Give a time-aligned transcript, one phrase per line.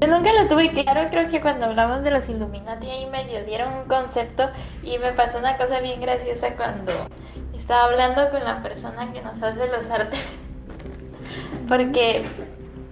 [0.00, 3.72] Yo nunca lo tuve claro, creo que cuando hablamos de los Illuminati ahí medio dieron
[3.72, 4.48] un concepto
[4.84, 6.92] y me pasó una cosa bien graciosa cuando
[7.52, 10.38] estaba hablando con la persona que nos hace los artes.
[11.68, 12.24] Porque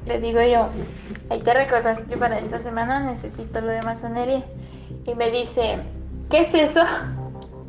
[0.05, 0.69] le digo yo,
[1.31, 4.45] ahí te recordas que para esta semana necesito lo de masonería.
[5.07, 5.79] Y me dice,
[6.31, 6.83] ¿qué es eso?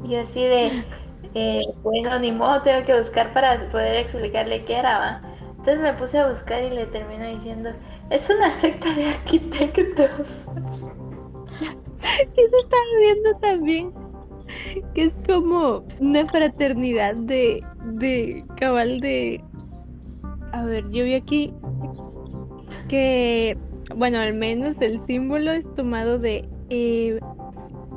[0.07, 0.85] Y así de,
[1.33, 5.21] eh, bueno, ni modo, tengo que buscar para poder explicarle qué era, ¿va?
[5.57, 7.71] Entonces me puse a buscar y le termino diciendo,
[8.09, 10.45] es una secta de arquitectos.
[12.35, 13.93] Eso estaba viendo también,
[14.93, 19.43] que es como una fraternidad de, de cabal de...
[20.53, 21.53] A ver, yo vi aquí
[22.87, 23.57] que,
[23.95, 27.19] bueno, al menos el símbolo es tomado de eh,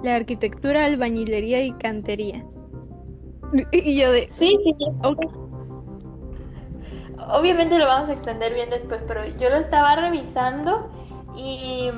[0.02, 2.44] la arquitectura, albañilería y cantería.
[3.72, 4.28] Y yo de...
[4.30, 4.74] Sí, sí.
[7.32, 10.90] Obviamente lo vamos a extender bien después, pero yo lo estaba revisando
[11.36, 11.90] y,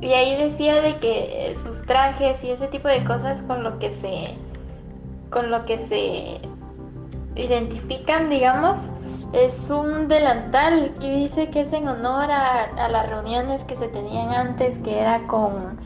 [0.00, 3.90] y ahí decía de que sus trajes y ese tipo de cosas con lo que
[3.90, 4.34] se
[5.30, 6.40] con lo que se
[7.34, 8.88] identifican, digamos,
[9.32, 14.30] es un delantal y dice que es en honor a, las reuniones que se tenían
[14.30, 15.78] antes, que era con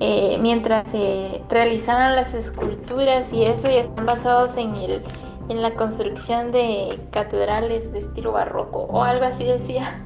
[0.00, 5.02] eh, mientras se realizaban las esculturas y eso, y están basados en el
[5.48, 10.04] en la construcción de catedrales de estilo barroco o algo así decía.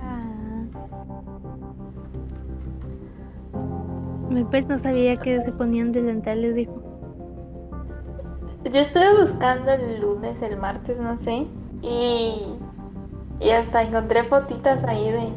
[0.00, 0.64] Ah.
[4.50, 6.84] Pues no sabía que se ponían delantales, dijo.
[8.64, 11.46] Yo estuve buscando el lunes, el martes, no sé,
[11.82, 12.54] y,
[13.38, 15.28] y hasta encontré fotitas ahí de,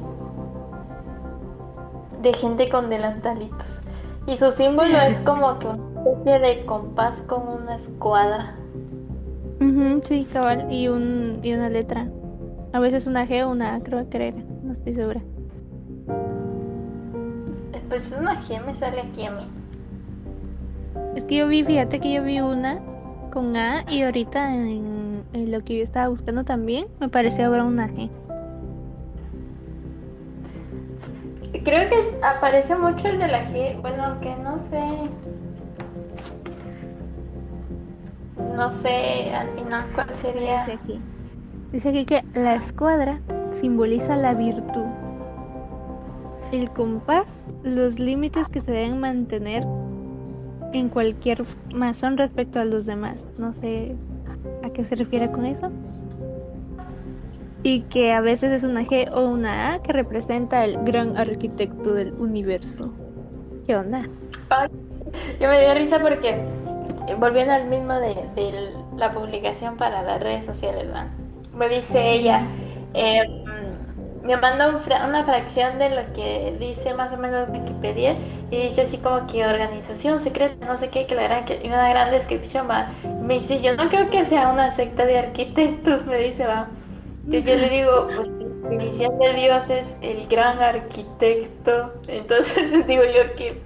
[2.22, 3.82] de gente con delantalitos.
[4.28, 8.56] Y su símbolo es como que una especie de compás con una escuadra.
[10.08, 12.08] Sí, cabal, y, un, y una letra.
[12.74, 15.22] A veces una G o una A, creo que era, no estoy segura.
[17.90, 19.44] Pues una G me sale aquí a mí.
[21.16, 22.80] Es que yo vi, fíjate que yo vi una
[23.32, 27.88] con A y ahorita en, lo que yo estaba buscando también me pareció ahora una
[27.88, 28.10] G.
[31.64, 34.80] Creo que aparece mucho el de la G, bueno, aunque no sé.
[38.56, 40.66] No sé al final cuál sería.
[40.66, 41.02] Dice aquí,
[41.72, 43.20] Dice aquí que la escuadra
[43.52, 44.86] simboliza la virtud.
[46.52, 49.66] El compás, los límites que se deben mantener
[50.74, 51.44] en cualquier
[51.74, 53.28] masón respecto a los demás.
[53.38, 53.96] No sé
[54.64, 55.72] a qué se refiere con eso.
[57.64, 61.94] Y que a veces es una G o una A que representa el gran arquitecto
[61.94, 62.94] del universo.
[63.66, 64.08] ¿Qué onda?
[65.42, 66.42] yo me dio risa porque
[67.16, 70.88] volviendo al mismo de, la publicación para las redes sociales,
[71.56, 72.44] me dice ella,
[72.94, 73.24] eh,
[74.28, 74.68] me manda
[75.08, 78.18] una fracción de lo que dice más o menos Wikipedia
[78.52, 81.90] y dice así como que organización secreta, no sé qué, que la gran, que una
[81.90, 82.90] gran descripción va.
[83.22, 86.68] Me dice, yo no creo que sea una secta de arquitectos, me dice, va.
[87.28, 91.94] Yo, yo le digo, pues la definición de Dios es el gran arquitecto.
[92.08, 93.62] Entonces digo yo que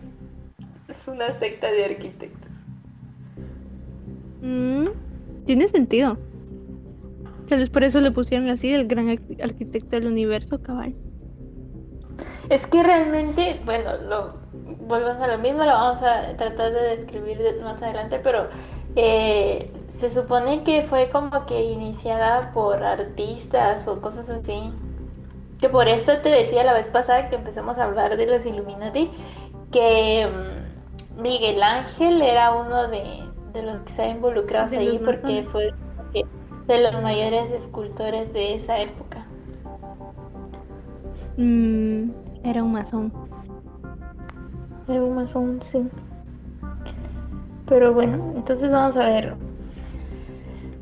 [0.88, 2.41] es una secta de arquitectos.
[4.42, 4.88] Mm,
[5.46, 6.18] tiene sentido.
[7.48, 10.96] Tal vez por eso le pusieron así el gran arquitecto del universo, cabal.
[12.50, 14.34] Es que realmente, bueno, lo
[14.88, 18.48] volvemos a lo mismo, lo vamos a tratar de describir más adelante, pero
[18.96, 24.72] eh, se supone que fue como que iniciada por artistas o cosas así.
[25.60, 29.10] Que por eso te decía la vez pasada que empezamos a hablar de los Illuminati,
[29.72, 35.74] que mm, Miguel Ángel era uno de, los que se ha involucrado ahí porque fue
[36.68, 39.26] de los mayores escultores de esa época.
[41.38, 42.12] Mm,
[42.44, 43.12] era un masón.
[44.88, 45.88] Era un masón, sí.
[47.68, 49.36] Pero bueno, entonces vamos a ver.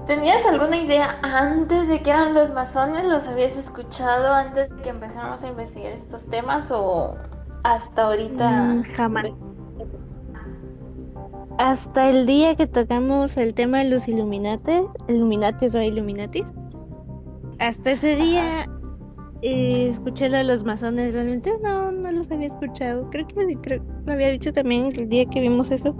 [0.07, 3.05] ¿Tenías alguna idea antes de que eran los masones?
[3.05, 7.15] ¿Los habías escuchado antes de que empezáramos a investigar estos temas o
[7.63, 8.49] hasta ahorita?
[8.49, 9.25] Mm, jamás
[11.59, 14.79] hasta el día que tocamos el tema de los Illuminati,
[15.09, 16.53] Illuminatis o Illuminatis,
[17.59, 18.65] hasta ese día
[19.41, 23.09] eh, escuché lo de los masones, realmente no, no los había escuchado.
[23.09, 25.93] Creo que creo, lo había dicho también el día que vimos eso,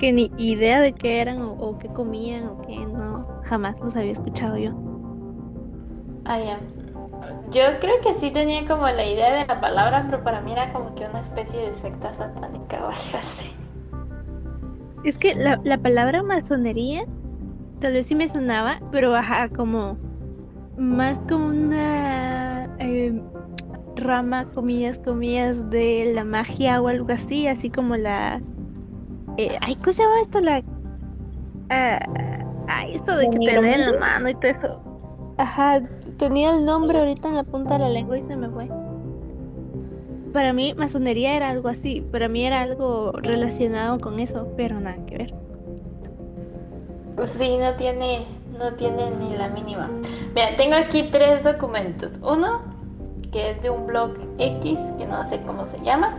[0.00, 4.10] que ni idea de qué eran o, qué comían o qué no, jamás los había
[4.10, 4.72] escuchado yo.
[6.24, 6.58] Ah, ya.
[7.52, 10.72] Yo creo que sí tenía como la idea de la palabra, pero para mí era
[10.72, 13.54] como que una especie de secta satánica o algo así.
[15.06, 17.04] Es que la, la palabra masonería
[17.80, 19.96] tal vez sí me sonaba, pero ajá, como
[20.76, 22.68] más como una...
[22.80, 23.22] Eh,
[23.94, 28.42] rama, comillas, comillas, de la magia o algo así, así como la...
[29.36, 30.40] Eh, ay, ¿cómo se llama esto?
[30.40, 30.62] La...
[31.70, 32.00] ah,
[32.66, 34.80] ay, esto de que te leen la mano y todo eso.
[35.38, 35.80] Ajá,
[36.18, 38.68] tenía el nombre ahorita en la punta de la lengua y se me fue.
[40.36, 42.02] Para mí, masonería era algo así.
[42.12, 45.34] Para mí era algo relacionado con eso, pero nada que ver.
[47.24, 48.26] Sí, no tiene,
[48.58, 49.90] no tiene ni la mínima.
[50.34, 52.18] Mira, tengo aquí tres documentos.
[52.22, 52.60] Uno,
[53.32, 56.18] que es de un blog X, que no sé cómo se llama.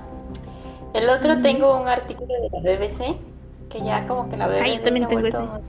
[0.95, 3.17] El otro tengo un artículo de la BBC,
[3.69, 5.61] que ya como que la BBC yo también se tengo un-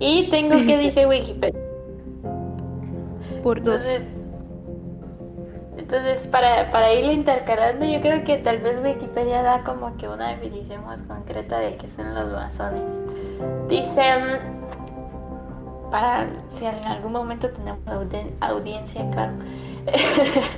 [0.00, 1.60] Y tengo que dice Wikipedia.
[3.42, 3.84] Por dos.
[3.86, 4.23] Entonces,
[5.96, 10.30] entonces para, para irlo intercalando, yo creo que tal vez Wikipedia da como que una
[10.30, 12.82] definición más concreta de qué son los masones.
[13.68, 14.38] Dicen,
[15.90, 19.32] para si en algún momento tenemos audi- audiencia, claro.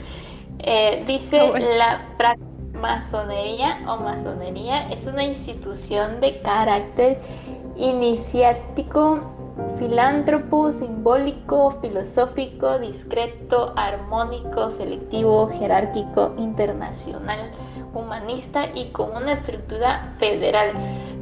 [0.59, 1.67] Eh, dice Ah, bueno.
[1.77, 2.37] la
[2.81, 7.21] masonería o masonería es una institución de carácter
[7.77, 9.21] iniciático,
[9.79, 17.50] filántropo, simbólico, filosófico, discreto, armónico, selectivo, jerárquico, internacional,
[17.94, 20.73] humanista y con una estructura federal,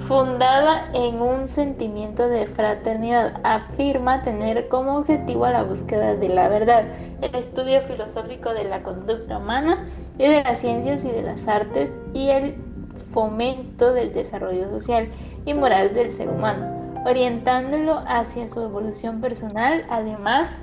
[0.08, 3.40] fundada en un sentimiento de fraternidad.
[3.44, 6.84] Afirma tener como objetivo la búsqueda de la verdad,
[7.22, 9.86] el estudio filosófico de la conducta humana
[10.19, 12.56] y de las ciencias y de las artes y el
[13.12, 15.08] fomento del desarrollo social
[15.46, 16.73] y moral del ser humano,
[17.04, 20.60] orientándolo hacia su evolución personal, además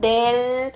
[0.00, 0.72] del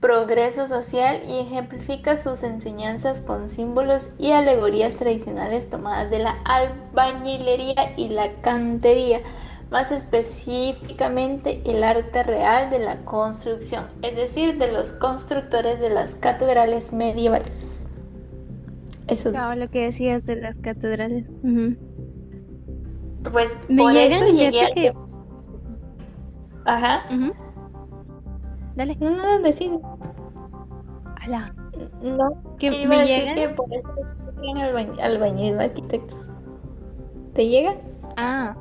[0.00, 7.94] progreso social y ejemplifica sus enseñanzas con símbolos y alegorías tradicionales tomadas de la albañilería
[7.96, 9.20] y la cantería,
[9.70, 16.14] más específicamente el arte real de la construcción, es decir, de los constructores de las
[16.16, 17.86] catedrales medievales.
[19.08, 19.34] Eso es.
[19.34, 21.24] Claro, lo que decías de las catedrales.
[23.32, 24.70] Pues Me por llegan, eso llegué a...
[24.74, 24.94] que-
[26.66, 27.02] Ajá.
[28.76, 28.96] Dale.
[29.00, 29.78] No, no, decide.
[31.22, 31.54] Ala.
[32.02, 33.34] No, Que a me decir llegan.
[33.34, 33.88] que por eso
[34.42, 36.28] albañ- albañil, arquitectos.
[37.34, 37.74] ¿Te llega?
[38.16, 38.54] Ah.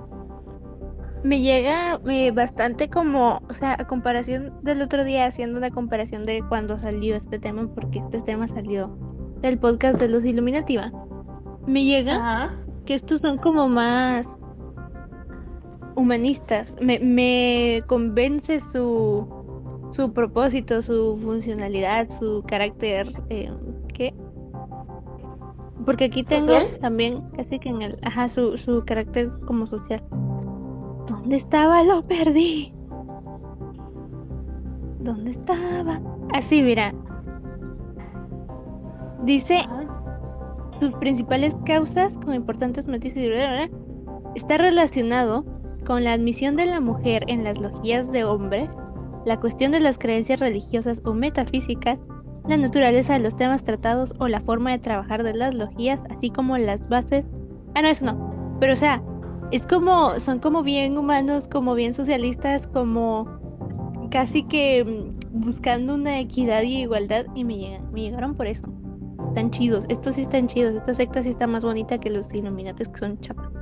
[1.24, 6.24] Me llega eh, bastante como, o sea, a comparación del otro día, haciendo una comparación
[6.24, 8.89] de cuando salió este tema, porque este tema salió
[9.42, 10.92] del podcast de Luz Iluminativa.
[11.66, 12.54] Me llega Ajá.
[12.86, 14.27] que estos son como más
[15.95, 16.75] humanistas.
[16.81, 19.28] Me, me convence su,
[19.92, 23.12] su propósito, su funcionalidad, su carácter.
[23.30, 23.51] Eh,
[23.94, 24.13] ¿Qué?
[25.86, 26.78] Porque aquí tengo ¿Social?
[26.80, 28.00] también casi que en el.
[28.04, 30.04] Ajá, su, su carácter como social.
[31.07, 31.84] ¿Dónde estaba?
[31.84, 32.74] Lo perdí.
[35.00, 36.01] ¿Dónde estaba?
[36.34, 36.94] Así, mira.
[39.24, 39.66] Dice
[40.80, 43.69] sus principales causas con importantes bla,
[44.36, 45.45] está relacionado
[45.83, 48.69] con la admisión de la mujer en las logias de hombre,
[49.25, 52.00] la cuestión de las creencias religiosas o metafísicas,
[52.47, 56.30] la naturaleza de los temas tratados o la forma de trabajar de las logias, así
[56.30, 57.25] como las bases.
[57.75, 58.57] Ah, no, eso no.
[58.59, 59.01] Pero o sea,
[59.51, 63.27] es como, son como bien humanos, como bien socialistas, como
[64.09, 68.68] casi que mm, buscando una equidad y igualdad y me llegan, me llegaron por eso.
[69.30, 72.90] Están chidos, estos sí están chidos, esta secta sí está más bonita que los Illuminates
[72.90, 73.53] que son chapas.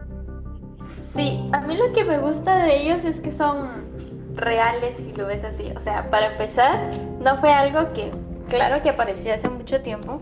[1.15, 3.91] Sí, a mí lo que me gusta de ellos es que son
[4.35, 5.71] reales si lo ves así.
[5.75, 6.79] O sea, para empezar,
[7.19, 8.11] no fue algo que,
[8.49, 10.21] claro que apareció hace mucho tiempo,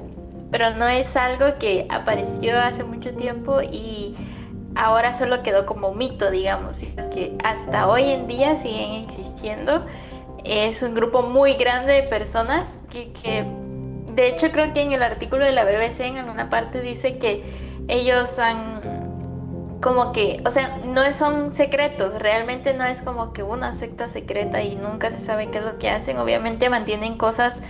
[0.51, 4.15] pero no es algo que apareció hace mucho tiempo y
[4.75, 9.86] ahora solo quedó como mito, digamos, sino que hasta hoy en día siguen existiendo.
[10.43, 13.46] Es un grupo muy grande de personas que, que
[14.15, 17.43] de hecho creo que en el artículo de la BBC en alguna parte dice que
[17.88, 18.79] ellos han
[19.81, 24.62] como que, o sea, no son secretos, realmente no es como que una secta secreta
[24.62, 27.62] y nunca se sabe qué es lo que hacen, obviamente mantienen cosas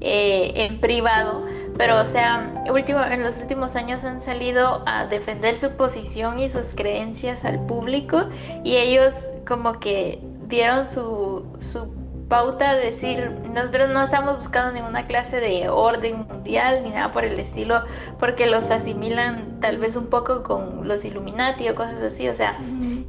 [0.00, 1.46] eh, en privado,
[1.78, 6.48] pero o sea, último, en los últimos años han salido a defender su posición y
[6.48, 8.24] sus creencias al público
[8.62, 12.03] y ellos como que dieron su, su
[12.34, 17.24] pauta de decir, nosotros no estamos buscando ninguna clase de orden mundial ni nada por
[17.24, 17.84] el estilo,
[18.18, 22.58] porque los asimilan tal vez un poco con los Illuminati o cosas así, o sea,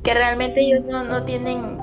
[0.03, 1.79] que realmente ellos no, no tienen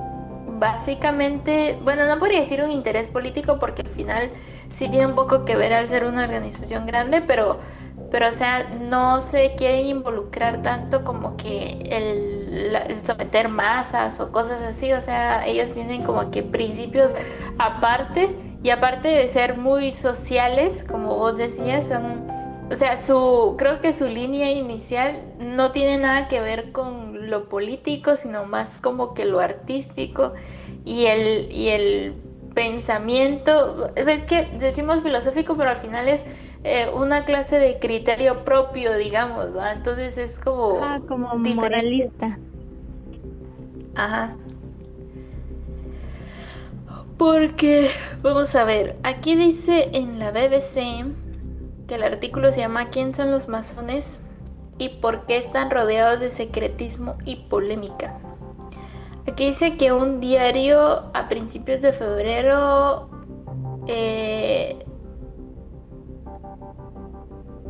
[0.61, 4.31] básicamente, bueno, no podría decir un interés político porque al final
[4.71, 7.59] sí tiene un poco que ver al ser una organización grande, pero,
[8.13, 12.42] pero o sea, no se quieren involucrar tanto como que el
[13.05, 17.15] someter masas o cosas así, o sea, ellos tienen como que principios
[17.59, 18.31] aparte
[18.63, 22.29] y aparte de ser muy sociales, como vos decías, son,
[22.71, 27.49] o sea, su, creo que su línea inicial no tiene nada que ver con lo
[27.49, 30.35] político, sino más como que lo artístico
[30.85, 32.15] y el, y el
[32.55, 36.25] pensamiento, es que decimos filosófico, pero al final es
[36.65, 39.73] eh, una clase de criterio propio, digamos, ¿va?
[39.73, 40.79] Entonces es como...
[40.83, 42.39] Ah, como moralista.
[43.95, 44.37] Ajá.
[47.19, 47.91] Porque,
[48.23, 51.07] vamos a ver, aquí dice en la BBC
[51.87, 54.23] que el artículo se llama ¿Quién son los masones
[54.79, 58.19] y por qué están rodeados de secretismo y polémica?
[59.29, 63.09] Aquí dice que un diario a principios de febrero
[63.87, 64.85] eh,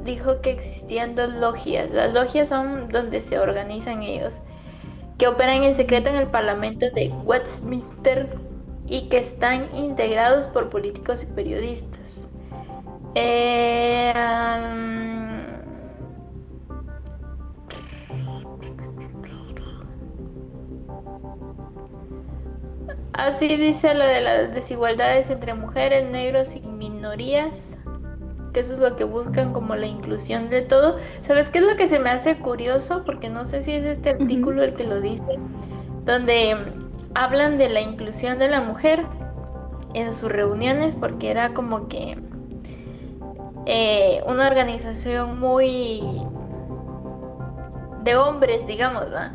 [0.05, 1.91] dijo que existían dos logias.
[1.91, 4.35] Las logias son donde se organizan ellos,
[5.19, 8.37] que operan en secreto en el Parlamento de Westminster
[8.87, 12.29] y que están integrados por políticos y periodistas.
[13.15, 14.13] Eh,
[23.13, 27.77] Así dice lo de las desigualdades entre mujeres, negros y minorías,
[28.53, 30.99] que eso es lo que buscan como la inclusión de todo.
[31.23, 33.03] ¿Sabes qué es lo que se me hace curioso?
[33.05, 35.39] Porque no sé si es este artículo el que lo dice,
[36.05, 36.57] donde
[37.15, 39.05] hablan de la inclusión de la mujer
[39.95, 42.19] en sus reuniones, porque era como que
[43.67, 46.03] eh, una organización muy
[48.03, 49.33] de hombres, digamos, ¿verdad?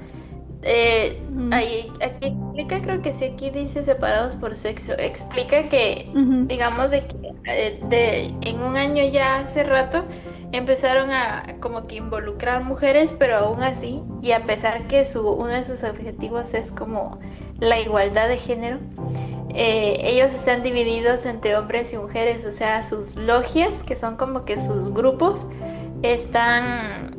[0.64, 1.22] Eh,
[1.52, 4.94] ahí, aquí explica, creo que sí, aquí dice separados por sexo.
[4.98, 6.10] Explica que,
[6.48, 10.04] digamos, de que eh, de, en un año ya hace rato
[10.52, 15.50] empezaron a como que involucrar mujeres, pero aún así, y a pesar que su, uno
[15.50, 17.20] de sus objetivos es como
[17.60, 18.80] la igualdad de género,
[19.54, 24.46] eh, ellos están divididos entre hombres y mujeres, o sea, sus logias, que son como
[24.46, 25.48] que sus grupos,
[26.04, 27.17] están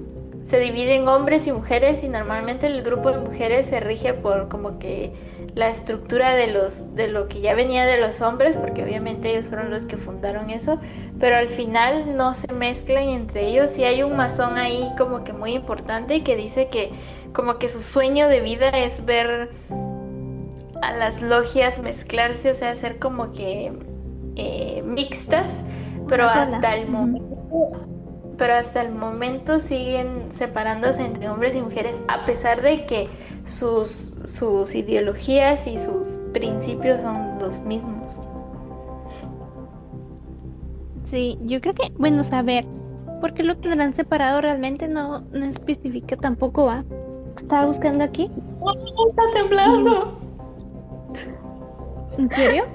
[0.48, 4.78] se dividen hombres y mujeres y normalmente el grupo de mujeres se rige por como
[4.78, 5.12] que
[5.54, 9.46] la estructura de los de lo que ya venía de los hombres porque obviamente ellos
[9.46, 10.80] fueron los que fundaron eso
[11.20, 15.34] pero al final no se mezclan entre ellos y hay un masón ahí como que
[15.34, 16.92] muy importante que dice que
[17.34, 19.50] como que su sueño de vida es ver
[20.80, 23.70] a las logias mezclarse o sea ser como que
[24.36, 25.62] eh, mixtas
[26.08, 27.97] pero hasta el momento
[28.38, 33.08] pero hasta el momento siguen separándose entre hombres y mujeres a pesar de que
[33.44, 38.20] sus, sus ideologías y sus principios son los mismos.
[41.02, 42.64] Sí, yo creo que, bueno, saber
[43.20, 46.84] por qué lo tendrán separado realmente no, no especifica tampoco, ¿va?
[47.36, 48.30] Estaba buscando aquí.
[49.08, 50.18] está temblando!
[52.18, 52.64] ¿En serio?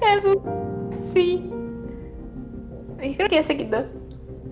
[1.12, 1.48] Sí.
[3.00, 3.84] Y creo que ya se quitó.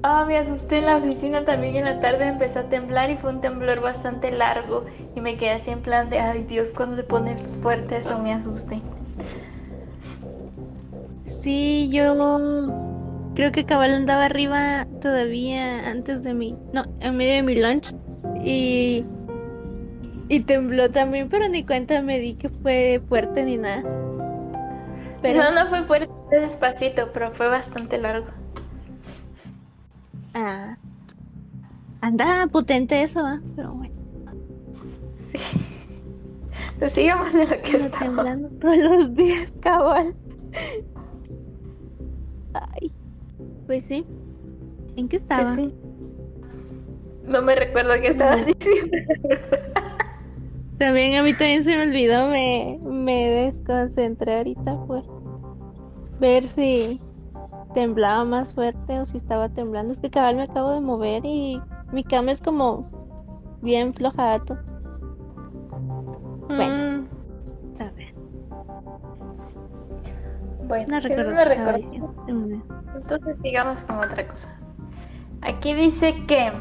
[0.04, 3.30] Ah, me asusté en la oficina también en la tarde, empezó a temblar y fue
[3.30, 7.04] un temblor bastante largo y me quedé así en plan de, ay Dios, cuando se
[7.04, 8.80] pone fuerte esto me asusté.
[11.40, 12.16] Sí, yo
[13.36, 17.94] creo que cabal andaba arriba todavía antes de mi, no, en medio de mi lunch
[18.44, 19.04] y
[20.28, 23.82] y tembló también, pero ni cuenta me di que fue fuerte ni nada.
[25.20, 25.42] Pero...
[25.42, 28.41] No, no fue fuerte, despacito, pero fue bastante largo.
[30.34, 30.76] Ah,
[32.00, 33.40] anda potente eso, ¿eh?
[33.54, 33.94] pero bueno.
[35.14, 35.38] Sí.
[36.78, 40.14] Pues sigamos en lo que está temblando todos los días, cabal.
[42.54, 42.92] Ay,
[43.66, 44.04] pues sí.
[44.96, 45.54] ¿En qué estaba?
[45.54, 45.74] Pues sí.
[47.24, 48.96] No me recuerdo qué estaba diciendo.
[50.78, 55.04] También a mí también se me olvidó, me, me desconcentré ahorita, pues.
[56.18, 57.00] Ver si
[57.72, 59.92] temblaba más fuerte o si estaba temblando.
[59.92, 61.60] Es que cabal me acabo de mover y
[61.92, 62.88] mi cama es como
[63.62, 64.58] bien flojato.
[66.48, 67.02] Bueno.
[67.02, 67.82] Mm.
[67.82, 68.14] A ver.
[70.66, 71.80] Bueno, no recuerdo
[72.94, 74.48] Entonces sigamos con otra cosa.
[75.42, 76.52] Aquí dice que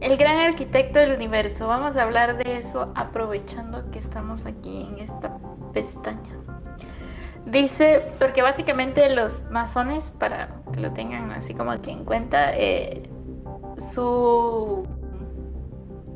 [0.00, 1.66] el gran arquitecto del universo.
[1.66, 5.38] Vamos a hablar de eso aprovechando que estamos aquí en esta
[5.72, 6.43] pestaña.
[7.46, 13.02] Dice, porque básicamente los masones, para que lo tengan así como aquí en cuenta, eh,
[13.92, 14.86] su...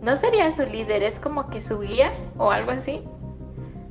[0.01, 3.03] No sería su líder, es como que su guía o algo así.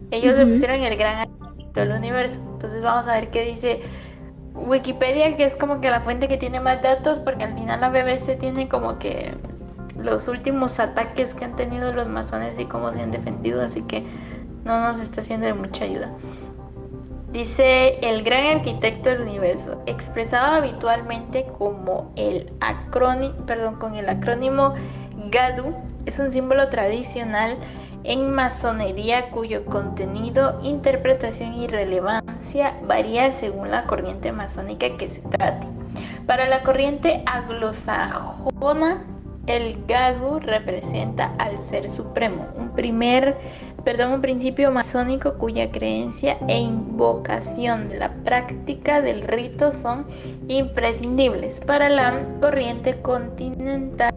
[0.09, 1.27] Ellos le pusieron el gran
[1.73, 2.39] del universo.
[2.53, 3.81] Entonces vamos a ver qué dice
[4.53, 7.89] Wikipedia, que es como que la fuente que tiene más datos, porque al final la
[7.89, 9.35] BBC tiene como que
[9.95, 14.03] los últimos ataques que han tenido los masones y cómo se han defendido, así que
[14.63, 16.11] no nos está haciendo de mucha ayuda.
[17.37, 24.73] Dice el gran arquitecto del universo, expresado habitualmente como el acrónimo, perdón, con el acrónimo
[25.29, 25.75] GADU,
[26.07, 27.57] es un símbolo tradicional
[28.03, 35.67] en masonería cuyo contenido, interpretación y relevancia varía según la corriente masónica que se trate.
[36.25, 39.05] Para la corriente anglosajona,
[39.45, 43.37] el Gadu representa al Ser Supremo, un primer,
[43.87, 50.05] perdón, un principio masónico cuya creencia e invocación de la práctica del rito son
[50.49, 51.61] imprescindibles.
[51.61, 54.13] Para la corriente continental,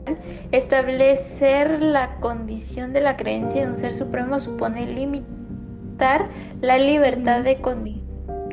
[0.50, 6.28] establecer la condición de la creencia de un Ser Supremo supone limitar
[6.60, 7.60] la libertad de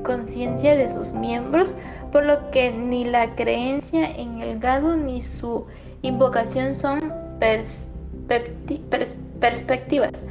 [0.03, 1.73] conciencia de sus miembros,
[2.11, 5.65] por lo que ni la creencia en el Gadu ni su
[6.03, 10.23] invocación son perspectivas.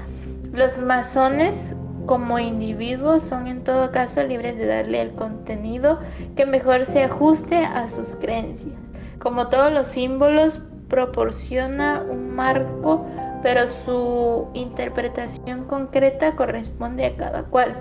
[0.56, 6.00] Los masones como individuos son en todo caso libres de darle el contenido
[6.34, 8.72] que mejor se ajuste a sus creencias.
[9.18, 13.04] Como todos los símbolos, proporciona un marco,
[13.42, 17.76] pero su interpretación concreta corresponde a cada cual.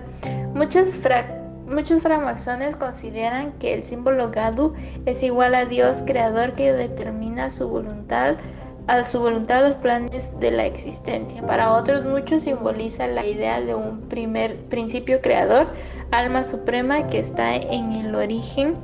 [0.54, 0.96] Muchos
[2.02, 4.74] francmasones consideran que el símbolo Gadu
[5.06, 8.36] es igual a Dios creador que determina su voluntad
[8.88, 11.42] a su voluntad los planes de la existencia.
[11.46, 15.68] Para otros muchos simboliza la idea de un primer principio creador,
[16.12, 18.76] alma suprema que está en el origen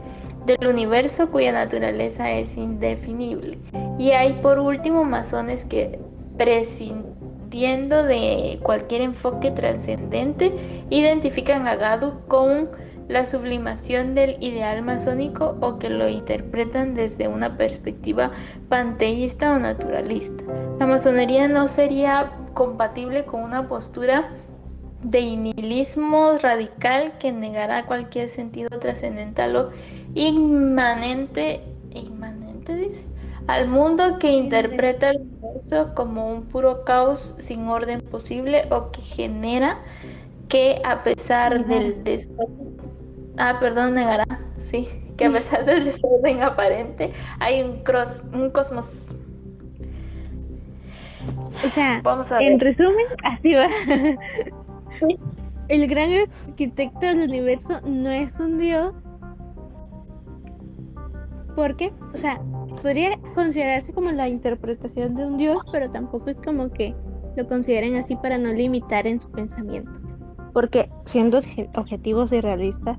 [0.45, 3.57] del universo cuya naturaleza es indefinible.
[3.99, 5.99] Y hay por último masones que
[6.37, 10.51] prescindiendo de cualquier enfoque trascendente,
[10.89, 12.69] identifican a Gadu con
[13.11, 18.31] la sublimación del ideal masónico o que lo interpretan desde una perspectiva
[18.69, 20.43] panteísta o naturalista.
[20.79, 24.29] La masonería no sería compatible con una postura
[25.03, 29.69] de nihilismo radical que negará cualquier sentido trascendental o
[30.13, 31.61] inmanente,
[31.93, 33.05] inmanente dice,
[33.47, 39.01] al mundo que interpreta el universo como un puro caos sin orden posible o que
[39.01, 39.79] genera
[40.47, 42.80] que a pesar del desorden,
[43.37, 44.25] ah, perdón, negará,
[44.57, 49.13] sí, que a pesar del desorden aparente hay un, cross, un cosmos.
[51.63, 52.01] O sea,
[52.39, 53.67] en resumen, así va.
[55.67, 56.09] El gran
[56.47, 58.93] arquitecto del universo no es un dios.
[61.55, 61.93] ¿Por qué?
[62.13, 62.41] O sea,
[62.81, 66.95] podría considerarse como la interpretación de un dios, pero tampoco es como que
[67.35, 69.91] lo consideren así para no limitar en su pensamiento.
[70.53, 71.41] Porque siendo
[71.75, 72.97] objetivos y realistas,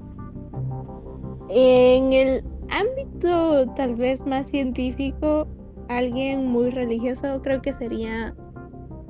[1.54, 5.46] en el ámbito tal vez más científico,
[5.88, 8.34] alguien muy religioso creo que sería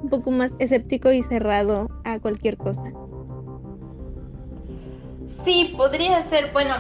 [0.02, 2.82] un poco más escéptico y cerrado a cualquier cosa.
[5.44, 6.74] Sí, podría ser, bueno,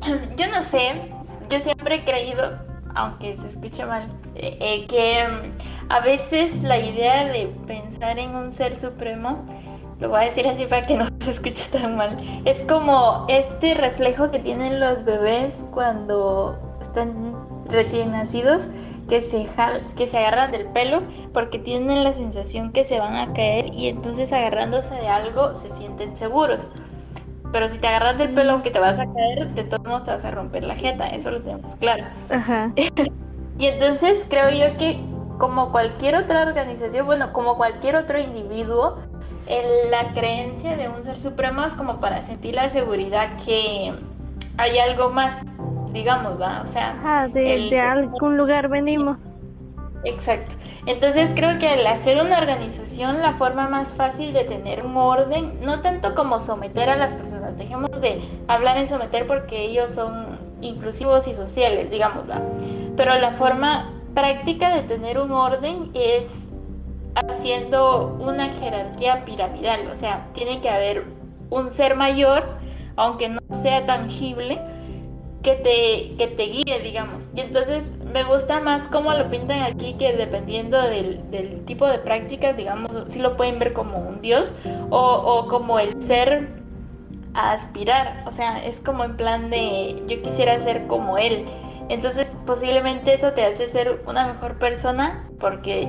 [0.36, 1.10] yo no sé,
[1.50, 2.58] yo siempre he creído,
[2.94, 8.34] aunque se escuche mal, eh, eh, que mm, a veces la idea de pensar en
[8.36, 9.44] un ser supremo
[10.00, 13.74] lo voy a decir así para que no se escuche tan mal, es como este
[13.74, 17.34] reflejo que tienen los bebés cuando están
[17.66, 18.62] recién nacidos,
[19.08, 19.48] que se,
[19.96, 23.88] que se agarran del pelo porque tienen la sensación que se van a caer y
[23.88, 26.70] entonces agarrándose de algo se sienten seguros.
[27.50, 30.10] Pero si te agarras del pelo que te vas a caer, de todos modos te
[30.10, 32.04] vas a romper la jeta, eso lo tenemos claro.
[33.58, 35.00] y entonces creo yo que
[35.38, 38.98] como cualquier otra organización, bueno, como cualquier otro individuo,
[39.90, 43.92] la creencia de un ser supremo es como para sentir la seguridad que
[44.58, 45.44] hay algo más,
[45.92, 46.62] digamos, ¿va?
[46.62, 49.16] O sea, de, algún lugar venimos.
[50.04, 50.54] Exacto.
[50.86, 55.60] Entonces creo que al hacer una organización, la forma más fácil de tener un orden,
[55.60, 60.38] no tanto como someter a las personas, dejemos de hablar en someter porque ellos son
[60.60, 62.24] inclusivos y sociales, digamos,
[62.96, 66.47] pero la forma práctica de tener un orden es
[67.28, 71.04] haciendo una jerarquía piramidal, o sea, tiene que haber
[71.50, 72.44] un ser mayor,
[72.96, 74.60] aunque no sea tangible,
[75.42, 77.30] que te, que te guíe, digamos.
[77.34, 81.20] Y entonces me gusta más cómo lo pintan aquí, que dependiendo del,
[81.64, 84.52] tipo de prácticas, digamos, si lo pueden ver como un dios
[84.90, 86.48] o, o como el ser
[87.34, 91.46] a aspirar, o sea, es como en plan de yo quisiera ser como él.
[91.88, 95.88] Entonces posiblemente eso te hace ser una mejor persona porque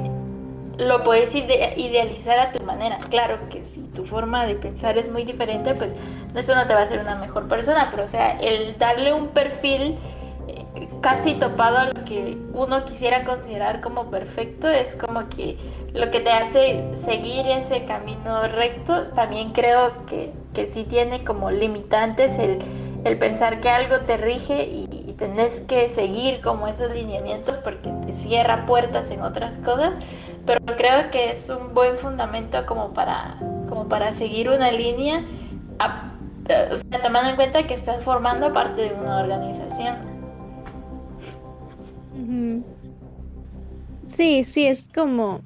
[0.79, 2.97] lo puedes idealizar a tu manera.
[3.09, 5.93] Claro que si tu forma de pensar es muy diferente, pues
[6.35, 9.27] eso no te va a hacer una mejor persona, pero o sea, el darle un
[9.27, 9.97] perfil
[11.01, 15.57] casi topado a lo que uno quisiera considerar como perfecto, es como que
[15.93, 21.51] lo que te hace seguir ese camino recto, también creo que, que sí tiene como
[21.51, 22.59] limitantes el,
[23.05, 24.87] el pensar que algo te rige y,
[25.19, 29.97] tenés que seguir como esos lineamientos porque te cierra puertas en otras cosas,
[30.49, 33.37] pero creo que es un buen fundamento como para,
[33.69, 35.23] como para seguir una línea,
[36.71, 39.95] o sea, tomando en cuenta que estás formando parte de una organización.
[44.07, 45.41] Sí, sí, es como...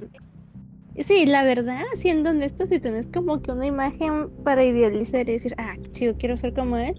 [0.98, 5.54] Sí, la verdad, siendo honesto, si tenés como que una imagen para idealizar y decir,
[5.58, 6.96] ah, chido, quiero ser como él,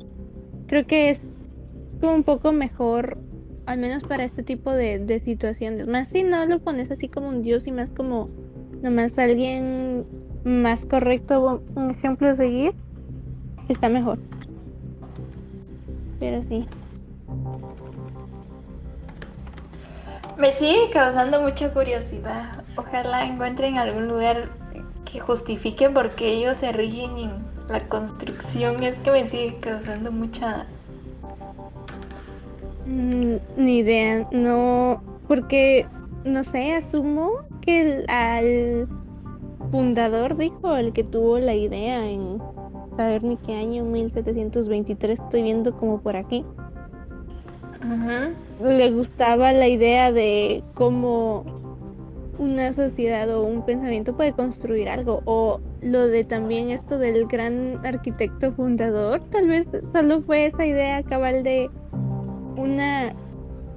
[0.66, 1.22] creo que es
[2.02, 3.16] como un poco mejor,
[3.66, 5.86] al menos para este tipo de, situaciones.
[5.86, 8.28] Más si no lo pones así como un dios y más como
[8.82, 10.04] nomás alguien
[10.44, 12.74] más correcto, un ejemplo de seguir,
[13.68, 14.18] está mejor.
[16.20, 16.66] Pero sí.
[20.38, 22.64] Me sigue causando mucha curiosidad.
[22.76, 24.50] Ojalá encuentren algún lugar
[25.10, 27.30] que justifique por qué ellos se rigen en
[27.68, 28.82] la construcción.
[28.82, 30.66] Es que me sigue causando mucha...
[32.86, 35.86] Mm, ni idea, no, porque,
[36.24, 37.30] no sé, asumo
[37.62, 38.88] que el, al
[39.70, 42.38] fundador dijo, el que tuvo la idea en
[42.96, 46.44] saber ni qué año, 1723, estoy viendo como por aquí.
[48.62, 51.44] Le gustaba la idea de cómo
[52.38, 57.84] una sociedad o un pensamiento puede construir algo o lo de también esto del gran
[57.84, 61.70] arquitecto fundador tal vez solo fue esa idea cabal de
[62.56, 63.12] una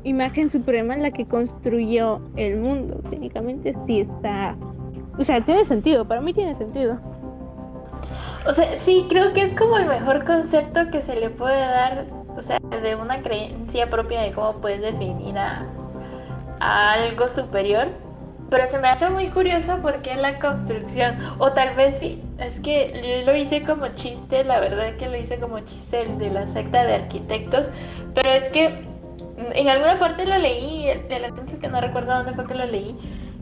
[0.04, 4.56] imagen suprema en la que construyó el mundo técnicamente sí está
[5.18, 7.00] o sea tiene sentido para mí tiene sentido.
[8.46, 12.06] O sea sí creo que es como el mejor concepto que se le puede dar
[12.38, 15.66] o sea de una creencia propia de cómo puedes definir a,
[16.60, 17.88] a algo superior
[18.50, 23.20] pero se me hace muy curioso porque la construcción, o tal vez sí, es que
[23.20, 26.84] yo lo hice como chiste, la verdad que lo hice como chiste de la secta
[26.86, 27.70] de arquitectos,
[28.14, 28.88] pero es que
[29.38, 32.66] en alguna parte lo leí, de las es que no recuerdo dónde fue que lo
[32.66, 32.96] leí,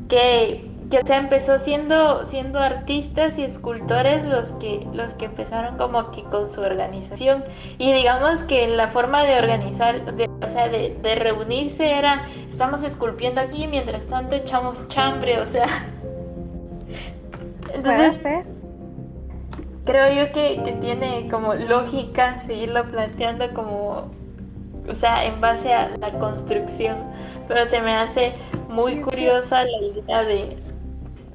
[0.09, 5.77] que que o sea, empezó siendo, siendo artistas y escultores los que, los que empezaron
[5.77, 7.43] como que con su organización.
[7.77, 9.95] Y digamos que la forma de organizar,
[10.41, 15.67] o sea, de, reunirse era, estamos esculpiendo aquí, mientras tanto echamos chambre, o sea.
[17.73, 18.45] Entonces,
[19.83, 24.11] creo yo que, que tiene como lógica seguirlo planteando como,
[24.87, 26.97] o sea, en base a la construcción.
[27.49, 28.33] Pero se me hace
[28.69, 30.64] muy curiosa la idea de,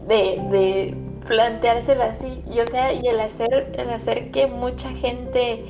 [0.07, 0.95] de, de
[1.27, 2.43] planteárselo así.
[2.51, 5.65] Y, o sea, y el hacer, el hacer que mucha gente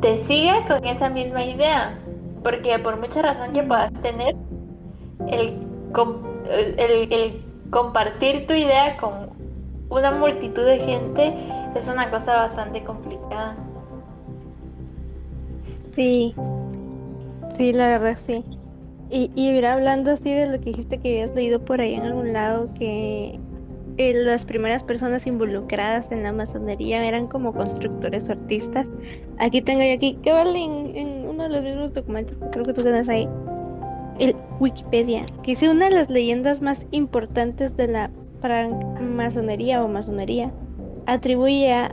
[0.00, 1.98] te siga con esa misma idea.
[2.42, 4.34] Porque por mucha razón que puedas tener,
[5.26, 5.54] el,
[6.78, 9.30] el, el compartir tu idea con
[9.90, 11.34] una multitud de gente
[11.74, 13.56] es una cosa bastante complicada.
[15.82, 16.34] Sí,
[17.56, 18.44] sí, la verdad sí.
[19.10, 22.02] Y, y mira, hablando así de lo que dijiste que habías leído por ahí en
[22.02, 23.40] algún lado, que
[23.98, 28.86] eh, las primeras personas involucradas en la masonería eran como constructores o artistas.
[29.38, 32.74] Aquí tengo yo aquí, que vale en, uno de los mismos documentos que creo que
[32.74, 33.28] tú tienes ahí,
[34.20, 38.10] el Wikipedia, que es una de las leyendas más importantes de la
[39.00, 40.52] masonería o masonería.
[41.06, 41.92] Atribuye a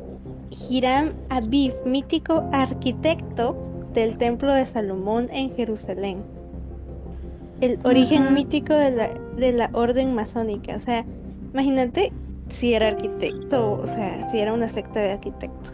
[0.70, 3.58] Hiram Aviv, mítico arquitecto
[3.96, 6.20] del Templo de Salomón en Jerusalén.
[7.62, 11.04] El origen mítico de la, de la orden masónica, o sea,
[11.56, 12.12] Imagínate
[12.50, 15.72] si era arquitecto, o sea, si era una secta de arquitectos.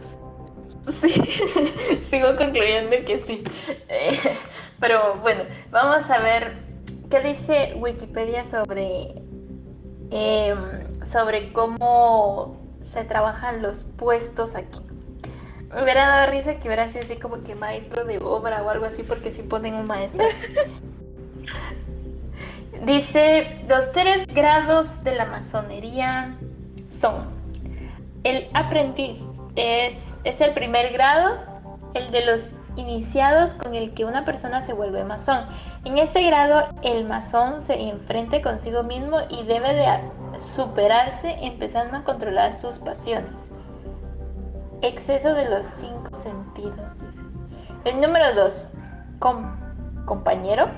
[1.00, 1.12] Sí,
[2.04, 3.42] sigo concluyendo que sí.
[3.88, 4.16] Eh,
[4.78, 5.42] pero bueno,
[5.72, 6.52] vamos a ver
[7.10, 9.24] qué dice Wikipedia sobre,
[10.12, 14.78] em, sobre cómo se trabajan los puestos aquí.
[15.74, 18.84] Me hubiera dado risa que hubiera sido así como que maestro de obra o algo
[18.84, 20.24] así, porque si ponen un maestro.
[22.82, 26.36] Dice, los tres grados de la masonería
[26.90, 27.30] son,
[28.24, 31.38] el aprendiz es, es el primer grado,
[31.94, 32.42] el de los
[32.74, 35.46] iniciados con el que una persona se vuelve masón.
[35.84, 39.86] En este grado, el masón se enfrenta consigo mismo y debe de
[40.40, 43.48] superarse empezando a controlar sus pasiones.
[44.80, 47.22] Exceso de los cinco sentidos, dice.
[47.84, 48.70] El número dos,
[50.04, 50.68] compañero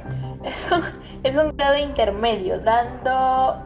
[1.22, 3.64] es un, grado intermedio, dando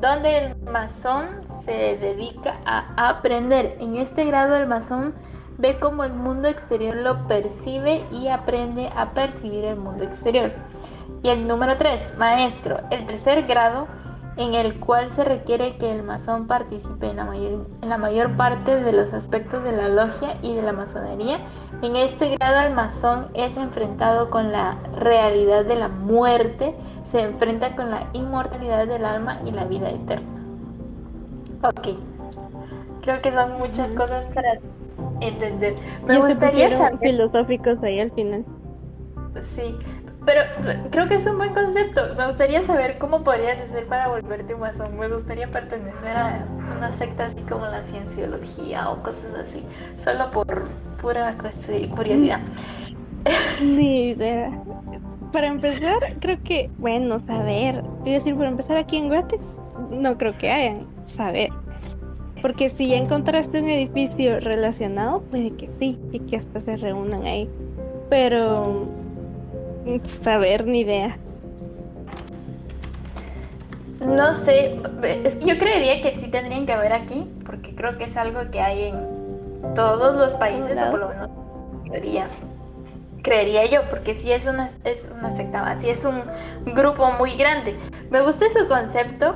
[0.00, 3.76] donde el masón se dedica a aprender.
[3.80, 5.14] En este grado el masón
[5.58, 10.52] ve cómo el mundo exterior lo percibe y aprende a percibir el mundo exterior.
[11.22, 13.86] Y el número 3, maestro, el tercer grado
[14.40, 18.38] en el cual se requiere que el masón participe en la, mayor, en la mayor
[18.38, 21.40] parte de los aspectos de la logia y de la masonería.
[21.82, 26.74] En este grado el masón es enfrentado con la realidad de la muerte,
[27.04, 30.42] se enfrenta con la inmortalidad del alma y la vida eterna.
[31.62, 31.88] Ok,
[33.02, 34.58] creo que son muchas cosas para
[35.20, 35.76] entender.
[36.06, 36.98] Me gustaría saber...
[36.98, 38.46] filosóficos ahí al final.
[39.42, 39.76] Sí,
[40.26, 40.42] pero
[40.90, 42.14] creo que es un buen concepto.
[42.16, 44.98] Me gustaría saber cómo podrías hacer para volverte un masón.
[44.98, 46.44] Me gustaría pertenecer a
[46.76, 49.64] una secta así como la cienciología o cosas así.
[49.96, 50.68] Solo por
[51.00, 51.36] pura
[51.94, 52.40] curiosidad.
[53.62, 54.50] Ni idea.
[55.32, 57.82] Para empezar, creo que, bueno, saber.
[58.04, 59.40] Te decir, para empezar aquí en Guates,
[59.90, 61.50] no creo que hayan saber.
[62.42, 67.24] Porque si ya encontraste un edificio relacionado, puede que sí, y que hasta se reúnan
[67.24, 67.48] ahí.
[68.08, 68.88] Pero
[70.22, 71.16] saber ni idea.
[74.00, 74.80] No sé,
[75.40, 78.84] yo creería que sí tendrían que haber aquí, porque creo que es algo que hay
[78.84, 81.30] en todos los países, o por lo menos
[81.84, 82.28] creería,
[83.22, 86.22] creería yo, porque sí es una, es una secta, sí es un
[86.74, 87.76] grupo muy grande.
[88.10, 89.34] Me gusta su concepto,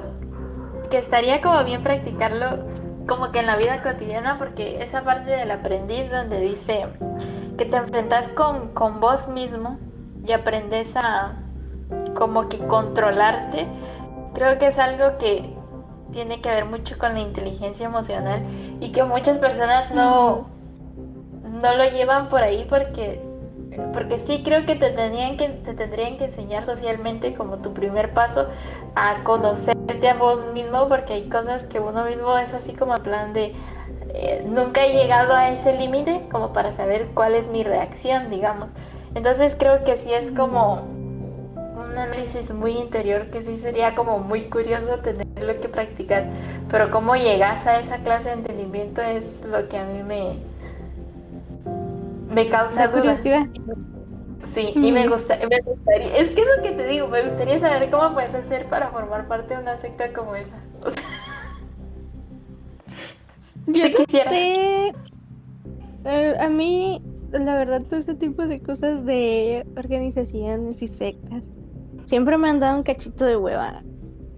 [0.90, 2.64] que estaría como bien practicarlo
[3.07, 6.87] como que en la vida cotidiana, porque esa parte del aprendiz donde dice
[7.59, 9.79] que te enfrentas con, con vos mismo
[10.27, 11.33] y aprendes a
[12.15, 13.67] como que controlarte,
[14.35, 15.51] creo que es algo que
[16.13, 18.43] tiene que ver mucho con la inteligencia emocional
[18.81, 20.47] y que muchas personas no,
[21.43, 23.21] no lo llevan por ahí porque
[23.93, 28.13] porque sí creo que te tendrían que te tendrían que enseñar socialmente como tu primer
[28.15, 28.49] paso
[28.95, 33.03] a conocerte a vos mismo porque hay cosas que uno mismo es así como en
[33.03, 33.53] plan de
[34.15, 38.69] eh, nunca he llegado a ese límite como para saber cuál es mi reacción digamos
[39.14, 40.83] entonces creo que sí es como
[41.77, 46.27] un análisis muy interior que sí sería como muy curioso tenerlo que practicar,
[46.70, 50.37] pero cómo llegas a esa clase de entendimiento es lo que a mí me,
[52.33, 53.18] me causa duda.
[54.42, 57.59] Sí, y me, gusta, me gustaría, es que es lo que te digo, me gustaría
[57.59, 60.57] saber cómo puedes hacer para formar parte de una secta como esa.
[63.66, 64.31] Yo quisiera.
[66.07, 67.00] Eh, a mí
[67.40, 71.42] la verdad, todo este tipo de cosas de organizaciones y sectas
[72.07, 73.83] siempre me han dado un cachito de hueva.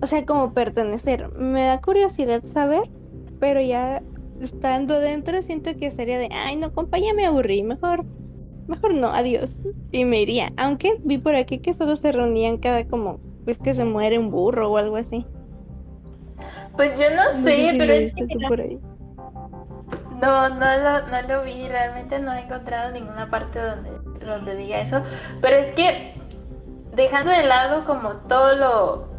[0.03, 1.31] O sea, como pertenecer.
[1.37, 2.83] Me da curiosidad saber,
[3.41, 4.03] pero ya
[4.41, 8.05] estando dentro siento que sería de, ay, no, compa, ya me aburrí, mejor,
[8.67, 9.51] mejor no, adiós.
[9.93, 10.53] Y me iría.
[10.57, 14.31] Aunque vi por aquí que solo se reunían cada como, pues que se muere un
[14.31, 15.25] burro o algo así.
[16.77, 18.79] Pues yo no sé, pero es que...
[20.17, 23.91] No, no lo, no lo vi, realmente no he encontrado ninguna parte donde,
[24.25, 25.03] donde diga eso.
[25.41, 26.15] Pero es que
[26.95, 29.17] dejando de lado como todo lo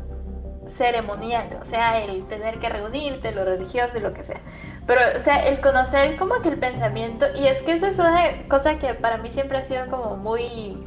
[0.68, 4.42] ceremonial, o sea, el tener que reunirte, lo religioso y lo que sea.
[4.86, 8.48] Pero, o sea, el conocer como que el pensamiento, y es que esa es una
[8.48, 10.84] cosa que para mí siempre ha sido como muy,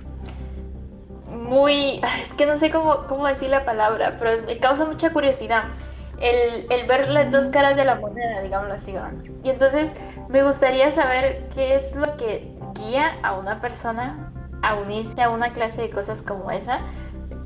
[1.29, 5.65] muy, es que no sé cómo, cómo decir la palabra, pero me causa mucha curiosidad
[6.21, 8.95] el, el, ver las dos caras de la moneda, digámoslo así.
[9.43, 9.93] Y entonces
[10.29, 15.53] me gustaría saber qué es lo que guía a una persona a unirse a una
[15.53, 16.81] clase de cosas como esa,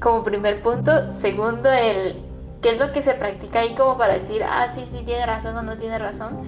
[0.01, 1.13] como primer punto.
[1.13, 2.21] Segundo, el
[2.63, 5.57] qué es lo que se practica ahí como para decir, ah, sí, sí, tiene razón
[5.57, 6.41] o no tiene razón.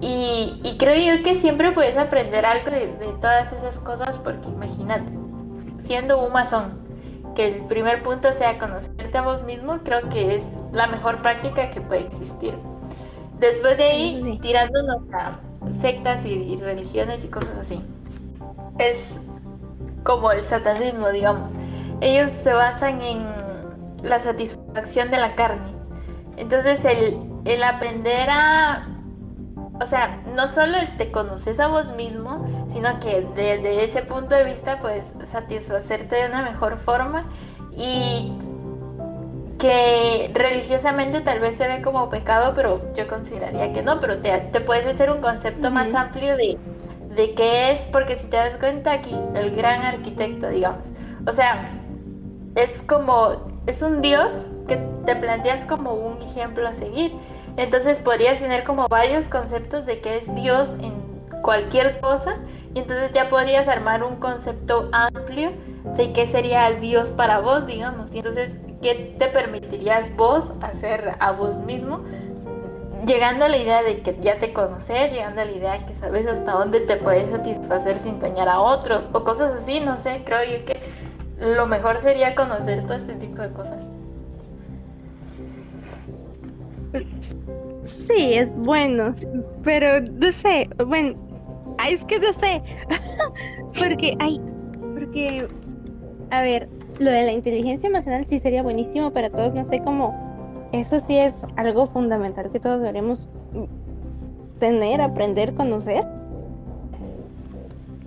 [0.00, 4.48] Y, y creo yo que siempre puedes aprender algo de, de todas esas cosas porque
[4.48, 5.12] imagínate,
[5.78, 6.79] siendo un masón,
[7.40, 11.70] que el primer punto sea conocerte a vos mismo, creo que es la mejor práctica
[11.70, 12.54] que puede existir.
[13.38, 15.40] Después de ahí, tirándonos a
[15.72, 17.82] sectas y, religiones y cosas así.
[18.78, 19.18] Es
[20.02, 21.52] como el satanismo, digamos.
[22.02, 23.26] Ellos se basan en
[24.02, 25.72] la satisfacción de la carne.
[26.36, 28.86] Entonces el, el aprender a
[29.82, 32.39] o sea, no solo te conoces a vos mismo,
[32.72, 37.28] sino que desde ese punto de vista puedes satisfacerte de una mejor forma
[37.76, 38.32] y
[39.58, 44.60] que religiosamente tal vez se ve como pecado, pero yo consideraría que no, pero te,
[44.60, 46.58] puedes hacer un concepto más amplio de,
[47.14, 50.86] de qué es, porque si te das cuenta aquí, el gran arquitecto, digamos,
[51.26, 51.78] o sea,
[52.54, 57.12] es como, es un dios que te planteas como un ejemplo a seguir.
[57.56, 61.09] Entonces podrías tener como varios conceptos de qué es Dios en
[61.42, 62.36] cualquier cosa
[62.74, 65.52] y entonces ya podrías armar un concepto amplio
[65.96, 68.14] de qué sería Dios para vos, digamos.
[68.14, 72.00] Y entonces, ¿qué te permitirías vos hacer a vos mismo
[73.06, 75.94] llegando a la idea de que ya te conoces, llegando a la idea de que
[75.96, 80.22] sabes hasta dónde te puedes satisfacer sin dañar a otros o cosas así, no sé,
[80.24, 80.80] creo yo que
[81.38, 83.78] lo mejor sería conocer todo este tipo de cosas.
[87.84, 89.14] Sí, es bueno,
[89.64, 91.16] pero no sé, bueno,
[91.88, 92.62] es que no sé,
[93.78, 94.40] porque hay,
[94.94, 95.46] porque,
[96.30, 100.68] a ver, lo de la inteligencia emocional sí sería buenísimo para todos, no sé cómo,
[100.72, 103.26] eso sí es algo fundamental que todos deberemos
[104.58, 106.04] tener, aprender, conocer,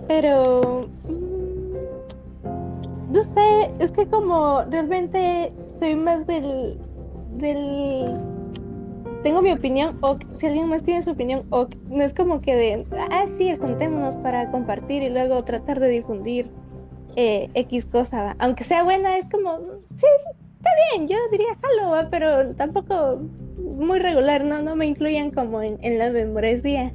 [0.06, 6.78] pero, mm, no sé, es que como realmente soy más del,
[7.38, 8.14] del
[9.24, 12.54] tengo mi opinión o si alguien más tiene su opinión o no es como que
[12.54, 16.50] de, ah, sí, juntémonos para compartir y luego tratar de difundir
[17.16, 19.58] eh, X cosa, aunque sea buena, es como,
[19.96, 20.06] sí,
[20.58, 23.22] está bien, yo diría jalo, pero tampoco
[23.56, 26.92] muy regular, no, no me incluyan como en, la membresía.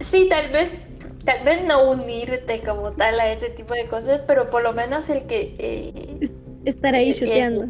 [0.00, 0.82] Sí, tal vez,
[1.24, 5.08] tal vez no unirte como tal a ese tipo de cosas, pero por lo menos
[5.08, 5.54] el que...
[5.58, 6.30] Eh,
[6.64, 7.68] Estar ahí chuteando.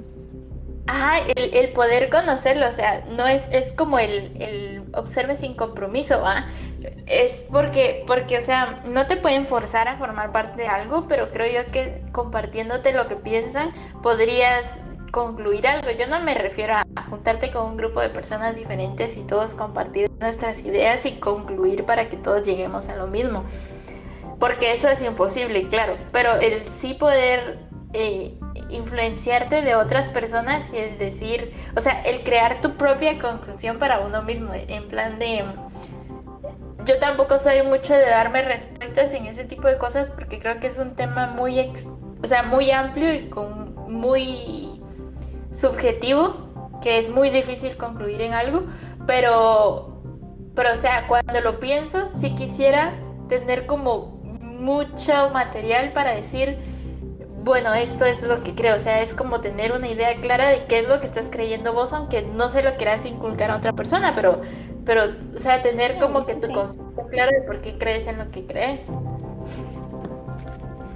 [0.92, 6.20] Ajá, el, poder conocerlo, o sea, no es, es como el, el observe sin compromiso,
[6.20, 6.46] ¿va?
[7.06, 11.30] Es porque, porque, o sea, no te pueden forzar a formar parte de algo, pero
[11.30, 13.70] creo yo que compartiéndote lo que piensan,
[14.02, 14.80] podrías
[15.12, 15.92] concluir algo.
[15.92, 20.10] Yo no me refiero a juntarte con un grupo de personas diferentes y todos compartir
[20.18, 23.44] nuestras ideas y concluir para que todos lleguemos a lo mismo.
[24.40, 28.34] Porque eso es imposible, claro, pero el sí poder eh,
[28.68, 34.00] influenciarte de otras personas y es decir, o sea, el crear tu propia conclusión para
[34.00, 35.44] uno mismo, en plan de...
[36.86, 40.68] Yo tampoco soy mucho de darme respuestas en ese tipo de cosas porque creo que
[40.68, 41.60] es un tema muy,
[42.22, 44.80] o sea, muy amplio y con muy
[45.52, 48.66] subjetivo, que es muy difícil concluir en algo,
[49.06, 50.00] pero,
[50.54, 52.94] pero o sea, cuando lo pienso, si quisiera
[53.28, 56.58] tener como mucho material para decir,
[57.42, 60.66] bueno, esto es lo que creo, o sea, es como tener una idea clara de
[60.66, 63.72] qué es lo que estás creyendo vos, aunque no se lo quieras inculcar a otra
[63.72, 64.40] persona, pero,
[64.84, 68.30] pero, o sea, tener como que tu concepto claro de por qué crees en lo
[68.30, 68.92] que crees.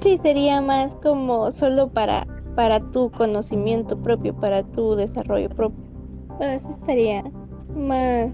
[0.01, 5.83] Sí, sería más como solo para, para tu conocimiento propio, para tu desarrollo propio.
[6.37, 7.25] Pues estaría
[7.75, 8.31] más...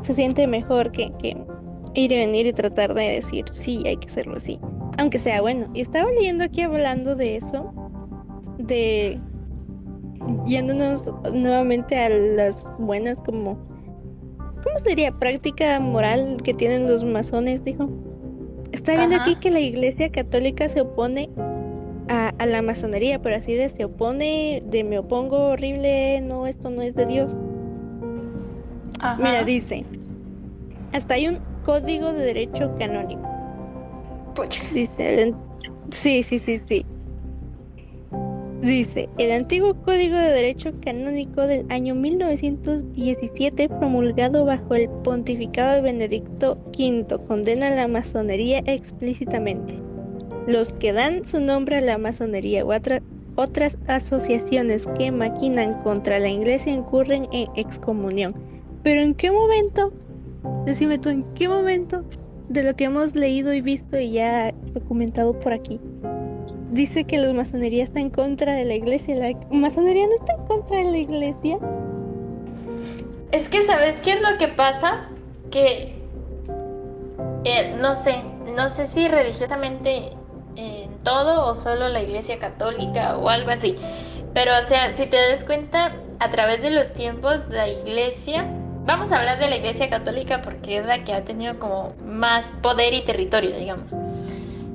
[0.00, 1.36] Se siente mejor que, que
[1.92, 4.58] ir y venir y tratar de decir, sí, hay que hacerlo así
[4.98, 5.68] aunque sea bueno.
[5.74, 7.72] Y estaba leyendo aquí hablando de eso,
[8.58, 9.18] de
[10.46, 13.58] yéndonos nuevamente a las buenas como
[14.62, 15.12] ¿cómo sería?
[15.12, 17.88] práctica moral que tienen los masones, dijo.
[18.72, 21.28] Está viendo aquí que la iglesia católica se opone
[22.08, 26.82] a, la masonería, pero así de se opone, de me opongo horrible, no, esto no
[26.82, 27.32] es de Dios.
[29.18, 29.84] Mira, dice,
[30.92, 33.39] hasta hay un código de derecho canónico
[34.72, 35.34] Dice,
[35.90, 36.86] sí, sí, sí, sí.
[38.62, 45.80] Dice, el antiguo Código de Derecho Canónico del año 1917, promulgado bajo el pontificado de
[45.80, 49.74] Benedicto V, condena la masonería explícitamente.
[50.46, 52.72] Los que dan su nombre a la masonería u
[53.36, 58.34] otras asociaciones que maquinan contra la iglesia incurren en excomunión.
[58.82, 59.90] Pero ¿en qué momento?
[60.66, 62.04] Decime tú, ¿en qué momento
[62.50, 65.80] de lo que hemos leído y visto y ya documentado por aquí,
[66.72, 69.14] dice que la masonería está en contra de la iglesia.
[69.14, 71.58] ¿La masonería no está en contra de la iglesia?
[73.30, 75.08] Es que, ¿sabes qué es lo que pasa?
[75.52, 75.94] Que,
[77.44, 78.16] eh, no sé,
[78.56, 80.10] no sé si religiosamente
[80.56, 83.76] en todo o solo la iglesia católica o algo así.
[84.34, 88.44] Pero, o sea, si te das cuenta, a través de los tiempos, la iglesia
[88.86, 92.52] vamos a hablar de la Iglesia Católica porque es la que ha tenido como más
[92.62, 93.94] poder y territorio, digamos.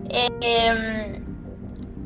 [0.09, 1.23] Em,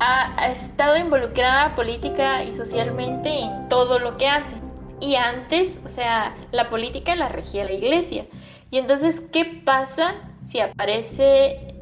[0.00, 4.56] ha, estado involucrada política y socialmente en todo lo que hace.
[5.00, 8.26] Y antes, o sea, la política la regía la Iglesia.
[8.70, 10.14] Y entonces, ¿qué pasa
[10.46, 11.74] si aparece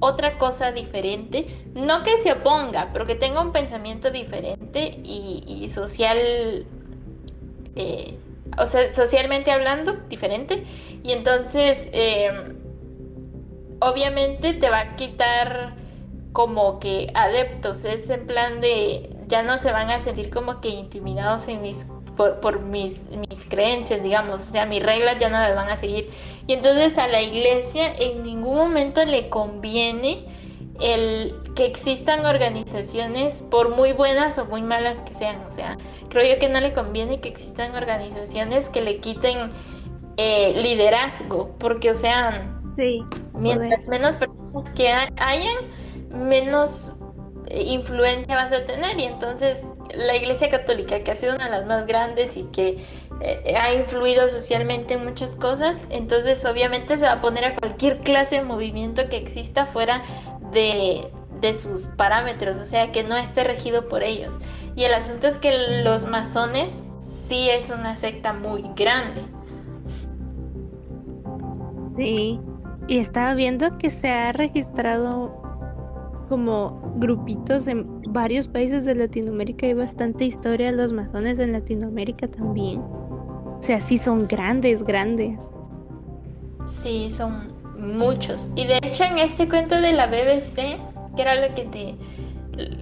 [0.00, 1.46] otra cosa diferente?
[1.74, 6.66] No que se oponga, pero que tenga un pensamiento diferente y, social.
[7.76, 8.18] Eh,
[8.56, 10.64] o sea, socialmente hablando, diferente.
[11.02, 12.56] Y entonces, em,
[13.80, 15.74] obviamente te va a quitar
[16.32, 20.68] como que adeptos, es en plan de, ya no se van a sentir como que
[20.68, 21.86] intimidados en mis,
[22.16, 26.10] por, mis, mis creencias, digamos, o sea, mis reglas ya no las van a seguir.
[26.46, 30.26] Y entonces a la iglesia en ningún momento le conviene
[30.80, 35.42] el que existan organizaciones, por muy buenas o muy malas que sean.
[35.46, 35.76] O sea,
[36.08, 39.50] creo yo que no le conviene que existan organizaciones que le quiten
[40.16, 42.48] eh, liderazgo, porque, o sea,
[43.34, 45.56] mientras menos personas que hayan,
[46.10, 46.92] menos
[47.50, 49.64] influencia vas a tener y entonces
[49.94, 52.76] la Iglesia Católica, que ha sido una de las más grandes y que
[53.20, 57.98] eh, ha influido socialmente en muchas cosas, entonces obviamente se va a poner a cualquier
[58.00, 60.02] clase de movimiento que exista fuera
[60.52, 64.34] de, de sus parámetros, o sea, que no esté regido por ellos.
[64.76, 66.80] Y el asunto es que los masones
[67.26, 69.22] sí es una secta muy grande.
[71.96, 72.40] Sí,
[72.86, 75.42] y estaba viendo que se ha registrado
[76.28, 79.66] como grupitos en varios países de Latinoamérica.
[79.66, 82.80] Hay bastante historia de los masones en Latinoamérica también.
[82.80, 85.38] O sea, sí son grandes, grandes.
[86.66, 88.50] Sí, son muchos.
[88.56, 90.78] Y de hecho en este cuento de la BBC,
[91.16, 91.96] que era lo que te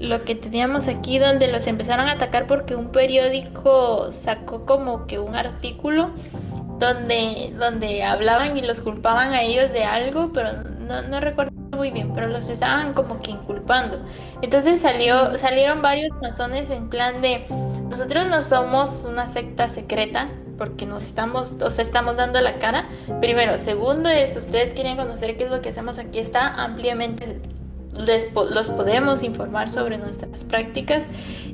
[0.01, 5.18] lo que teníamos aquí donde los empezaron a atacar porque un periódico sacó como que
[5.18, 6.12] un artículo
[6.78, 11.90] donde, donde hablaban y los culpaban a ellos de algo, pero no, no recuerdo muy
[11.90, 13.99] bien, pero los estaban como que inculpando.
[14.40, 17.44] Entonces salió, salieron varios masones en plan de
[17.90, 22.88] nosotros no somos una secta secreta porque nos estamos, os estamos dando la cara.
[23.20, 27.40] Primero, segundo es ustedes quieren conocer qué es lo que hacemos aquí está ampliamente
[27.98, 31.04] les, los podemos informar sobre nuestras prácticas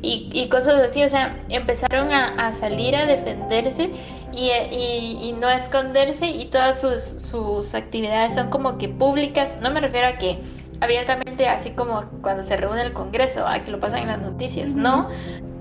[0.02, 1.02] y, cosas así.
[1.04, 3.90] O sea, empezaron a, salir a defenderse
[4.32, 9.56] y, y, no a esconderse y todas sus, sus actividades son como que públicas.
[9.60, 10.38] No me refiero a que
[10.80, 14.74] abiertamente, así como cuando se reúne el Congreso, a que lo pasan en las noticias,
[14.74, 15.08] no.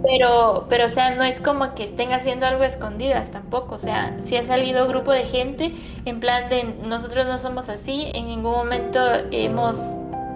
[0.03, 3.75] Pero, pero, o sea, no es como que estén haciendo algo escondidas tampoco.
[3.75, 5.73] O sea, si ha salido grupo de gente
[6.05, 8.99] en plan de nosotros no somos así, en ningún momento
[9.31, 9.77] hemos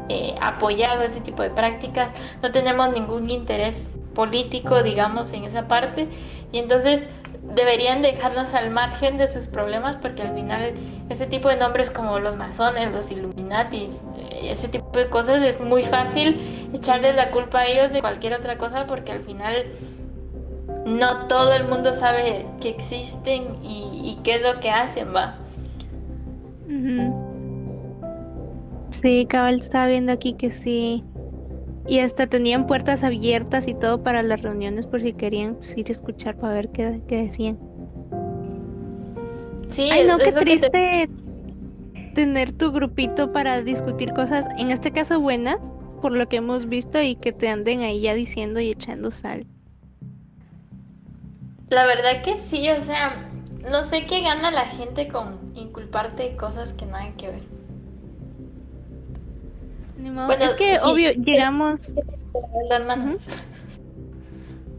[0.09, 2.09] eh, apoyado ese tipo de prácticas,
[2.43, 6.07] no tenemos ningún interés político, digamos, en esa parte,
[6.51, 7.09] y entonces
[7.53, 10.73] deberían dejarnos al margen de sus problemas porque al final
[11.09, 15.61] ese tipo de nombres como los masones, los illuminatis, eh, ese tipo de cosas es
[15.61, 16.39] muy fácil
[16.73, 19.53] echarles la culpa a ellos de cualquier otra cosa porque al final
[20.85, 25.35] no todo el mundo sabe que existen y, qué es lo que hacen, va.
[28.91, 31.03] Sí, cabal estaba viendo aquí que sí.
[31.87, 35.85] Y hasta tenían puertas abiertas y todo para las reuniones por si querían pues, ir
[35.89, 37.59] a escuchar para ver qué, decían.
[39.69, 41.09] Sí, Ay, no, qué triste
[42.15, 45.59] tener tu grupito para discutir cosas, en este caso buenas,
[46.01, 49.45] por lo que hemos visto y que te anden ahí ya diciendo y echando sal.
[51.69, 53.29] La verdad que sí, o sea,
[53.69, 57.54] no sé qué gana la gente con inculparte cosas que nada que ver
[60.39, 61.81] es que obvio, llegamos.
[61.81, 61.93] Te
[62.41, 63.27] lavas las manos.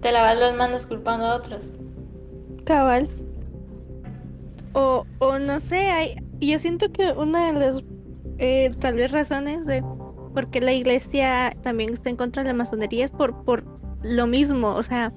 [0.00, 1.70] Te lavas las manos culpando a otros.
[2.64, 3.08] Cabal.
[4.72, 7.82] O, o no sé, hay, yo siento que una de las
[8.38, 9.82] eh, tal vez razones de
[10.34, 13.64] por qué la iglesia también está en contra de la masonería es por, por
[14.02, 15.12] lo mismo, o sea,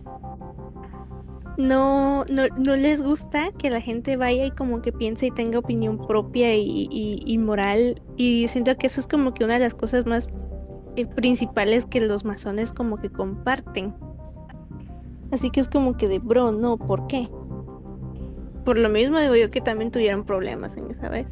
[1.60, 5.60] no, no, no les gusta que la gente vaya y como que piense y tenga
[5.60, 8.02] opinión propia y, y, moral.
[8.16, 10.30] Y siento que eso es como que una de las cosas más
[10.96, 13.94] eh, principales que los masones como que comparten.
[15.32, 17.28] Así que es como que de bro, no, ¿por qué?
[18.64, 21.28] Por lo mismo digo yo que también tuvieron problemas en esa vez.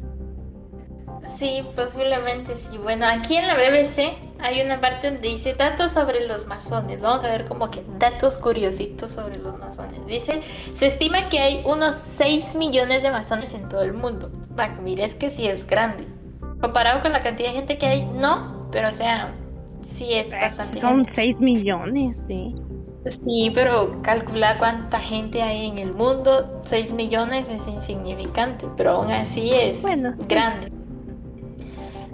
[1.36, 2.78] Sí, posiblemente sí.
[2.78, 7.02] Bueno, aquí en la BBC hay una parte donde dice datos sobre los masones.
[7.02, 10.04] Vamos a ver como que datos curiositos sobre los masones.
[10.06, 10.42] Dice,
[10.72, 14.30] se estima que hay unos 6 millones de masones en todo el mundo.
[14.82, 16.06] Mire, es que sí es grande.
[16.60, 19.32] Comparado con la cantidad de gente que hay, no, pero o sea,
[19.80, 20.80] sí es bastante.
[20.80, 22.54] Son 6 millones, sí.
[23.04, 26.60] Sí, pero calcula cuánta gente hay en el mundo.
[26.64, 29.82] 6 millones es insignificante, pero aún así es
[30.28, 30.72] grande.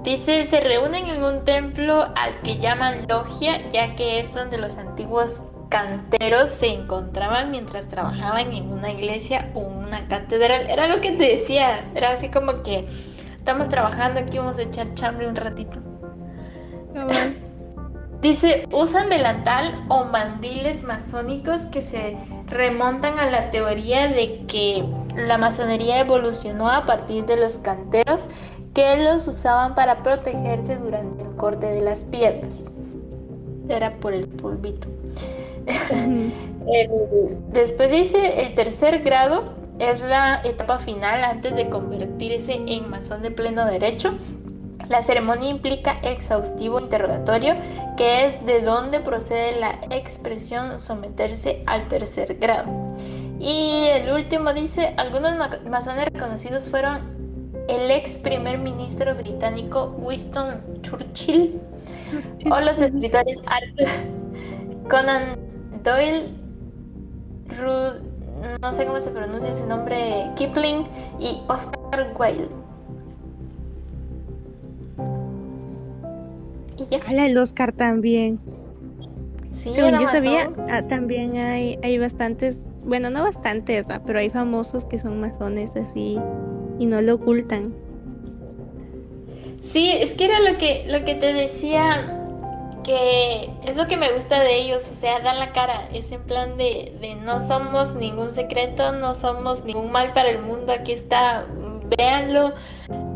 [0.05, 4.77] Dice, se reúnen en un templo al que llaman logia, ya que es donde los
[4.77, 5.41] antiguos
[5.71, 10.69] canteros se encontraban mientras trabajaban en una iglesia o una catedral.
[10.69, 12.87] Era lo que te decía, era así como que
[13.39, 15.81] estamos trabajando aquí, vamos a echar chambre un ratito.
[18.21, 24.85] Dice, usan delantal o mandiles masónicos que se remontan a la teoría de que
[25.17, 28.23] la masonería evolucionó a partir de los canteros
[28.75, 32.73] que los usaban para protegerse durante el corte de las piernas.
[33.69, 34.89] Era por el polvito.
[37.53, 39.45] después dice, el tercer grado
[39.79, 44.15] es la etapa final antes de convertirse en masón de pleno derecho.
[44.89, 47.55] La ceremonia implica exhaustivo interrogatorio,
[47.97, 52.71] que es de dónde procede la expresión someterse al tercer grado.
[53.41, 55.33] Y el último dice, algunos
[55.65, 57.24] masones reconocidos fueron
[57.69, 61.61] el ex primer ministro británico Winston Churchill,
[62.51, 63.89] o los escritores Arthur
[64.89, 65.39] Conan
[65.83, 66.29] Doyle,
[68.61, 70.87] no sé cómo se pronuncia ese nombre, Kipling
[71.19, 72.49] y Oscar Wilde.
[76.77, 77.27] Y ya.
[77.27, 78.39] el Oscar también.
[79.53, 84.99] Sí, yo sabía, ah, también hay, hay bastantes, bueno, no bastantes, pero hay famosos que
[84.99, 86.21] son masones así
[86.79, 87.75] y no lo ocultan.
[89.63, 92.25] Sí, es que era lo que, lo que te decía,
[92.85, 96.23] que es lo que me gusta de ellos, o sea, dan la cara, es en
[96.23, 100.93] plan de, de no somos ningún secreto, no somos ningún mal para el mundo, aquí
[100.93, 101.47] está,
[101.97, 102.53] véanlo,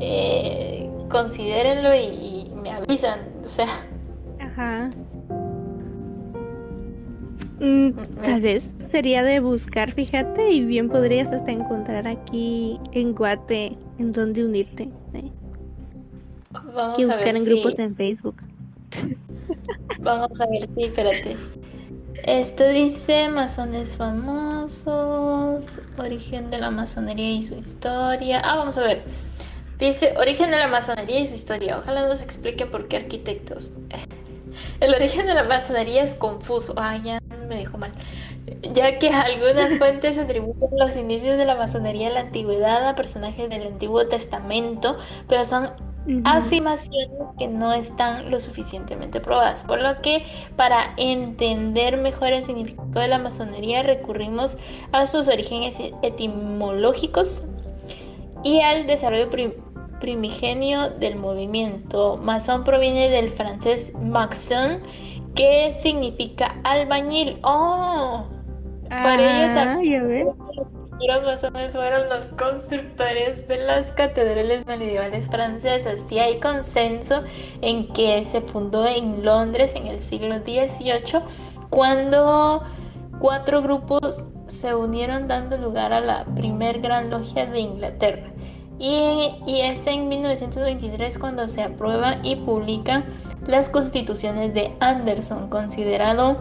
[0.01, 3.69] eh, considérenlo y, me avisan, o sea.
[4.41, 4.91] Ajá.
[7.61, 7.91] Mm,
[8.23, 14.13] tal vez sería de buscar, fíjate, y bien podrías hasta encontrar aquí en Guate en
[14.13, 14.89] donde unirte.
[15.15, 15.31] ¿eh?
[16.51, 18.37] Vamos que buscar en grupos en Facebook.
[20.01, 21.37] Vamos a ver, sí, espérate.
[22.25, 28.41] Esto dice masones famosos, origen de la masonería y su historia.
[28.45, 29.03] Ah, vamos a ver.
[29.79, 31.79] Dice origen de la masonería y su historia.
[31.79, 33.71] Ojalá nos explique por qué arquitectos.
[34.81, 36.75] El origen de la masonería es confuso.
[36.77, 37.19] Ah, ya
[37.49, 37.93] me dijo mal.
[38.75, 43.49] Ya que algunas fuentes atribuyen los inicios de la masonería en la antigüedad a personajes
[43.51, 45.71] del Antiguo Testamento, pero son
[46.25, 49.63] afirmaciones que no están lo suficientemente probadas.
[49.63, 50.25] Por lo que
[50.57, 54.57] para entender mejor el significado de la masonería recurrimos
[54.93, 57.43] a sus orígenes etimológicos
[58.43, 59.29] y al desarrollo
[60.01, 62.17] primigenio del movimiento.
[62.17, 64.81] Masón proviene del francés maxon,
[65.39, 67.39] que significa albañil.
[67.45, 68.27] ¡Oh!
[68.89, 70.35] Para ello también
[71.07, 76.01] los masones fueron los constructores de las catedrales medievales francesas.
[76.11, 77.23] Y hay consenso
[77.61, 81.23] en que se fundó en Londres en el siglo XVIII,
[81.71, 82.65] cuando
[83.21, 88.33] cuatro grupos se unieron dando lugar a la primer gran logia de Inglaterra.
[88.79, 93.05] Y, y, es en 1923 cuando se aprueba y publica
[93.47, 96.37] las constituciones de Anderson, considerado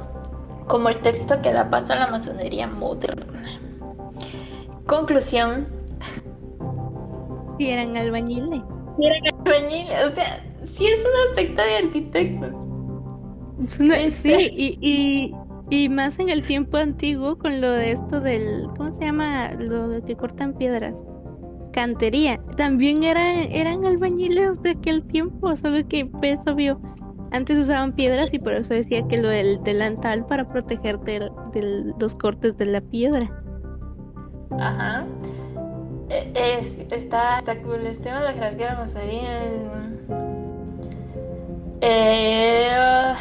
[0.68, 3.26] como el texto que da paso a la masonería moderna.
[4.86, 5.68] Conclusión.
[7.58, 8.62] Si eran albañiles.
[8.90, 12.52] Si eran albañiles, o sea, si es una secta de arquitectos.
[14.12, 15.36] Sí, y, y,
[15.72, 19.54] y, más en el tiempo antiguo con lo de esto del, ¿cómo se llama?
[19.54, 21.04] Lo de que cortan piedras.
[21.78, 22.39] Cantería.
[22.55, 26.82] También eran, eran albañiles de aquel tiempo, solo que pues obvio.
[27.32, 31.19] Antes usaban piedras y por eso decía que lo del delantal para protegerte
[31.53, 33.30] de los cortes de la piedra.
[34.59, 35.05] Ajá.
[36.09, 37.86] E, es, está, está cool.
[37.86, 39.43] Este tema de la jerarquía de la masonería.
[41.82, 43.13] Eh,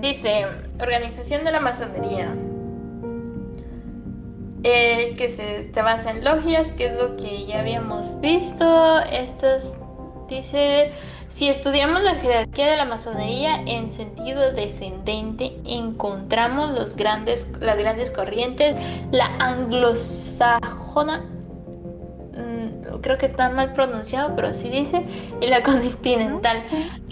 [0.00, 0.44] dice:
[0.80, 2.32] Organización de la masonería.
[4.64, 8.98] Eh, que se, basa en logias, que es lo que ya habíamos visto.
[9.10, 9.70] Estos
[10.28, 10.92] dice
[11.36, 18.10] si estudiamos la jerarquía de la masonería en sentido descendente, encontramos los grandes, las grandes
[18.10, 18.74] corrientes,
[19.10, 21.26] la anglosajona,
[22.32, 25.04] mm, creo que está mal pronunciado, pero así dice,
[25.42, 26.62] y la continental.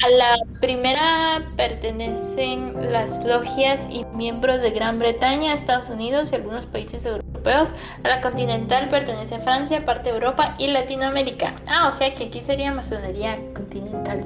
[0.03, 6.65] A la primera pertenecen las logias y miembros de Gran Bretaña, Estados Unidos y algunos
[6.65, 11.55] países europeos a la continental pertenece a Francia, parte de Europa y Latinoamérica.
[11.67, 14.25] Ah, o sea que aquí sería masonería continental.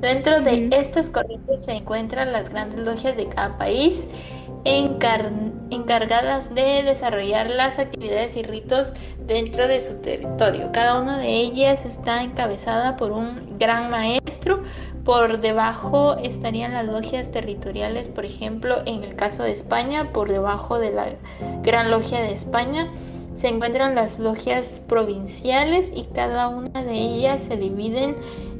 [0.00, 4.08] Dentro de estas corrientes se encuentran las grandes logias de cada país
[4.64, 8.94] encargadas de desarrollar las actividades y ritos
[9.26, 10.70] dentro de su territorio.
[10.72, 14.62] Cada una de ellas está encabezada por un gran maestro
[15.04, 20.78] por debajo estarían las logias territoriales, por ejemplo, en el caso de España, por debajo
[20.78, 21.06] de la
[21.62, 22.86] Gran Logia de España,
[23.34, 28.16] se encuentran las logias provinciales y cada una de ellas se dividen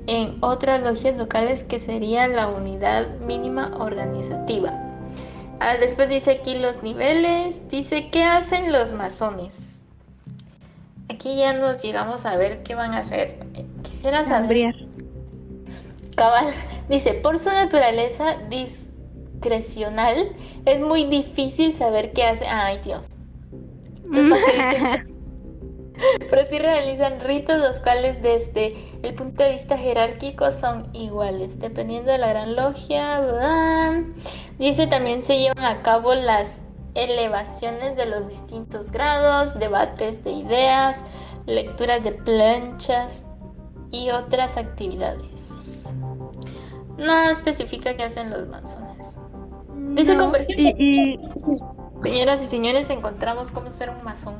[0.06, 4.89] en otras logias locales que sería la unidad mínima organizativa.
[5.60, 9.82] Ah, después dice aquí los niveles, dice qué hacen los masones.
[11.10, 13.38] Aquí ya nos llegamos a ver qué van a hacer.
[13.82, 14.74] Quisiera saber.
[16.16, 16.46] Cabal
[16.88, 20.32] dice, por su naturaleza discrecional,
[20.64, 22.46] es muy difícil saber qué hace.
[22.46, 23.08] Ay, Dios.
[26.30, 32.10] Pero sí realizan ritos los cuales desde el punto de vista jerárquico son iguales, dependiendo
[32.10, 34.02] de la gran logia.
[34.58, 36.62] Dice también se llevan a cabo las
[36.94, 41.04] elevaciones de los distintos grados, debates de ideas,
[41.46, 43.24] lecturas de planchas
[43.90, 45.86] y otras actividades.
[46.98, 49.16] No especifica qué hacen los masones.
[49.94, 50.74] Dice conversión.
[51.94, 54.34] Señoras y señores, encontramos cómo ser un masón.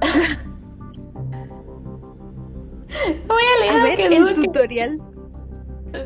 [3.26, 4.98] Voy a leer a ver, el tutorial.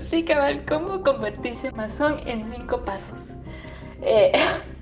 [0.01, 3.21] Sí, cabal, cómo convertirse en masón en cinco pasos.
[4.03, 4.33] Eh,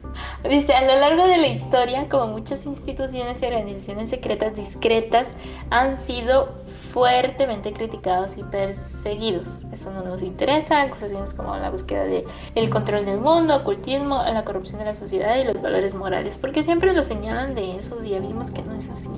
[0.49, 5.31] dice, a lo largo de la historia, como muchas instituciones y organizaciones secretas discretas
[5.71, 6.55] han sido
[6.93, 9.65] fuertemente criticados y perseguidos.
[9.73, 10.83] Eso no nos interesa.
[10.83, 15.37] Acusaciones como la búsqueda del el control del mundo, ocultismo, la corrupción de la sociedad
[15.37, 16.39] y los valores morales.
[16.39, 19.11] Porque siempre lo señalan de esos y ya vimos que no es así.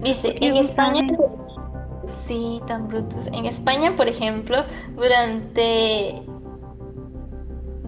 [0.00, 1.06] Dice, en España...
[2.02, 3.26] Sí, tan brutos.
[3.28, 4.64] En España, por ejemplo,
[4.94, 6.22] durante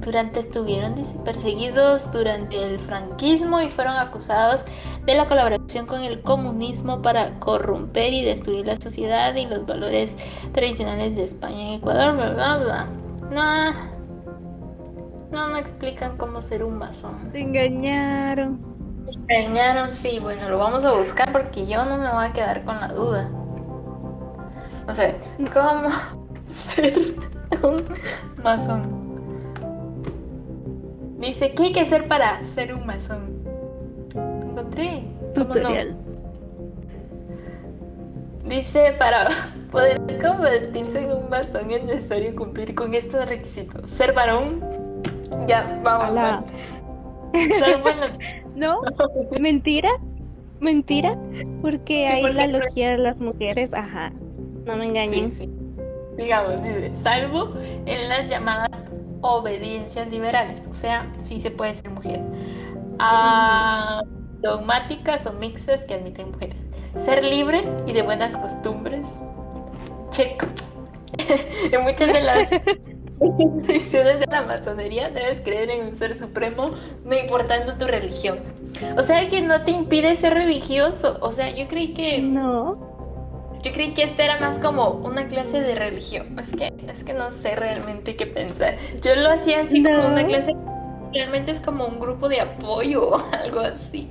[0.09, 4.65] durante estuvieron dice, perseguidos durante el franquismo y fueron acusados
[5.05, 10.17] de la colaboración con el comunismo para corromper y destruir la sociedad y los valores
[10.53, 12.87] tradicionales de España y Ecuador, bla,
[13.31, 13.73] No,
[15.31, 17.31] no, no explican cómo ser un masón.
[17.31, 18.59] Te engañaron.
[19.27, 22.65] Te engañaron, sí, bueno, lo vamos a buscar porque yo no me voy a quedar
[22.65, 23.31] con la duda.
[24.89, 25.15] O sea,
[25.53, 25.91] ¿cómo
[26.47, 27.15] ser
[27.63, 29.08] un masón?
[31.19, 33.43] Dice, ¿qué hay que hacer para ser un masón?
[34.15, 35.03] Encontré.
[35.35, 35.97] Tutorial.
[38.45, 39.29] Dice, para
[39.71, 43.91] poder convertirse en un masón es necesario cumplir con estos requisitos.
[43.91, 44.65] Ser varón.
[45.47, 46.45] Ya, vamos.
[47.33, 48.07] Ser bueno.
[48.55, 48.81] no,
[49.41, 49.91] mentira.
[50.61, 51.17] Mentira.
[51.63, 54.13] Porque ahí la logia de las mujeres, ajá.
[54.67, 55.31] No me engañen.
[56.17, 57.53] Sigamos, dice, salvo
[57.87, 58.71] en las llamadas
[59.21, 62.21] obediencias liberales, o sea, sí se puede ser mujer.
[62.99, 64.03] Ah,
[64.41, 66.67] dogmáticas o mixtas que admiten mujeres.
[66.95, 69.07] Ser libre y de buenas costumbres.
[70.11, 70.45] Check.
[71.73, 72.49] en muchas de las
[73.21, 76.71] instituciones de la masonería debes creer en un ser supremo,
[77.05, 78.39] no importando tu religión.
[78.97, 81.19] O sea que no te impide ser religioso.
[81.21, 82.19] O sea, yo creí que.
[82.19, 82.88] No.
[83.63, 86.39] Yo creí que esta era más como una clase de religión.
[86.39, 88.77] Es que, es que no sé realmente qué pensar.
[89.03, 90.55] Yo lo hacía así como una clase.
[91.13, 94.11] Realmente es como un grupo de apoyo o algo así.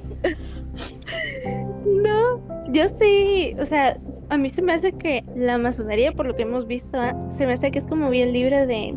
[1.85, 2.41] No,
[2.71, 3.55] yo sí.
[3.59, 3.97] O sea,
[4.29, 7.15] a mí se me hace que la masonería, por lo que hemos visto, ¿ah?
[7.31, 8.95] se me hace que es como bien libre de.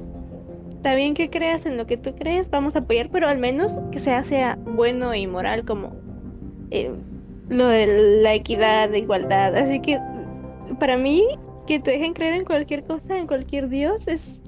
[0.73, 3.73] Está bien que creas en lo que tú crees, vamos a apoyar, pero al menos
[3.93, 5.93] que sea, sea bueno y moral, como
[6.71, 6.91] eh,
[7.51, 9.55] lo de la equidad, de igualdad.
[9.57, 10.01] Así que
[10.79, 11.25] para mí,
[11.67, 14.41] que te dejen creer en cualquier cosa, en cualquier dios, es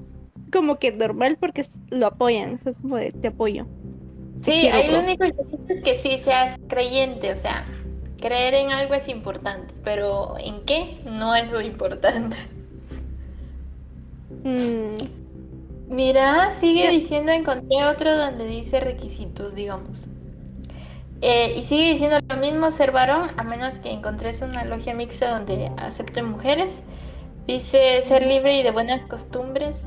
[0.51, 3.65] como que normal porque lo apoyan, es como de te apoyo.
[4.33, 7.65] Sí, ahí lo único que es que sí seas creyente, o sea,
[8.19, 11.01] creer en algo es importante, pero ¿en qué?
[11.05, 12.37] No es lo importante.
[14.43, 15.23] Mm.
[15.89, 20.07] Mira, sigue diciendo, encontré otro donde dice requisitos, digamos.
[21.25, 25.37] Eh, y sigue diciendo lo mismo, ser varón, a menos que encontres una logia mixta
[25.37, 26.83] donde acepten mujeres.
[27.47, 29.85] Dice ser libre y de buenas costumbres.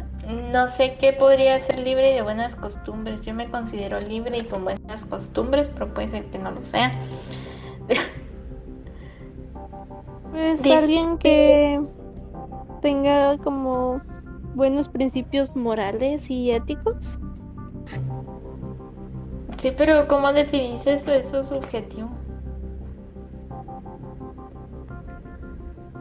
[0.51, 3.27] No sé qué podría ser libre y de buenas costumbres.
[3.27, 6.99] Yo me considero libre y con buenas costumbres, pero puede ser que no lo sea.
[10.33, 11.81] Pues alguien que
[12.83, 14.03] tenga como
[14.55, 17.19] buenos principios morales y éticos.
[19.57, 21.13] Sí, pero ¿cómo definís eso?
[21.13, 22.11] Eso es subjetivo.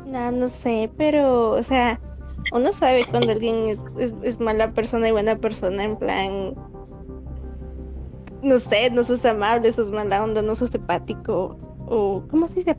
[0.06, 2.00] No, no sé, pero, o sea,
[2.54, 6.54] uno sabe cuando alguien es, mala persona y buena persona, en plan,
[8.42, 12.78] no sé, no sos amable, sos mala onda, no sos empático, o, ¿cómo se dice?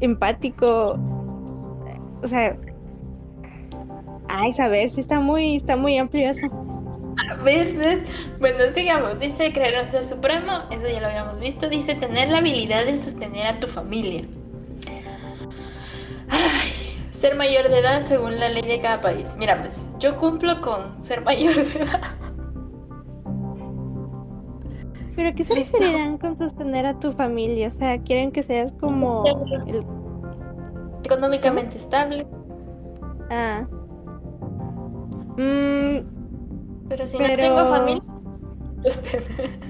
[0.00, 0.98] Empático,
[2.22, 2.58] o sea,
[4.28, 6.73] ay, sabes, está muy, está muy amplio eso.
[7.16, 8.00] A veces,
[8.40, 9.18] bueno, sigamos.
[9.18, 11.68] Dice creer en ser supremo, eso ya lo habíamos visto.
[11.68, 14.24] Dice tener la habilidad de sostener a tu familia.
[17.12, 19.36] ser mayor de edad según la ley de cada país.
[19.38, 22.00] Mira, pues yo cumplo con ser mayor de edad.
[25.16, 27.68] ¿Pero qué se referirán con sostener a tu familia?
[27.68, 29.24] O sea, quieren que seas como...
[31.04, 32.26] Económicamente estable.
[33.30, 33.64] Ah.
[35.36, 36.13] Mmm
[36.88, 38.02] pero si no tengo familia,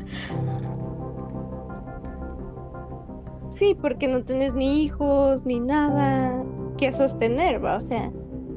[3.54, 6.42] Sí, porque no tienes ni hijos ni nada
[6.76, 7.76] que sostener, ¿va?
[7.76, 8.10] O sea.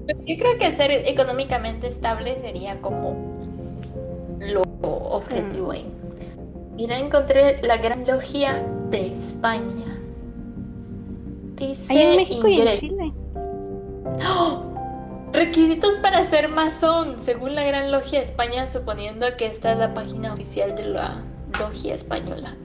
[0.08, 3.16] Yo creo que ser económicamente estable sería como
[4.40, 5.86] lo objetivo ahí.
[6.76, 10.00] Mira, encontré la Gran Logia de España.
[11.56, 13.14] Dice Hay en México y en Chile.
[14.28, 14.67] ¡Oh!
[15.34, 20.34] Requisitos para ser masón, según la Gran Logia España, suponiendo que esta es la página
[20.34, 21.22] oficial de la
[21.60, 22.56] Logia Española.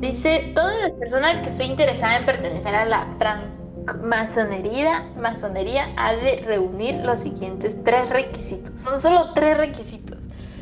[0.00, 6.42] Dice, todas las personas que esté interesada en pertenecer a la francmasonería masonería ha de
[6.44, 8.80] reunir los siguientes tres requisitos.
[8.80, 10.18] Son solo tres requisitos.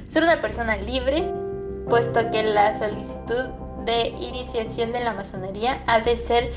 [0.09, 1.25] Ser una persona libre,
[1.89, 3.47] puesto que la solicitud
[3.85, 6.53] de iniciación de la masonería ha de ser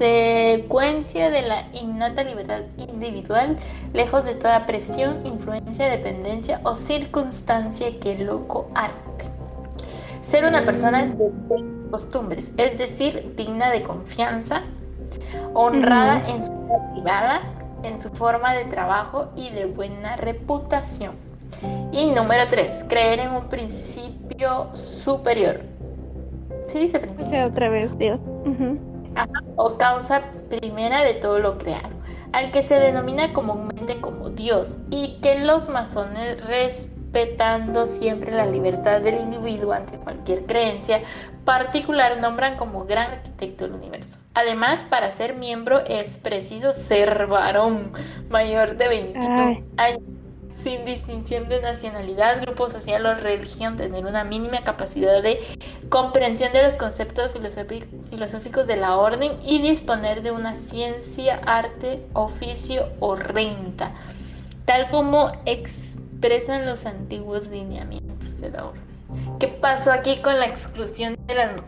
[0.00, 3.58] consecuencia de la innata libertad individual,
[3.92, 9.26] lejos de toda presión, influencia, dependencia o circunstancia que lo coarte.
[10.22, 14.62] Ser una persona de buenas costumbres, es decir, digna de confianza,
[15.52, 17.42] honrada en su vida privada,
[17.82, 21.12] en su forma de trabajo y de buena reputación.
[21.92, 25.60] Y número tres, creer en un principio superior.
[26.64, 27.26] ¿Sí dice principio?
[27.26, 28.18] O sea, otra vez, Dios.
[29.56, 31.90] O causa primera de todo lo creado,
[32.32, 38.46] al que se denomina comúnmente como Dios, y que los masones respetan respetando siempre la
[38.46, 41.02] libertad del individuo ante cualquier creencia
[41.44, 44.20] particular, nombran como gran arquitecto del universo.
[44.34, 47.92] Además, para ser miembro es preciso ser varón
[48.28, 50.02] mayor de 21 años,
[50.56, 55.40] sin distinción de nacionalidad, grupo social o religión, tener una mínima capacidad de
[55.88, 57.32] comprensión de los conceptos
[58.10, 63.92] filosóficos de la orden y disponer de una ciencia, arte, oficio o renta,
[64.66, 65.90] tal como ex
[66.20, 68.82] expresan los antiguos lineamientos de la orden.
[69.38, 71.62] ¿Qué pasó aquí con la exclusión de las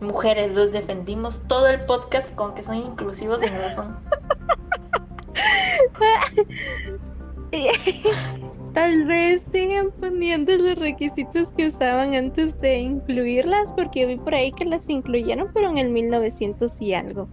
[0.00, 0.56] mujeres?
[0.56, 3.96] Los defendimos todo el podcast con que son inclusivos y no lo son.
[8.74, 14.50] Tal vez sigan poniendo los requisitos que usaban antes de incluirlas, porque vi por ahí
[14.52, 17.28] que las incluyeron, pero en el 1900 y algo.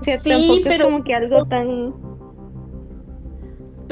[0.00, 0.74] O sea, tampoco pero...
[0.74, 1.94] es como que algo tan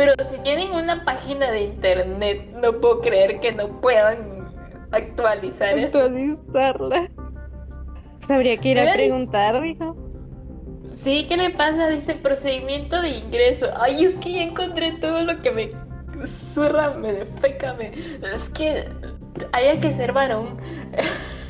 [0.00, 4.48] pero si tienen una página de internet, no puedo creer que no puedan
[4.92, 7.10] actualizar Actualizarla.
[8.26, 9.94] Habría que ir a preguntar, dijo.
[10.92, 11.88] Sí, ¿qué le pasa?
[11.88, 13.66] Dice procedimiento de ingreso.
[13.80, 15.70] Ay, es que ya encontré todo lo que me
[16.54, 17.92] zurra, me defeca, me...
[18.32, 18.88] Es que
[19.52, 20.58] haya que ser varón.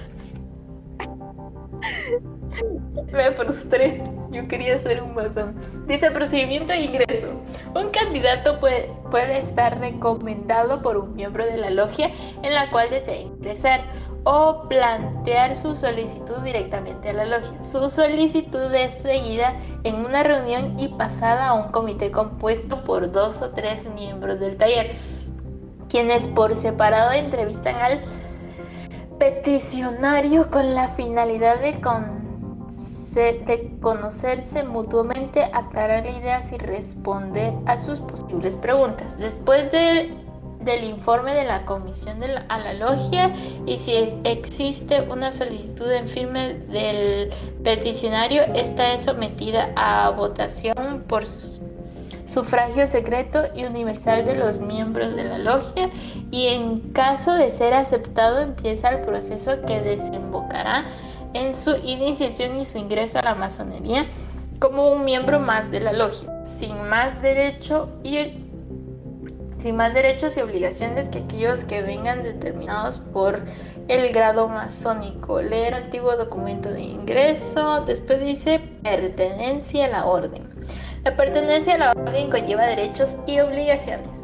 [3.12, 4.02] Me frustré.
[4.30, 5.56] Yo quería ser un masón.
[5.86, 7.28] Dice procedimiento de ingreso.
[7.74, 12.12] Un candidato puede, puede estar recomendado por un miembro de la logia
[12.42, 13.80] en la cual desea ingresar
[14.24, 17.62] o plantear su solicitud directamente a la logia.
[17.62, 19.54] Su solicitud es seguida
[19.84, 24.56] en una reunión y pasada a un comité compuesto por dos o tres miembros del
[24.56, 24.96] taller,
[25.88, 28.00] quienes por separado entrevistan al
[29.18, 32.20] peticionario con la finalidad de con
[33.14, 39.18] de conocerse mutuamente, aclarar ideas y responder a sus posibles preguntas.
[39.18, 39.70] Después
[40.60, 43.32] del informe de la comisión de a la logia
[43.66, 43.94] y si
[44.24, 47.32] existe una solicitud en firme del
[47.64, 51.24] peticionario, esta es sometida a votación por
[52.26, 55.90] sufragio secreto y universal de los miembros de la logia
[56.30, 60.84] y en caso de ser aceptado empieza el proceso que desembocará
[61.32, 64.06] en su iniciación y su ingreso a la masonería
[64.60, 68.49] como un miembro más de la logia, sin más derecho y
[69.60, 73.40] sin más derechos y obligaciones que aquellos que vengan determinados por
[73.88, 75.40] el grado masónico.
[75.42, 77.84] Leer antiguo documento de ingreso.
[77.84, 80.48] Después dice pertenencia a la orden.
[81.04, 84.18] La pertenencia a la orden conlleva derechos y obligaciones.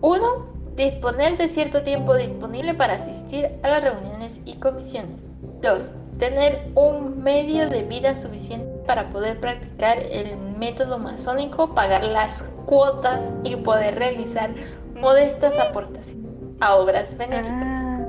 [0.00, 0.50] 1.
[0.76, 5.32] Disponer de cierto tiempo disponible para asistir a las reuniones y comisiones.
[5.60, 5.94] 2.
[6.20, 13.30] Tener un medio de vida suficiente para poder practicar el método masónico, pagar las cuotas
[13.42, 14.50] y poder realizar
[14.94, 17.54] modestas aportaciones a obras benéficas.
[17.64, 18.06] Ah.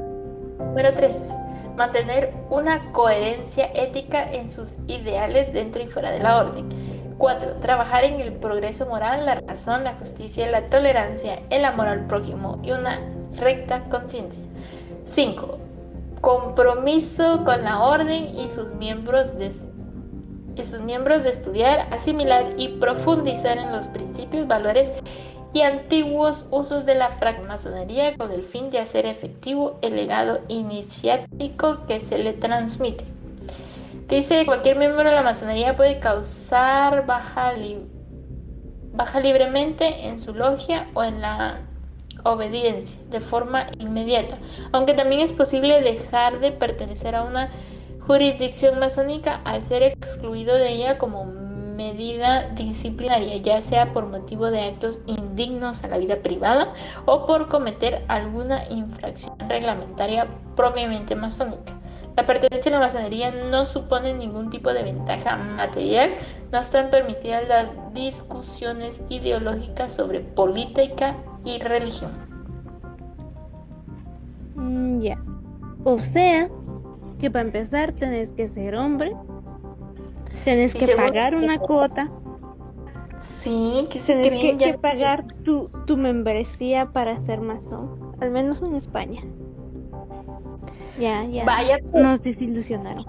[0.60, 1.30] Número 3.
[1.78, 6.68] Mantener una coherencia ética en sus ideales dentro y fuera de la orden.
[7.18, 7.62] 4.
[7.62, 12.60] Trabajar en el progreso moral, la razón, la justicia, la tolerancia, el amor al prójimo
[12.62, 13.00] y una
[13.38, 14.44] recta conciencia.
[15.06, 15.71] 5
[16.22, 19.52] compromiso con la orden y sus miembros de,
[20.64, 24.94] sus miembros de estudiar, asimilar y profundizar en los principios, valores
[25.54, 31.86] y antiguos usos de la francmasonería con el fin de hacer efectivo el legado iniciático
[31.88, 33.04] que se le transmite.
[34.08, 37.54] Dice cualquier miembro de la masonería puede causar baja,
[38.94, 41.62] baja libremente en su logia o en la
[42.24, 44.38] obediencia de forma inmediata,
[44.72, 47.50] aunque también es posible dejar de pertenecer a una
[48.08, 54.62] jurisdicción masónica al ser excluido de ella como medida disciplinaria, ya sea por motivo de
[54.62, 56.74] actos indignos a la vida privada
[57.06, 61.74] o por cometer alguna infracción reglamentaria propiamente masónica.
[62.18, 66.12] La pertenencia a la masonería no supone ningún tipo de ventaja material,
[66.52, 71.16] no están permitidas las discusiones ideológicas sobre política
[71.46, 72.12] y religión.
[74.56, 75.22] Mm, ya.
[75.84, 76.50] O sea,
[77.20, 79.12] que para empezar tenés que ser hombre,
[80.46, 82.10] tenés que pagar una cuota.
[83.20, 88.76] Sí, que se que, que, pagar tu, tu membresía para ser masón, al menos en
[88.76, 89.22] España.
[91.00, 91.46] Ya, ya.
[91.46, 91.78] Vaya.
[91.94, 93.06] Nos desilusionaron.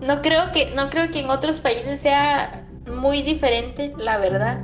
[0.00, 4.62] No creo que, no creo que en otros países sea muy diferente, la verdad.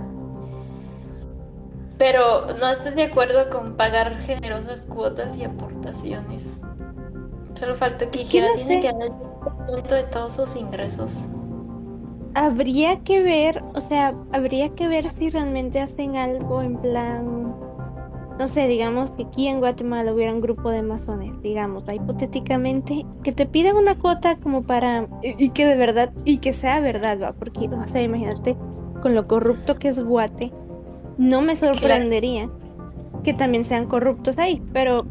[1.98, 6.60] Pero no estoy de acuerdo con pagar generosas cuotas y aportaciones.
[7.54, 11.26] Solo falta que dijera, tiene que dar el 10% de todos sus ingresos.
[12.34, 17.46] Habría que ver, o sea, habría que ver si realmente hacen algo en plan
[18.38, 23.32] no sé, digamos que aquí en Guatemala hubiera un grupo de masones, digamos, hipotéticamente, que
[23.32, 27.32] te pidan una cuota como para, y, que de verdad, y que sea verdad, ¿va?
[27.32, 28.56] Porque, o sea, imagínate,
[29.00, 30.52] con lo corrupto que es Guate,
[31.18, 32.48] no me sorprendería
[33.24, 35.06] que también sean corruptos ahí, pero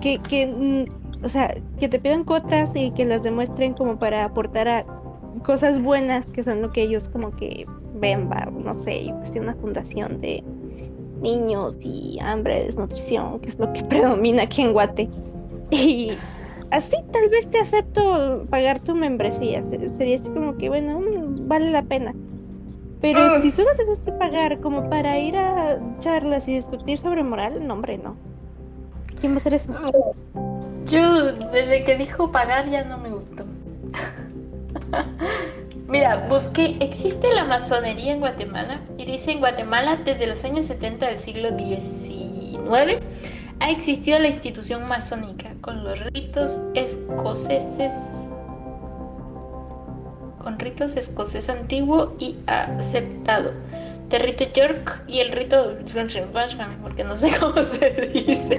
[0.00, 4.24] que, que, mm, o sea, que te pidan cuotas y que las demuestren como para
[4.24, 4.84] aportar a
[5.44, 9.40] cosas buenas que son lo que ellos como que ven, va, no sé, yo que
[9.40, 10.42] una fundación de
[11.20, 15.08] niños y hambre, desnutrición, que es lo que predomina aquí en Guate.
[15.70, 16.12] Y
[16.70, 19.62] así tal vez te acepto pagar tu membresía.
[19.96, 22.14] Sería así como que, bueno, mm, vale la pena.
[23.00, 23.38] Pero ah.
[23.40, 27.74] si solo tienes que pagar como para ir a charlas y discutir sobre moral, no,
[27.74, 28.16] hombre, no.
[29.20, 29.72] ¿Quién va a hacer eso?
[30.86, 33.44] Yo, desde que dijo pagar, ya no me gustó.
[35.88, 38.80] Mira, busqué, ¿existe la masonería en Guatemala?
[38.98, 43.00] Y dice, en Guatemala desde los años 70 del siglo XIX
[43.60, 47.92] ha existido la institución masónica con los ritos escoceses,
[50.48, 53.52] con ritos escocés antiguo y aceptado
[54.08, 55.76] de rito York y el rito
[56.80, 58.58] porque no sé cómo se dice,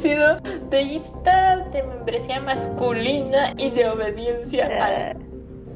[0.00, 0.40] sino
[0.70, 5.16] de lista de membresía masculina y de obediencia al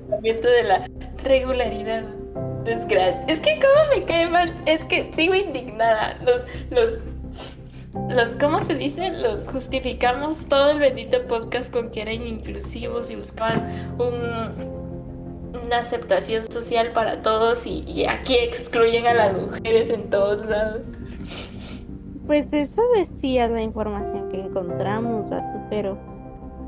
[0.07, 0.89] fundamento de la
[1.25, 2.05] regularidad.
[2.63, 3.25] Desgracia.
[3.27, 6.17] Es que como me cae mal, es que sigo indignada.
[6.25, 7.03] Los, los,
[8.09, 9.11] los, ¿cómo se dice?
[9.11, 14.83] Los justificamos todo el bendito podcast con que eran inclusivos y buscaban un
[15.65, 20.87] una aceptación social para todos y, aquí excluyen a las mujeres en todos lados.
[22.27, 25.27] Pues eso decía la información que encontramos,
[25.71, 25.99] pero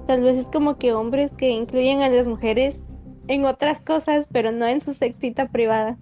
[0.07, 2.81] tal vez es como que hombres que incluyen a las mujeres
[3.29, 5.97] en otras cosas, pero no en su sectita privada.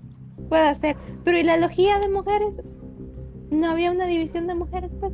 [0.49, 0.97] Puede ser.
[1.25, 2.55] Pero ¿y la logía de mujeres?
[3.53, 5.13] ¿No había una división de mujeres, pues?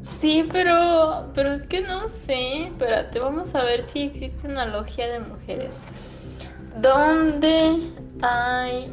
[0.00, 2.64] Sí, pero, pero es que no sé.
[2.64, 5.82] Espérate, vamos a ver si existe una logia de mujeres.
[6.80, 7.78] ¿Dónde
[8.22, 8.92] hay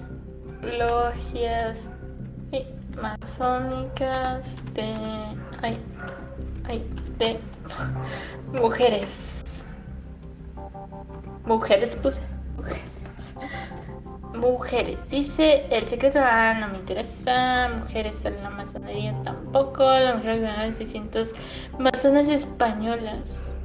[0.61, 1.93] logias
[3.01, 4.93] masónicas de,
[7.17, 7.39] de
[8.59, 9.63] mujeres.
[11.45, 12.21] Mujeres, puse.
[12.57, 12.83] Mujeres.
[14.33, 15.09] Mujeres.
[15.09, 17.69] Dice el secreto, ah, no me interesa.
[17.79, 19.83] Mujeres en la masonería tampoco.
[19.83, 21.33] La mujer de 600
[21.79, 23.59] masonas españolas.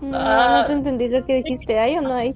[0.00, 1.78] No, no te entendí lo que dijiste.
[1.78, 2.34] ¿Hay o no hay?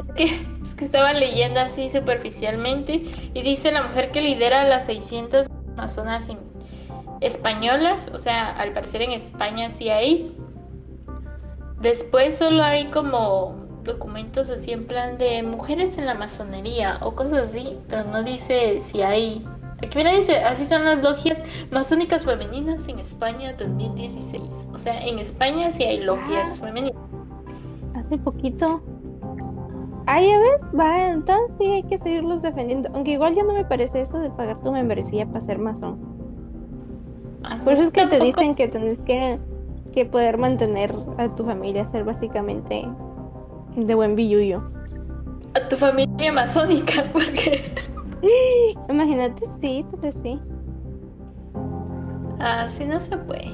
[0.00, 0.24] Es que,
[0.62, 3.02] es que estaba leyendo así superficialmente
[3.34, 5.46] y dice la mujer que lidera las 600
[5.76, 6.30] amazonas
[7.20, 10.34] españolas, o sea, al parecer en España sí hay.
[11.80, 17.50] Después solo hay como documentos así en plan de mujeres en la masonería o cosas
[17.50, 19.44] así, pero no dice si hay
[19.82, 24.68] Aquí mira, dice, así son las logias masónicas femeninas en España 2016.
[24.74, 26.66] O sea, en España sí hay logias ah.
[26.66, 27.02] femeninas.
[27.94, 28.82] Hace poquito.
[30.06, 32.90] Ay, ya ves, va, entonces sí hay que seguirlos defendiendo.
[32.92, 35.98] Aunque igual ya no me parece eso de pagar tu membresía para ser masón.
[37.64, 39.38] Por eso es que te dicen que tenés que,
[39.94, 42.86] que poder mantener a tu familia, ser básicamente
[43.76, 44.62] de buen billuyo.
[45.54, 47.72] a tu familia masónica, porque...
[48.88, 50.38] Imagínate, sí, pero sí.
[52.38, 53.50] Así no se puede.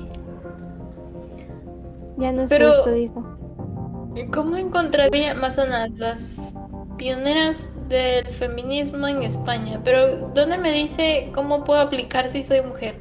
[2.18, 3.24] Ya no es Pero- justo, dijo.
[4.32, 6.54] ¿Cómo encontraría amazonas las
[6.96, 9.78] pioneras del feminismo en España?
[9.84, 12.96] Pero ¿dónde me dice cómo puedo aplicar si soy mujer?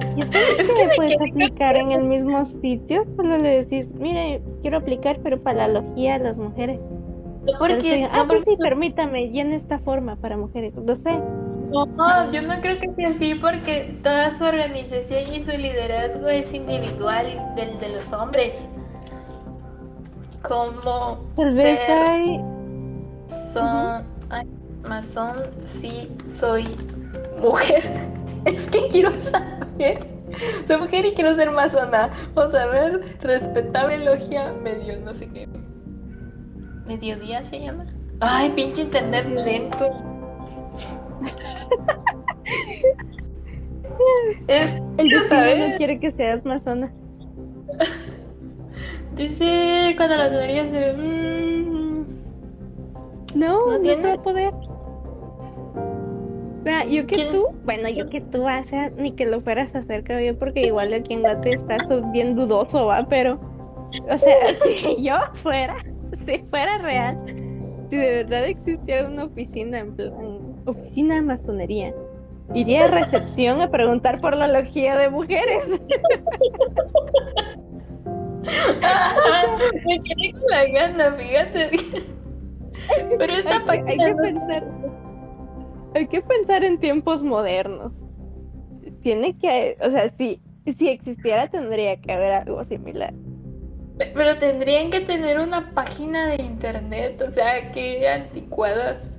[0.16, 5.18] Yo creo que puedes aplicar en el mismo sitio, solo le decís, mire, quiero aplicar,
[5.22, 6.78] pero para la logía de las mujeres.
[7.44, 10.74] No porque, ah, porque- sí, permítame, llene esta forma para mujeres.
[10.74, 11.20] No sé.
[11.70, 16.54] no, yo no creo que sea así porque toda su organización y su liderazgo es
[16.54, 17.26] individual
[17.56, 18.68] del de los hombres.
[20.42, 22.40] Como Tal vez ser hay.
[23.26, 24.46] son ay,
[24.88, 25.32] masón
[25.64, 26.64] sí soy
[27.40, 27.82] mujer.
[28.44, 29.63] Es que quiero saber.
[30.66, 32.10] Soy mujer y quiero ser masona.
[32.34, 35.48] Vamos a ver, respetable logia medio no sé qué.
[36.86, 37.86] ¿Mediodía se llama?
[38.20, 39.90] Ay, pinche internet lento.
[44.48, 46.92] Es, El destino no quiere que seas masona.
[49.16, 50.92] Dice cuando la sonería se ve.
[50.94, 52.04] mm,
[53.34, 54.12] No, ¿No no, tiene?
[54.12, 54.52] a poder.
[56.64, 59.74] Mira, yo que ¿Quién tú, bueno, yo que tú, o sea, ni que lo fueras
[59.74, 63.38] a hacer, creo yo, porque igual aquí en Guate está eso bien dudoso, va, pero,
[64.08, 65.76] o sea, si yo fuera,
[66.26, 67.18] si fuera real,
[67.90, 70.12] si de verdad existiera una oficina, en plan,
[70.64, 71.94] oficina de masonería,
[72.54, 75.68] iría a recepción a preguntar por la logía de mujeres.
[79.86, 81.70] Me quedé con la gana, fíjate.
[83.18, 84.64] Pero esta Hay que, hay que no- pensar,
[85.94, 87.92] hay que pensar en tiempos modernos.
[89.02, 90.40] Tiene que, o sea, si,
[90.76, 93.14] si existiera tendría que haber algo similar.
[93.96, 99.10] Pero tendrían que tener una página de internet, o sea, que anticuadas.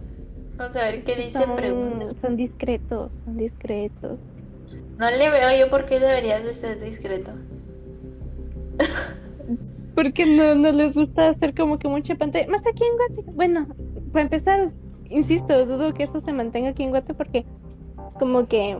[0.57, 2.09] Vamos a ver qué dicen preguntas.
[2.09, 4.19] Son, son discretos, son discretos.
[4.97, 7.32] No le veo yo por qué deberías de ser discreto.
[9.95, 12.47] Porque no, no les gusta hacer como que mucha pantalla.
[12.47, 13.32] Más aquí en Guate.
[13.32, 13.67] Bueno,
[14.11, 14.71] para empezar,
[15.10, 17.45] insisto, dudo que esto se mantenga aquí en Guate porque
[18.20, 18.78] como que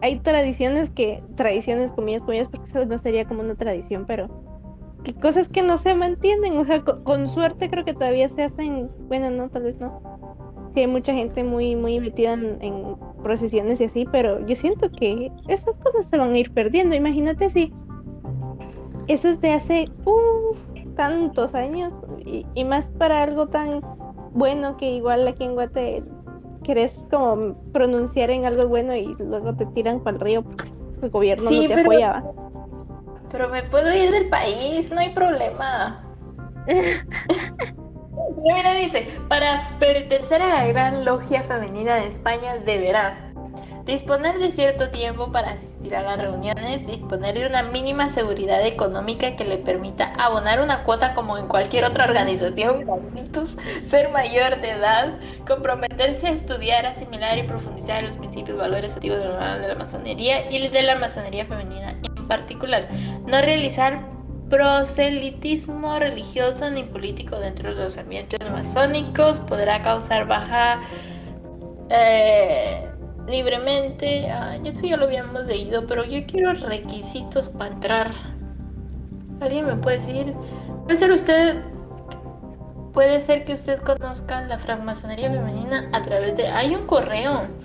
[0.00, 4.28] hay tradiciones que, tradiciones comillas, comillas, porque eso no sería como una tradición, pero
[5.04, 6.56] que cosas que no se mantienen.
[6.56, 10.00] O sea, co- con, suerte creo que todavía se hacen, bueno, no, tal vez no.
[10.74, 15.32] Sí, hay mucha gente muy, muy metida en, procesiones y así, pero yo siento que
[15.48, 16.94] esas cosas se van a ir perdiendo.
[16.94, 17.72] Imagínate si
[19.08, 20.58] eso es de hace uf,
[20.94, 21.92] tantos años
[22.24, 23.80] y, y más para algo tan
[24.38, 26.02] bueno que igual aquí en Guate
[26.62, 30.68] querés como pronunciar en algo bueno y luego te tiran para el río porque
[31.02, 32.24] el gobierno Sí, no te pero- apoyaba.
[33.30, 36.02] Pero me puedo ir del país, no hay problema.
[38.42, 43.27] Mira, dice, para pertenecer a la gran logia femenina de España deberá
[43.88, 49.34] disponer de cierto tiempo para asistir a las reuniones, disponer de una mínima seguridad económica
[49.34, 52.84] que le permita abonar una cuota como en cualquier otra organización,
[53.88, 59.28] ser mayor de edad, comprometerse a estudiar, asimilar y profundizar los principios, valores activos de
[59.28, 62.88] la, de la masonería y de la masonería femenina en particular,
[63.26, 64.02] no realizar
[64.50, 70.80] proselitismo religioso ni político dentro de los ambientes masónicos podrá causar baja
[71.90, 72.88] eh,
[73.28, 74.30] libremente.
[74.30, 78.14] Ah, eso ya lo habíamos leído, pero yo quiero requisitos para entrar.
[79.40, 80.34] ¿Alguien me puede decir?
[80.84, 81.62] Puede ser usted.
[82.92, 86.48] Puede ser que usted conozca la francmasonería femenina a través de.
[86.48, 87.46] Hay un correo.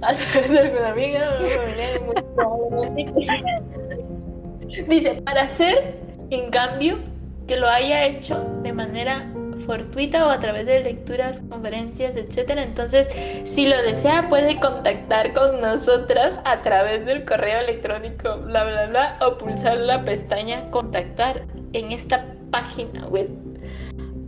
[0.00, 1.38] A través de alguna amiga.
[4.86, 5.98] Dice, para hacer,
[6.30, 7.00] en cambio,
[7.48, 9.26] que lo haya hecho de manera
[9.60, 12.62] fortuita o a través de lecturas, conferencias, etcétera.
[12.62, 13.08] Entonces,
[13.44, 19.18] si lo desea, puede contactar con nosotras a través del correo electrónico, bla, bla, bla,
[19.20, 23.28] o pulsar la pestaña contactar en esta página web.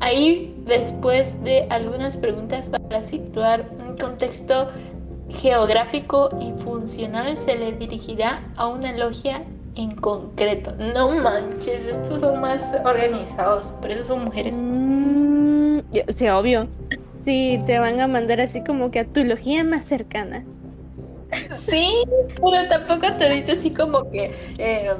[0.01, 4.69] Ahí, después de algunas preguntas para situar un contexto
[5.29, 9.45] geográfico y funcional, se le dirigirá a una logia
[9.75, 10.73] en concreto.
[10.79, 14.55] No manches, estos son más organizados, por eso son mujeres.
[14.57, 15.81] Mm,
[16.17, 16.69] sí, obvio.
[17.25, 20.45] Sí, te van a mandar así como que a tu logía más cercana.
[21.57, 21.89] Sí,
[22.43, 24.91] pero tampoco te dice así como que, eh,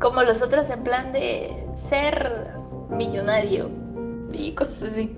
[0.00, 2.48] como los otros en plan de ser
[2.90, 3.70] millonario
[4.32, 5.10] y cosas así.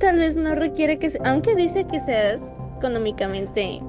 [0.00, 2.40] Tal vez no requiere que, aunque dice que seas
[2.78, 3.80] económicamente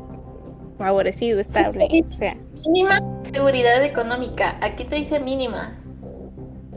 [0.78, 2.06] favorecido, estable, Sí.
[2.08, 2.38] o sea.
[2.66, 5.78] Mínima seguridad económica, aquí te dice mínima.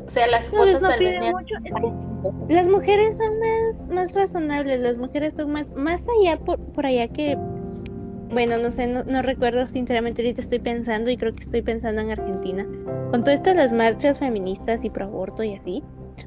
[0.07, 1.21] O sea, las cuotas tal vez
[2.49, 7.09] las mujeres son más, más razonables, las mujeres son más, más allá por, por allá
[7.09, 7.37] que
[8.31, 12.01] bueno, no sé, no, no, recuerdo sinceramente, ahorita estoy pensando y creo que estoy pensando
[12.01, 12.65] en Argentina.
[13.11, 15.83] Con todo esto de las marchas feministas y pro aborto y así,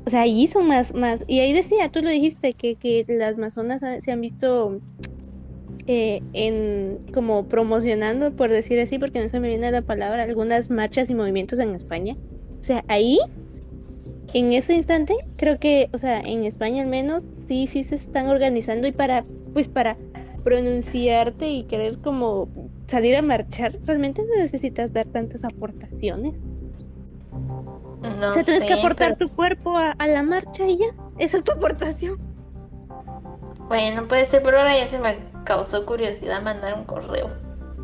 [0.05, 3.37] o sea, allí son más, más, y ahí decía, tú lo dijiste, que, que las
[3.37, 4.79] masonas se han visto
[5.87, 10.69] eh, en como promocionando, por decir así, porque no se me viene la palabra, algunas
[10.69, 12.15] marchas y movimientos en España.
[12.61, 13.19] O sea, ahí,
[14.33, 18.27] en ese instante, creo que, o sea, en España al menos, sí, sí se están
[18.27, 19.97] organizando y para, pues para
[20.43, 22.47] pronunciarte y querer como
[22.87, 26.33] salir a marchar, realmente no necesitas dar tantas aportaciones.
[28.01, 30.87] No o sea, tienes que aportar tu cuerpo a, la marcha y ya.
[31.17, 32.17] Esa es tu aportación.
[33.73, 37.29] Bueno, puede ser, pero ahora ya se me causó curiosidad mandar un correo.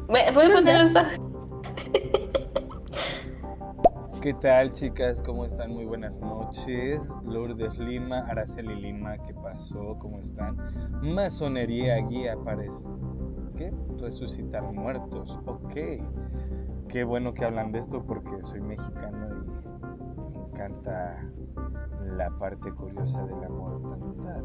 [0.08, 1.00] Voy a ponerlo.
[4.22, 5.20] ¿Qué tal chicas?
[5.24, 5.72] ¿Cómo están?
[5.72, 7.02] Muy buenas noches.
[7.26, 9.98] Lourdes Lima, Araceli Lima, ¿qué pasó?
[9.98, 10.58] ¿Cómo están?
[11.02, 12.62] Masonería guía para...
[13.58, 13.74] ¿Qué?
[13.98, 15.40] Resucitar muertos.
[15.48, 15.74] Ok.
[16.88, 21.26] Qué bueno que hablan de esto porque soy mexicano y me encanta
[22.16, 24.44] la parte curiosa de la mortalidad.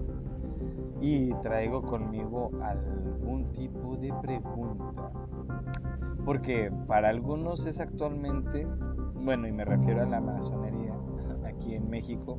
[1.04, 5.12] Y traigo conmigo algún tipo de pregunta.
[6.24, 8.66] Porque para algunos es actualmente
[9.24, 10.94] bueno, y me refiero a la masonería
[11.46, 12.38] aquí en México,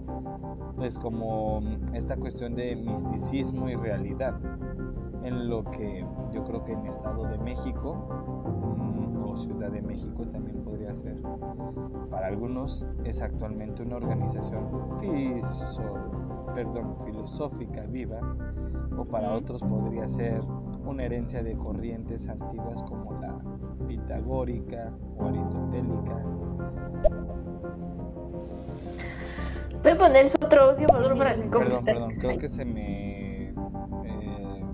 [0.75, 1.61] pues como
[1.93, 4.35] esta cuestión de misticismo y realidad,
[5.23, 7.95] en lo que yo creo que en Estado de México
[8.77, 11.21] mm, o Ciudad de México también podría ser.
[12.11, 14.65] Para algunos es actualmente una organización
[16.55, 18.19] perdón, filosófica viva,
[18.97, 20.41] o para otros podría ser
[20.85, 23.37] una herencia de corrientes antiguas como la
[23.87, 26.23] pitagórica o aristotélica
[29.85, 33.49] Voy poner su otro audio para que Perdón, perdón, creo que se me.
[33.49, 34.65] Eh,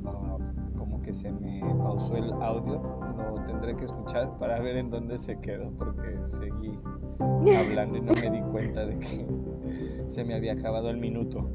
[0.77, 2.81] como que se me pausó el audio.
[3.17, 6.79] Lo tendré que escuchar para ver en dónde se quedó, porque seguí
[7.19, 9.27] hablando y no me di cuenta de que
[10.07, 11.49] se me había acabado el minuto.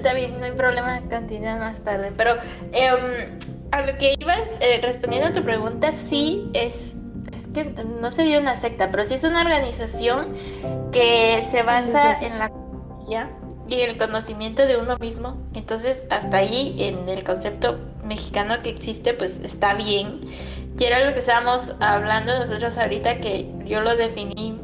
[0.00, 2.10] Está bien, no hay problema, continúa más tarde.
[2.16, 2.36] Pero
[2.72, 3.38] em,
[3.70, 6.94] a lo que ibas eh, respondiendo a tu pregunta, sí es
[7.34, 10.32] es que no sería una secta, pero sí es una organización
[10.90, 13.30] que se basa en la conciencia
[13.68, 15.36] y el conocimiento de uno mismo.
[15.52, 20.22] Entonces, hasta ahí, en el concepto mexicano que existe, pues está bien.
[20.78, 24.59] Y era lo que estábamos hablando nosotros ahorita, que yo lo definí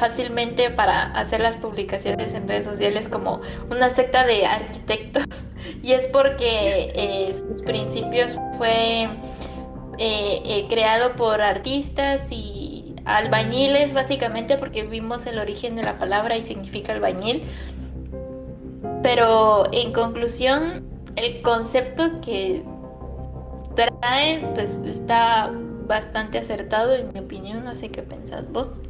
[0.00, 5.24] fácilmente para hacer las publicaciones en redes sociales como una secta de arquitectos.
[5.82, 9.04] Y es porque eh, sus principios fue
[9.98, 16.36] eh, eh, creado por artistas y albañiles básicamente porque vimos el origen de la palabra
[16.36, 17.42] y significa albañil.
[19.02, 20.82] Pero en conclusión,
[21.16, 22.64] el concepto que
[23.76, 25.52] trae pues está
[25.86, 28.80] bastante acertado en mi opinión, no sé qué pensás vos.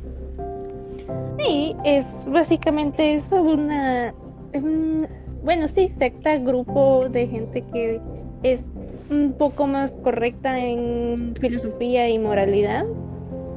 [1.39, 4.15] Sí, es básicamente eso, una,
[5.43, 8.01] bueno, sí, secta, grupo de gente que
[8.43, 8.65] es
[9.11, 12.85] un poco más correcta en filosofía y moralidad.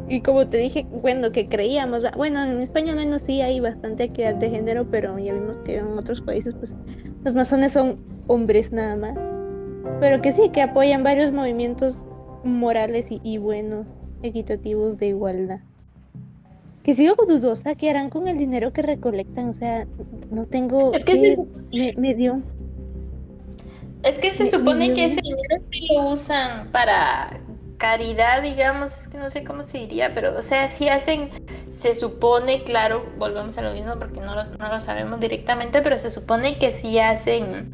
[0.09, 4.05] Y como te dije, bueno, que creíamos, bueno, en España al menos sí hay bastante
[4.05, 6.71] equidad de género, pero ya vimos que en otros países pues
[7.23, 7.97] los masones son
[8.27, 9.17] hombres nada más.
[9.99, 11.97] Pero que sí, que apoyan varios movimientos
[12.43, 13.87] morales y, buenos,
[14.21, 15.59] equitativos de igualdad.
[16.83, 19.87] Que sigo dudosa que harán con el dinero que recolectan, o sea,
[20.31, 20.93] no tengo...
[20.93, 21.37] Es que
[21.97, 22.41] me dio
[24.03, 27.39] es que se supone que ese dinero sí lo usan para
[27.77, 31.29] caridad, digamos, es que no sé cómo se diría, pero o sea, sí hacen,
[31.71, 35.97] se supone, claro, volvemos a lo mismo porque no lo, no lo sabemos directamente, pero
[35.97, 37.73] se supone que sí hacen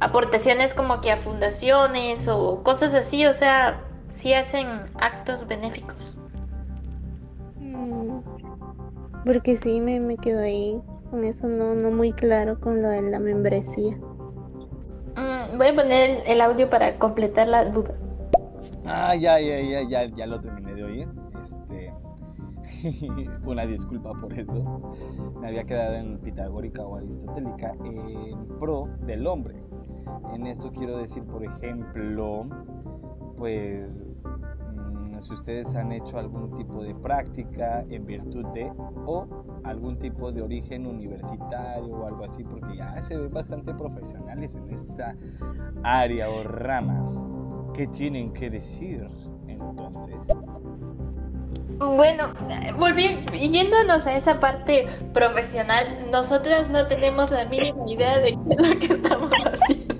[0.00, 3.80] aportaciones como que a fundaciones o cosas así, o sea,
[4.10, 4.66] sí hacen
[4.96, 6.18] actos benéficos.
[7.60, 8.18] Mm,
[9.24, 10.80] porque sí, me, me quedo ahí
[11.12, 13.98] con eso no, no muy claro con lo de la membresía.
[15.14, 17.94] Mm, voy a poner el audio para completar la duda.
[18.86, 21.08] Ah, ya, ya, ya, ya, ya lo terminé de oír.
[21.42, 21.92] Este,
[23.44, 24.94] una disculpa por eso.
[25.38, 29.62] Me había quedado en pitagórica o aristotélica en pro del hombre.
[30.32, 32.46] En esto quiero decir, por ejemplo,
[33.36, 34.06] pues
[35.22, 38.72] si ustedes han hecho algún tipo de práctica en virtud de
[39.06, 39.26] o
[39.62, 44.68] algún tipo de origen universitario o algo así, porque ya se ven bastante profesionales en
[44.70, 45.14] esta
[45.84, 47.70] área o rama.
[47.72, 49.08] ¿Qué tienen que decir
[49.46, 50.16] entonces?
[51.78, 52.32] Bueno,
[52.78, 58.68] volviendo, yéndonos a esa parte profesional, nosotras no tenemos la mínima idea de qué es
[58.68, 59.91] lo que estamos haciendo.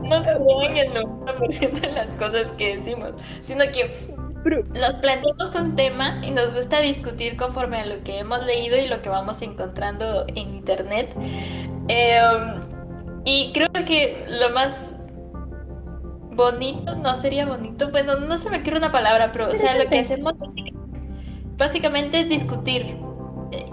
[0.00, 3.90] No se el 90% de las cosas que decimos, sino que
[4.74, 8.86] nos planteamos un tema y nos gusta discutir conforme a lo que hemos leído y
[8.88, 11.14] lo que vamos encontrando en internet.
[11.88, 12.62] Em,
[13.24, 14.94] y creo que lo más
[16.32, 19.88] bonito, no sería bonito, bueno, no se me quiere una palabra, pero o sea, lo
[19.88, 20.34] que hacemos
[21.56, 22.96] básicamente es discutir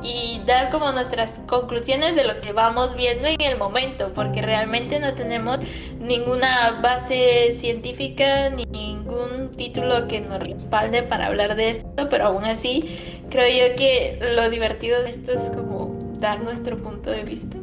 [0.03, 4.99] y dar como nuestras conclusiones de lo que vamos viendo en el momento, porque realmente
[4.99, 5.59] no tenemos
[5.99, 12.45] ninguna base científica ni ningún título que nos respalde para hablar de esto, pero aún
[12.45, 17.57] así creo yo que lo divertido de esto es como dar nuestro punto de vista.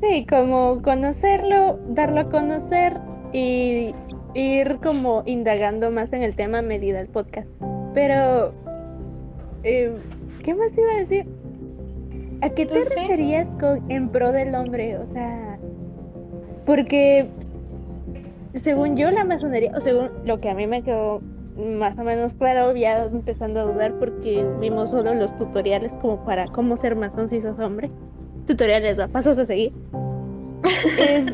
[0.00, 2.98] Sí, como conocerlo, darlo a conocer
[3.32, 3.94] y
[4.34, 7.48] ir como indagando más en el tema a medida del podcast.
[7.94, 8.52] Pero
[9.62, 9.96] eh,
[10.44, 11.26] ¿Qué más iba a decir?
[12.42, 14.98] ¿A qué te referías con en pro del hombre?
[14.98, 15.58] O sea,
[16.66, 17.26] porque
[18.62, 21.22] según yo la masonería, o según lo que a mí me quedó
[21.56, 26.46] más o menos claro, ya empezando a dudar porque vimos solo los tutoriales como para
[26.48, 27.90] cómo ser masón si sos hombre.
[28.46, 29.72] Tutoriales, a pasos a seguir.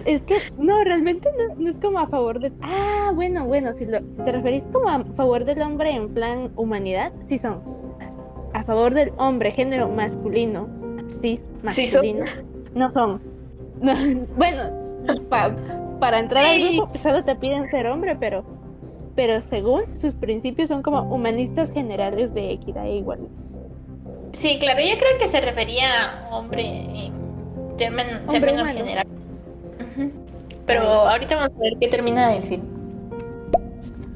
[0.07, 1.28] es, que no, realmente
[1.59, 2.53] no, es como a favor de...
[2.62, 7.11] Ah, bueno, bueno, si, si te referís como a favor del hombre en plan humanidad,
[7.28, 7.80] sí son
[8.70, 10.68] favor del hombre, género masculino,
[11.20, 12.24] cis, masculino,
[12.72, 13.20] no son.
[14.36, 14.62] bueno,
[15.98, 18.44] para entrar al grupo solo te piden ser hombre, pero
[19.16, 23.26] pero según sus principios son como humanistas generales de equidad e igualdad.
[24.34, 27.12] Sí, claro, yo creo que se refería a hombre en
[27.76, 29.12] términos generales.
[30.64, 32.60] Pero ahorita vamos a ver qué termina de decir.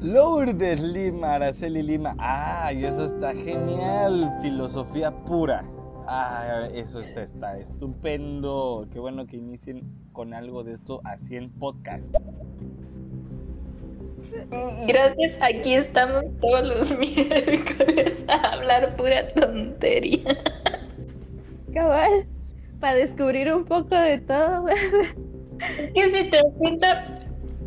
[0.05, 2.13] Lourdes Lima, Araceli Lima.
[2.19, 4.37] ¡Ay, eso está genial!
[4.39, 5.65] Filosofía pura.
[6.07, 8.87] ¡Ay, eso está, está estupendo!
[8.93, 9.81] Qué bueno que inicien
[10.13, 12.15] con algo de esto así en podcast.
[14.87, 20.37] Gracias, aquí estamos todos los miércoles a hablar pura tontería.
[21.73, 22.27] Cabal,
[22.79, 24.67] para descubrir un poco de todo.
[24.69, 27.24] Es que si te das cuenta,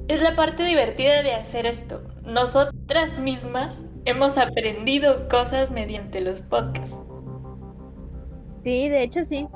[0.08, 6.98] es la parte divertida de hacer esto nosotras mismas hemos aprendido cosas mediante los podcasts.
[8.62, 9.48] Sí, de hecho sí.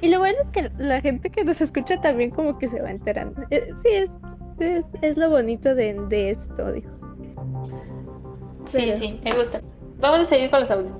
[0.00, 2.90] Y lo bueno es que la gente que nos escucha también como que se va
[2.90, 3.42] enterando.
[3.50, 3.88] Eh, sí,
[4.58, 6.90] es, es, lo bonito de, esto, dijo.
[8.64, 9.60] Sí, sí, me gusta.
[10.00, 10.92] Vamos a seguir con los audios.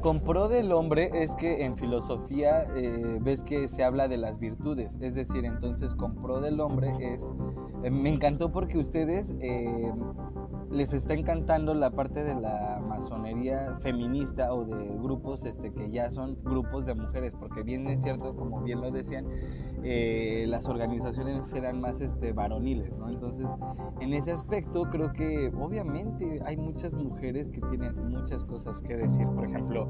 [0.00, 4.38] Con pro del hombre es que en filosofía eh, ves que se habla de las
[4.38, 7.30] virtudes, es decir, entonces con pro del hombre es
[7.90, 9.92] me encantó porque ustedes eh,
[10.70, 16.10] les está encantando la parte de la masonería feminista o de grupos este, que ya
[16.10, 19.26] son grupos de mujeres, porque bien es cierto, como bien lo decían,
[19.82, 23.08] eh, las organizaciones eran más este, varoniles, ¿no?
[23.08, 23.46] Entonces,
[24.00, 29.26] en ese aspecto creo que obviamente hay muchas mujeres que tienen muchas cosas que decir.
[29.28, 29.88] Por ejemplo,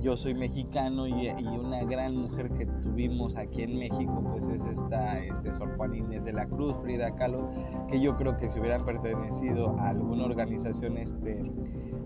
[0.00, 1.28] yo soy mexicano y,
[1.58, 6.24] una gran mujer que tuvimos aquí en México, pues es esta este, Sor Juan Inés
[6.24, 7.48] de la Cruz, Frida Kahlo,
[7.88, 11.42] que yo creo que si hubieran pertenecido a alguna organización este,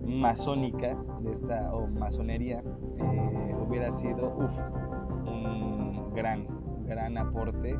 [0.04, 2.62] masónica de esta o masonería
[2.98, 6.46] eh, hubiera sido un gran
[6.92, 7.76] gran aporte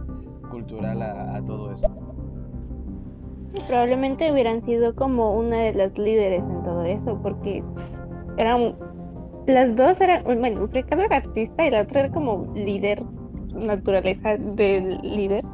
[0.51, 1.89] cultural a, todo eso
[3.67, 7.63] probablemente hubieran sido como una de las líderes en todo eso porque
[8.39, 8.75] eran
[9.47, 13.03] las dos eran bueno Ricardo era artista y la otra era como líder
[13.55, 15.45] naturaleza del líder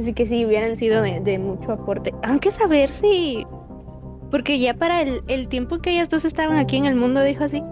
[0.00, 2.14] Así que sí, hubieran sido de, mucho aporte.
[2.22, 3.46] Aunque saber si...
[4.30, 7.62] Porque ya para el, tiempo que ellas dos estaban aquí en el mundo, dijo así,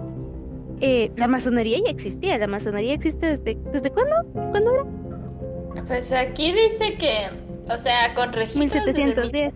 [0.80, 2.38] eh, la masonería ya existía.
[2.38, 3.58] La masonería existe desde...
[3.72, 4.14] ¿Desde cuándo?
[4.50, 5.84] ¿Cuándo era?
[5.86, 7.28] Pues aquí dice que,
[7.72, 9.54] o sea, con registros 1710.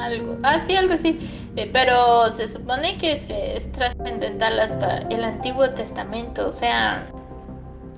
[0.00, 1.18] algo, ah, sí, algo así.
[1.56, 6.48] Eh, pero se supone que se, es trascendental hasta el Antiguo Testamento.
[6.48, 7.06] O sea,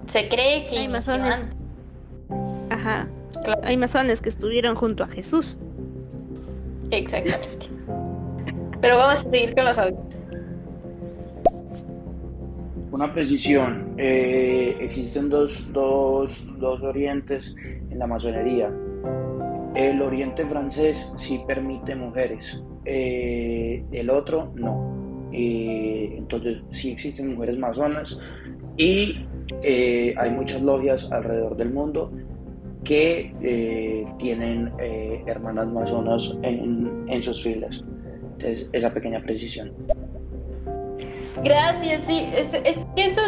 [0.06, 1.46] se cree que Hay masones.
[2.70, 3.08] Ajá.
[3.62, 5.56] Hay masones que estuvieron junto a Jesús.
[6.90, 7.68] Exactamente.
[8.80, 10.17] Pero vamos a seguir con los audios.
[12.90, 13.94] Una precisión.
[13.98, 17.54] Eh, existen dos, dos, dos orientes
[17.90, 18.72] en la masonería.
[19.74, 25.28] El oriente francés sí permite mujeres, eh, el otro no.
[25.32, 28.18] Eh, entonces sí existen mujeres masonas
[28.76, 29.26] y
[30.16, 32.10] hay muchas logias alrededor del mundo
[32.84, 37.84] que eh, tienen eh, hermanas masonas en, en sus filas.
[38.38, 39.72] Entonces, esa pequeña precisión.
[41.42, 43.22] Gracias, sí, es, es que eso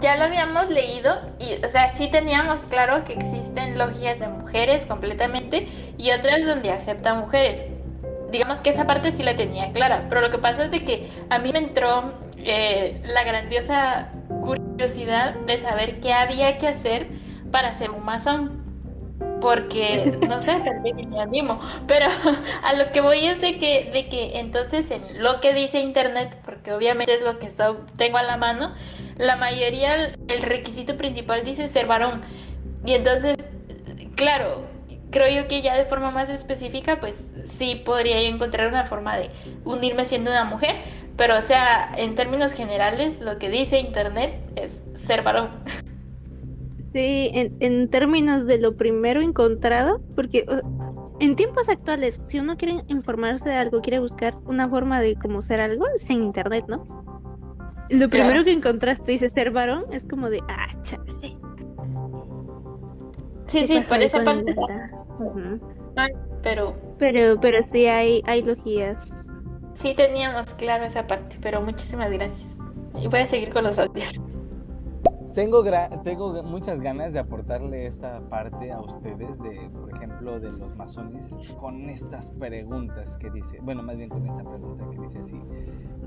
[0.00, 4.86] ya lo habíamos leído y, o sea, sí teníamos claro que existen logias de mujeres
[4.86, 5.66] completamente
[5.96, 7.64] y otras donde aceptan mujeres.
[8.30, 11.10] Digamos que esa parte sí la tenía clara, pero lo que pasa es de que
[11.30, 14.12] a mí me entró eh, la grandiosa
[14.42, 17.08] curiosidad de saber qué había que hacer
[17.50, 18.57] para ser un masón.
[19.40, 20.58] Porque, no sé,
[21.08, 21.60] me animo.
[21.86, 22.06] Pero
[22.62, 26.36] a lo que voy es de que, de que entonces en lo que dice Internet,
[26.44, 27.48] porque obviamente es lo que
[27.96, 28.74] tengo a la mano,
[29.16, 32.22] la mayoría, el requisito principal dice ser varón.
[32.84, 33.36] Y entonces,
[34.16, 34.64] claro,
[35.10, 39.16] creo yo que ya de forma más específica, pues sí podría yo encontrar una forma
[39.16, 39.30] de
[39.64, 40.76] unirme siendo una mujer,
[41.16, 45.50] pero o sea, en términos generales, lo que dice Internet es ser varón.
[46.92, 50.46] Sí, en, en términos de lo primero encontrado, porque
[51.20, 55.42] en tiempos actuales, si uno quiere informarse de algo, quiere buscar una forma de cómo
[55.42, 56.78] ser algo, es en Internet, ¿no?
[57.90, 61.36] Lo primero que encontraste dice ser varón, es como de, ah, chale.
[63.46, 64.54] Sí, sí, por esa parte.
[66.42, 66.76] pero...
[66.98, 69.12] Pero, pero sí hay, hay logías.
[69.72, 72.48] Sí teníamos claro esa parte, pero muchísimas gracias.
[73.00, 74.12] Y voy a seguir con los audios.
[75.38, 75.62] Tengo,
[76.02, 81.32] tengo muchas ganas de aportarle esta parte a ustedes, de, por ejemplo, de los masones,
[81.56, 85.38] con estas preguntas que dice, bueno, más bien con esta pregunta que dice así,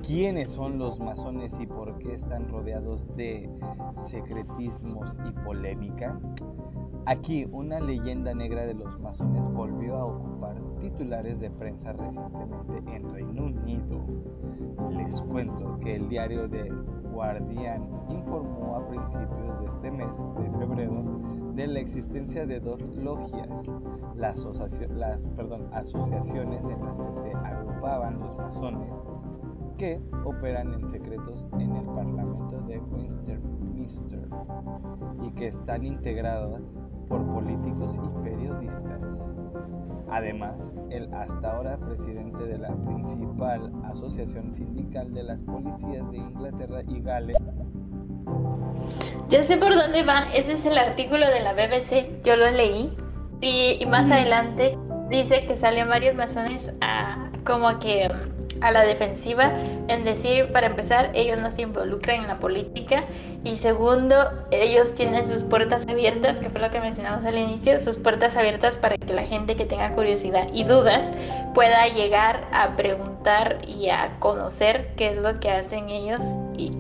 [0.06, 3.50] ¿quiénes son los masones y por qué están rodeados de
[3.94, 6.20] secretismos y polémica?
[7.06, 13.14] Aquí, una leyenda negra de los masones volvió a ocupar titulares de prensa recientemente en
[13.14, 14.06] Reino Unido.
[14.90, 16.70] Les cuento que el diario de
[17.22, 21.04] Guardian informó a principios de este mes de febrero
[21.54, 23.68] de la existencia de dos logias,
[24.16, 24.44] las,
[25.72, 29.04] asociaciones en las que se agrupaban los masones
[29.78, 33.40] que operan en secretos en el Parlamento de Westminster
[35.24, 39.30] y que están integradas por políticos y periodistas.
[40.10, 46.82] Además, el hasta ahora presidente de la principal asociación sindical de las policías de Inglaterra
[46.88, 47.38] y Gales.
[49.30, 52.94] Ya sé por dónde van, ese es el artículo de la BBC, yo lo leí
[53.40, 54.78] y, más adelante
[55.10, 58.08] dice que salen varios masones a como que
[58.62, 59.52] a la defensiva
[59.88, 63.04] en decir, para empezar, ellos no se involucran en la política
[63.44, 64.16] y segundo,
[64.52, 68.78] ellos tienen sus puertas abiertas, que fue lo que mencionamos al inicio, sus puertas abiertas
[68.78, 71.04] para que la gente que tenga curiosidad y dudas
[71.54, 76.22] pueda llegar a preguntar y a conocer qué es lo que hacen ellos
[76.56, 76.72] y,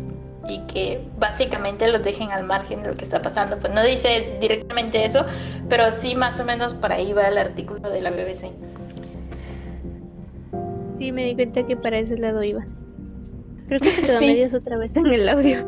[0.48, 3.58] y que básicamente los dejen al margen de lo que está pasando.
[3.60, 5.26] Pues no dice directamente eso,
[5.68, 8.52] pero sí más o menos por ahí va el artículo de la BBC
[11.02, 12.64] sí me di cuenta que para ese lado iba.
[13.68, 15.66] Creo que se quedó medias otra vez en el audio.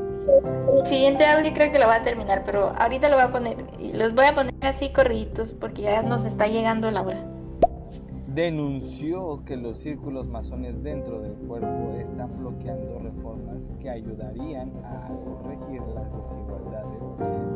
[0.78, 3.58] El siguiente audio creo que lo va a terminar, pero ahorita lo voy a poner
[3.96, 7.26] los voy a poner así corriditos porque ya nos está llegando la hora.
[8.28, 15.82] Denunció que los círculos masones dentro del cuerpo están bloqueando reformas que ayudarían a corregir
[15.94, 17.12] las desigualdades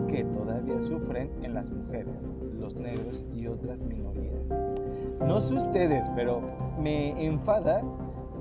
[0.07, 2.27] que todavía sufren en las mujeres,
[2.59, 4.43] los negros y otras minorías.
[5.25, 6.41] No sé ustedes, pero
[6.79, 7.83] me enfada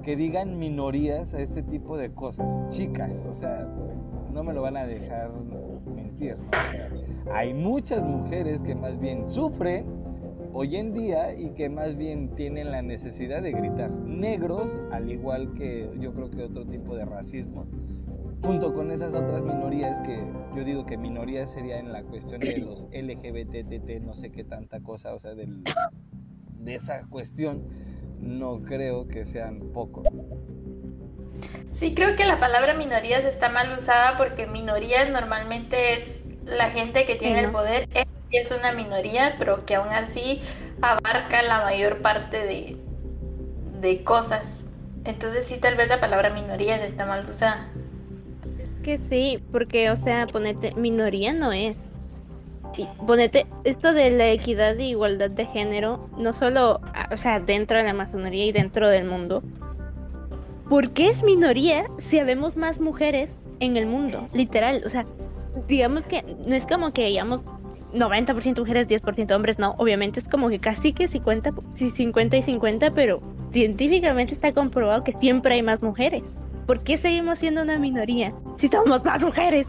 [0.02, 2.68] que digan minorías a este tipo de cosas.
[2.70, 3.66] Chicas, o sea,
[4.32, 5.30] no me lo van a dejar
[5.94, 6.36] mentir.
[7.32, 9.86] hay muchas mujeres que más bien sufren
[10.52, 13.90] hoy en día y que más bien tienen la necesidad de gritar.
[13.90, 17.66] Negros, al igual que yo creo que otro tipo de racismo,
[18.42, 20.18] junto con esas otras minorías que
[20.54, 24.80] yo digo que minorías sería en la cuestión de los LGBT, no sé qué tanta
[24.80, 25.62] cosa, o sea, del
[26.66, 27.64] de esa cuestión,
[28.20, 30.06] no creo que sean pocos.
[31.72, 37.04] Sí, creo que la palabra minorías está mal usada porque minorías normalmente es la gente
[37.04, 37.88] que tiene el poder,
[38.30, 40.40] es una minoría, pero que aún así
[40.82, 42.76] abarca la mayor parte de,
[43.80, 44.66] de cosas.
[45.04, 47.68] Entonces sí, tal vez la palabra minorías está mal usada.
[48.58, 51.76] Es que sí, porque, o sea, ponete, minoría no es
[52.76, 56.80] y ponete, esto de la equidad e igualdad de género, no solo,
[57.10, 59.42] o sea, dentro de la masonería y dentro del mundo,
[60.68, 64.28] ¿por qué es minoría si habemos más mujeres en el mundo?
[64.32, 65.06] Literal, o sea,
[65.68, 67.42] digamos que no es como que hayamos
[67.92, 72.90] 90% mujeres, 10% hombres, no, obviamente es como que casi que 50, 50 y 50,
[72.92, 73.22] pero
[73.52, 76.22] científicamente está comprobado que siempre hay más mujeres.
[76.66, 79.66] ¿Por qué seguimos siendo una minoría si somos más mujeres?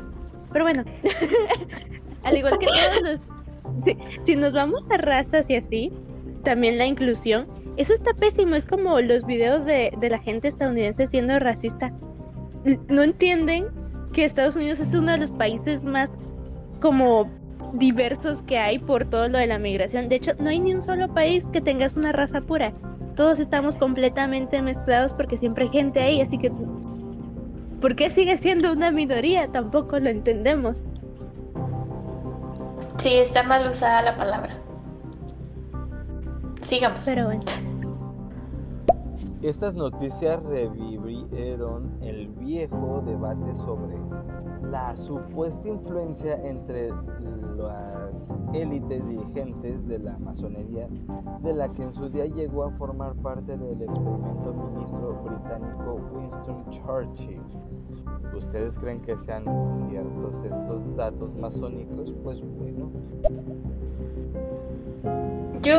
[0.52, 0.84] Pero bueno,
[2.28, 3.20] Al igual que todos los
[3.86, 5.92] si, si nos vamos a razas y así,
[6.44, 7.48] también la inclusión,
[7.78, 8.56] eso está pésimo.
[8.56, 11.92] Es como los videos de, de la gente estadounidense siendo racista.
[12.88, 13.68] No entienden
[14.14, 16.10] que Estados Unidos es uno de los países más
[16.82, 17.30] como
[17.74, 20.10] diversos que hay por todo lo de la migración.
[20.10, 22.74] De hecho, no hay ni un solo país que tengas una raza pura.
[23.16, 26.52] Todos estamos completamente mezclados porque siempre hay gente ahí, así que
[27.82, 29.48] ¿por qué sigue siendo una minoría?
[29.48, 30.76] Tampoco lo entendemos.
[32.98, 34.60] Sí, está mal usada la palabra.
[36.62, 37.06] Sigamos.
[37.06, 37.44] Pero bueno.
[39.44, 43.98] Estas noticias revivieron el viejo debate sobre
[44.64, 46.90] la supuesta influencia entre
[47.56, 50.88] las élites dirigentes de la masonería,
[51.42, 56.66] de la que en su día llegó a formar parte del experimento ministro británico Winston
[56.72, 57.42] Churchill.
[58.38, 59.46] ¿Ustedes creen que sean
[59.90, 62.14] ciertos estos datos masónicos?
[62.24, 62.92] Pues bueno,
[65.64, 65.76] Yo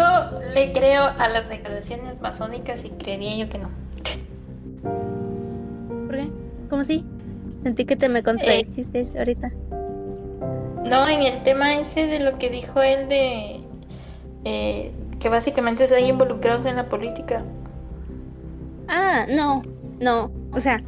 [0.55, 3.69] le creo a las declaraciones masónicas y creería yo que no.
[6.07, 6.31] ¿Por qué?
[6.69, 7.05] ¿Cómo así?
[7.63, 9.53] Sentí que te me contradijiste ahorita.
[10.85, 13.61] No, en el tema ese de lo que dijo él de
[14.45, 17.45] eh, que básicamente están involucrados en la política.
[18.89, 19.63] Ah, no,
[20.01, 20.33] no.
[20.53, 20.83] O sea,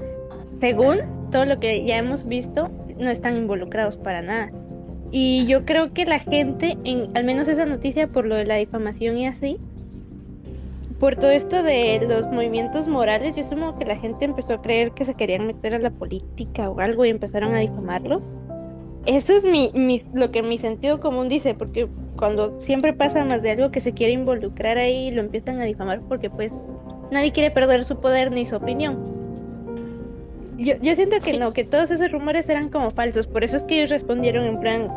[0.60, 4.50] según todo lo que ya hemos visto, no están involucrados para nada.
[5.10, 8.56] Y yo creo que la gente, en al menos esa noticia por lo de la
[8.56, 9.58] difamación y así,
[11.00, 14.92] por todo esto de los movimientos morales, yo supongo que la gente empezó a creer
[14.92, 18.28] que se querían meter a la política o algo y empezaron a difamarlos.
[19.06, 19.44] Eso es
[20.12, 23.94] lo que mi sentido común dice, porque cuando siempre pasa más de algo que se
[23.94, 26.52] quiere involucrar ahí, lo empiezan a difamar porque pues
[27.10, 29.19] nadie quiere perder su poder ni su opinión.
[30.60, 31.38] Yo, yo siento que Sí.
[31.38, 34.60] no, que todos esos rumores eran como falsos, por eso es que ellos respondieron en
[34.60, 34.88] plan,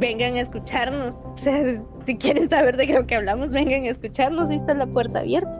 [0.00, 4.50] vengan a escucharnos, o sea, si quieren saber de lo que hablamos, vengan a escucharnos,
[4.50, 5.56] ahí está la puerta abierta.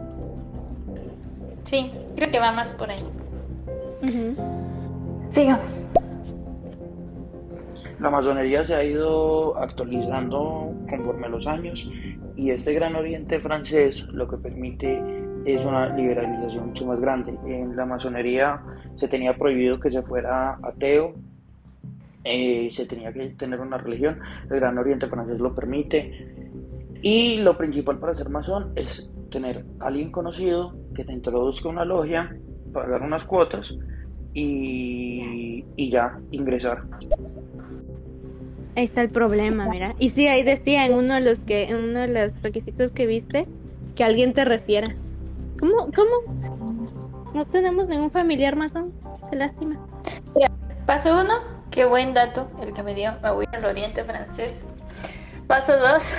[1.62, 3.04] Sí, creo que va más por ahí.
[4.02, 4.34] Ujú.
[5.28, 5.88] Sigamos.
[8.00, 11.88] La masonería se ha ido actualizando conforme a los años
[12.34, 15.00] y este Gran Oriente francés lo que permite
[15.44, 17.38] es una liberalización mucho más grande.
[17.46, 18.62] En la masonería
[18.94, 21.14] se tenía prohibido que se fuera ateo,
[22.24, 26.34] eh, se tenía que tener una religión, el Gran Oriente francés lo permite
[27.02, 31.84] y lo principal para ser masón es tener a alguien conocido que te introduzca una
[31.84, 32.36] logia,
[32.72, 33.74] pagar unas cuotas
[34.34, 36.84] y, y ya ingresar.
[38.74, 39.94] Ahí está el problema, mira.
[39.98, 43.06] Y sí, ahí decía en uno de los que, en uno de los requisitos que
[43.06, 43.46] viste,
[43.94, 44.94] que alguien te refiera.
[45.62, 47.30] ¿Cómo, cómo?
[47.34, 48.92] No tenemos ningún familiar masón,
[49.30, 49.78] qué lástima.
[50.86, 51.34] Paso uno,
[51.70, 53.12] qué buen dato el que me dio.
[53.22, 54.68] Me voy al oriente francés.
[55.46, 56.12] Paso dos.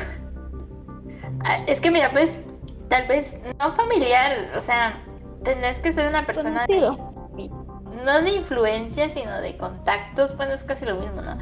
[1.44, 2.40] ah, Es que mira, pues,
[2.88, 5.04] tal vez no familiar, o sea,
[5.44, 6.80] tenés que ser una persona de,
[8.06, 11.38] no de influencia, sino de contactos, bueno, es casi lo mismo, ¿no?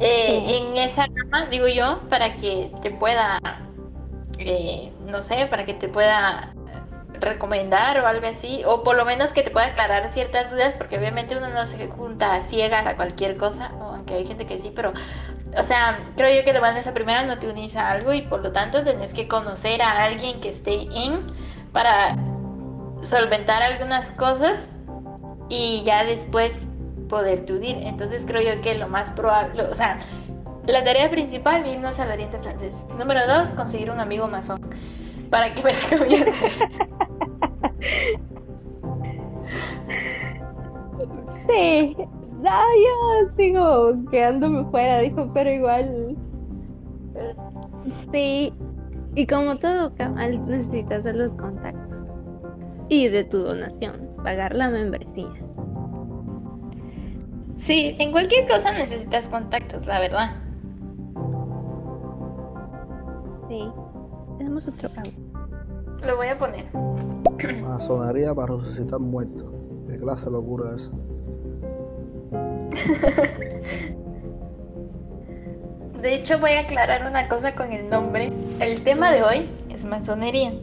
[0.00, 0.54] Eh, Sí.
[0.56, 3.38] En esa rama, digo yo, para que te pueda,
[4.38, 6.54] eh, no sé, para que te pueda
[7.20, 10.98] recomendar o algo así, o por lo menos que te pueda aclarar ciertas dudas, porque
[10.98, 14.72] obviamente uno no se junta a ciegas a cualquier cosa, aunque hay gente que sí,
[14.74, 14.92] pero,
[15.56, 18.42] o sea, creo yo que van esa primera no te unís a algo y por
[18.42, 21.26] lo tanto tenés que conocer a alguien que esté en
[21.72, 22.16] para
[23.02, 24.68] solventar algunas cosas
[25.48, 26.68] y ya después
[27.08, 27.78] poderte unir.
[27.82, 29.98] Entonces creo yo que lo más probable, o sea,
[30.66, 32.86] la tarea principal, irnos al Oriente Francés.
[32.98, 34.60] Número dos, conseguir un amigo masón
[35.30, 36.32] para que me recomiende.
[41.48, 41.96] Sí,
[42.40, 46.16] no, yo sigo quedándome fuera, dijo, pero igual.
[48.12, 48.52] Sí,
[49.14, 51.98] y como todo, cabal, necesitas de los contactos
[52.88, 55.32] y de tu donación, pagar la membresía.
[57.56, 60.30] Sí, en cualquier cosa necesitas contactos, la verdad.
[63.48, 63.70] Sí,
[64.60, 65.12] tenemos otro audio.
[66.06, 66.66] Lo voy a poner.
[67.62, 69.46] Masonería para resucitar muertos.
[69.88, 70.90] ¿Qué clase de locura es?
[76.00, 78.32] De hecho, voy a aclarar una cosa con el nombre.
[78.58, 80.54] El tema de hoy es masonería.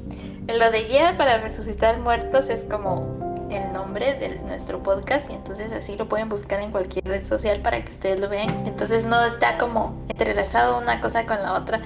[0.47, 5.71] Lo de guía para resucitar muertos es como el nombre de nuestro podcast y entonces
[5.71, 8.49] así lo pueden buscar en cualquier red social para que ustedes lo vean.
[8.65, 11.81] Entonces no está como entrelazado una cosa con la otra.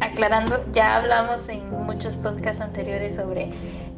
[0.00, 3.50] Aclarando, ya hablamos en muchos podcasts anteriores sobre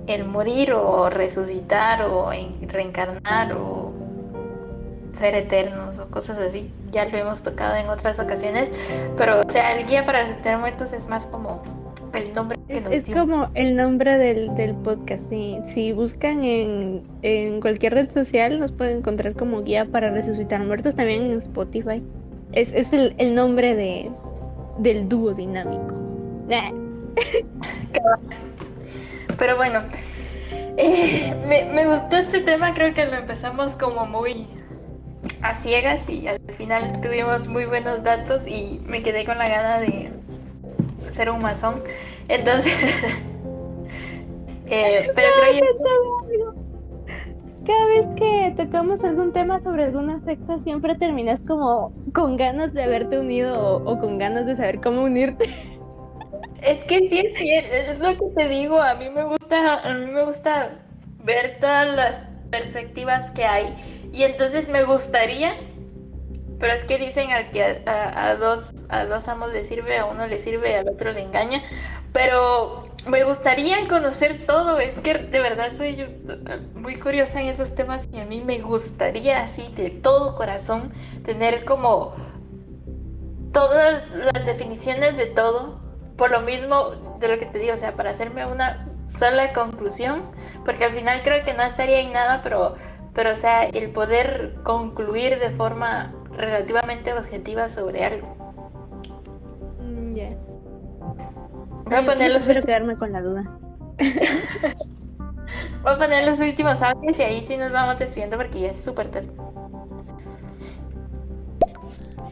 [0.07, 3.93] el morir o resucitar o en- reencarnar o
[5.13, 6.71] ser eternos o cosas así.
[6.93, 8.71] Ya lo hemos tocado en otras ocasiones,
[9.17, 11.63] pero o sea, el guía para resucitar muertos es más como
[12.15, 13.21] el nombre que nos Es dimos.
[13.29, 15.23] como el nombre del, del podcast.
[15.29, 15.59] sí.
[15.75, 20.95] Si buscan en, en cualquier red social, nos pueden encontrar como guía para resucitar muertos,
[20.95, 22.03] también en Spotify.
[22.53, 24.11] Es, es el, el nombre de,
[24.79, 25.95] del dúo dinámico.
[29.39, 29.83] Pero bueno,
[30.77, 34.47] eh, me, me gustó este tema, creo que lo empezamos como muy
[35.43, 39.81] a ciegas y al final tuvimos muy buenos datos y me quedé con la gana
[39.81, 40.11] de
[41.09, 41.83] ser un masón.
[42.29, 42.75] Entonces,
[44.67, 46.58] eh, pero creo yo...
[47.69, 52.83] Cada vez que tocamos algún tema sobre alguna secta, siempre terminas como con ganas de
[52.83, 55.55] haberte unido o, con ganas de saber cómo unirte.
[56.63, 57.35] Es que sí es
[57.91, 60.79] es lo que te digo, a mí me gusta, a mí me gusta
[61.23, 63.75] ver todas las perspectivas que hay
[64.15, 65.53] y entonces me gustaría,
[66.59, 70.27] pero es que dicen al que a dos a dos amos le sirve, a uno
[70.27, 71.63] le sirve, al otro le engaña,
[72.15, 77.49] pero me gustaría conocer todo, es que de verdad soy yo eh, muy curiosa en
[77.49, 80.93] esos temas y a mí me gustaría así de todo corazón
[81.25, 82.15] tener como
[83.53, 85.81] todas las definiciones de todo,
[86.17, 90.23] por lo mismo de lo que te digo, o sea, para hacerme una sola conclusión,
[90.65, 92.77] porque al final creo que no estaría en nada, pero,
[93.15, 98.37] pero o sea, el poder concluir de forma relativamente objetiva sobre algo.
[99.81, 100.48] Mm, ya.
[101.89, 103.45] Voy a poner los, ulti- quedarme con la duda.
[105.83, 108.85] voy a poner los últimos audios y ahí sí nos vamos despidiendo porque ya es
[108.85, 109.31] súper tarde.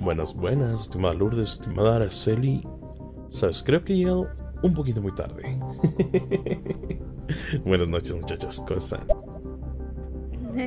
[0.00, 2.62] Buenas, buenas, estimada Lourdes, estimada Araceli.
[3.30, 4.28] Sabes, creo que he llegado
[4.62, 5.42] un poquito muy tarde.
[7.64, 9.00] Buenas noches, muchachos, ¿cómo están?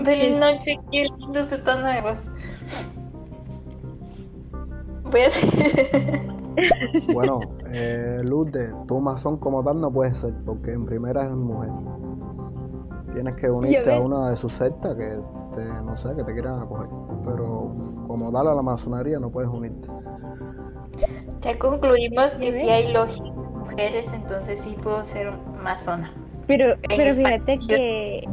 [0.04, 2.30] Feliz noche, qué lindo ese tono de voz.
[5.04, 6.22] Voy a hacer...
[7.14, 7.40] Bueno,
[7.72, 11.72] eh, Luz, de tu masón como tal no puede ser, porque en primera es mujer.
[13.14, 15.20] Tienes que unirte a una de sus sectas que
[15.56, 16.88] te, no sé, que te quieran acoger.
[17.26, 17.76] Pero
[18.08, 19.90] como tal a la masonería no puedes unirte.
[21.42, 25.32] Ya concluimos que ¿Ya si hay lógica mujeres, entonces sí puedo ser
[25.62, 26.14] masona.
[26.48, 27.30] Pero, pero España.
[27.30, 28.28] fíjate que,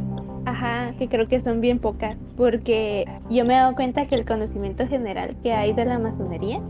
[0.45, 4.25] ajá, que creo que son bien pocas, porque yo me he dado cuenta que el
[4.25, 6.61] conocimiento general que hay de la masonería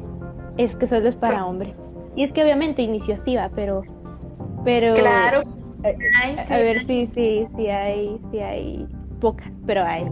[0.57, 1.73] es que solo es para hombres.
[2.15, 3.81] Y es que obviamente inició así, va, pero,
[4.65, 5.43] pero, Claro.
[5.83, 5.87] a,
[6.23, 6.53] Ay, sí.
[6.53, 8.87] a ver si, si, si hay, si hay
[9.21, 10.05] pocas, pero hay.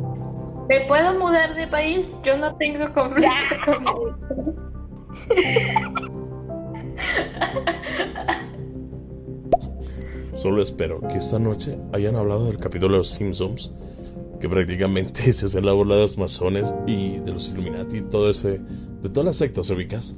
[0.70, 2.18] ¿Me puedo mudar de país?
[2.24, 4.56] Yo no tengo conflicto con
[10.36, 13.72] Solo espero que esta noche hayan hablado del capítulo de los Simpsons,
[14.40, 18.30] que prácticamente se hace la burla de los masones y de los Illuminati y todo
[18.30, 18.60] ese,
[19.02, 20.16] de todas las sectas ubicas.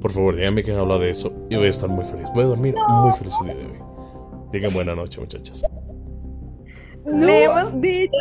[0.00, 2.28] Por favor, díganme que han hablado de eso y voy a estar muy feliz.
[2.34, 3.78] Voy a dormir muy feliz el día de hoy.
[4.52, 5.62] Digan buena noche, muchachas.
[7.04, 8.14] No, Leemos- de hecho,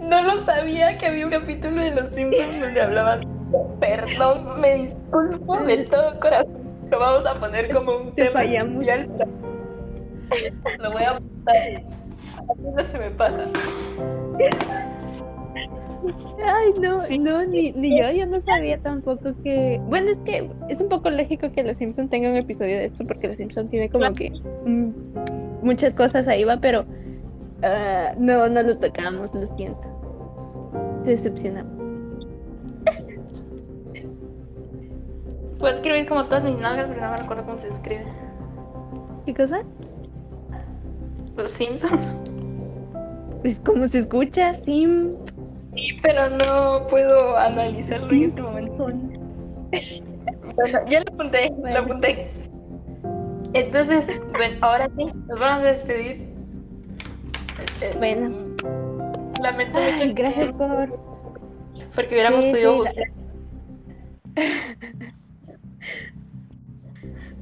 [0.00, 3.20] No lo sabía que había un capítulo de Los Simpsons donde hablaban.
[3.80, 6.52] Perdón, me disculpo del todo corazón.
[6.90, 8.82] Lo vamos a poner como un Te tema fallamos.
[8.82, 9.08] especial.
[10.80, 11.56] Lo voy a apuntar.
[11.56, 13.44] A mí no se me pasa.
[16.44, 17.18] Ay, no, Sí.
[17.18, 19.80] no, ni, ni yo, yo no sabía tampoco que...
[19.88, 23.06] Bueno, es que es un poco lógico que Los Simpsons tengan un episodio de esto,
[23.06, 24.30] porque Los Simpsons tiene como que
[24.64, 24.90] mm,
[25.62, 26.84] muchas cosas ahí va, pero
[27.62, 29.88] ah, no, no lo tocamos, lo siento.
[31.04, 31.72] Te decepcionamos.
[35.58, 38.04] Puedo escribir como todas mis nalgas porque no me recuerdo cómo se escribe.
[39.26, 39.62] ¿Qué cosa?
[41.36, 42.02] Los Simpsons.
[43.42, 45.14] Pues como se escucha, Sim...
[45.74, 48.88] Sí, pero no puedo analizarlo en este momento.
[50.54, 51.78] Bueno, ya lo apunté, Bueno.
[51.78, 52.30] lo apunté.
[53.54, 56.28] Entonces, bueno, ahora sí, nos vamos a despedir.
[57.80, 58.54] Eh, Bueno.
[59.42, 60.98] Lamento mucho Ay, que- gracias por...
[61.94, 63.04] porque hubiéramos Sí, podido sí, buscar.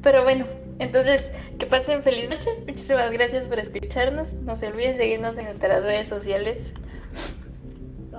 [0.03, 0.47] Pero bueno,
[0.79, 2.49] entonces, que pasen feliz noche.
[2.67, 4.33] Muchísimas gracias por escucharnos.
[4.35, 6.73] No se olviden seguirnos en nuestras redes sociales.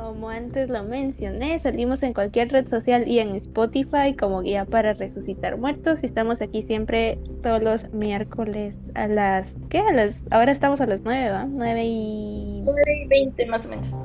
[0.02, 4.94] Como antes lo mencioné, salimos en cualquier red social y en Spotify como guía para
[4.94, 6.02] resucitar muertos.
[6.02, 9.54] Y estamos aquí siempre todos los miércoles a las...
[9.70, 9.78] ¿Qué?
[9.78, 10.24] A las...
[10.32, 11.46] Ahora estamos a las 9, ¿va?
[11.46, 12.62] 9 y...
[12.66, 13.96] 9 y 20 más o menos.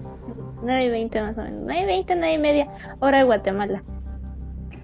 [0.63, 1.63] 9 y 20 más o menos.
[1.65, 2.69] 9 y 20, 9 y media.
[3.01, 3.83] Hora de Guatemala.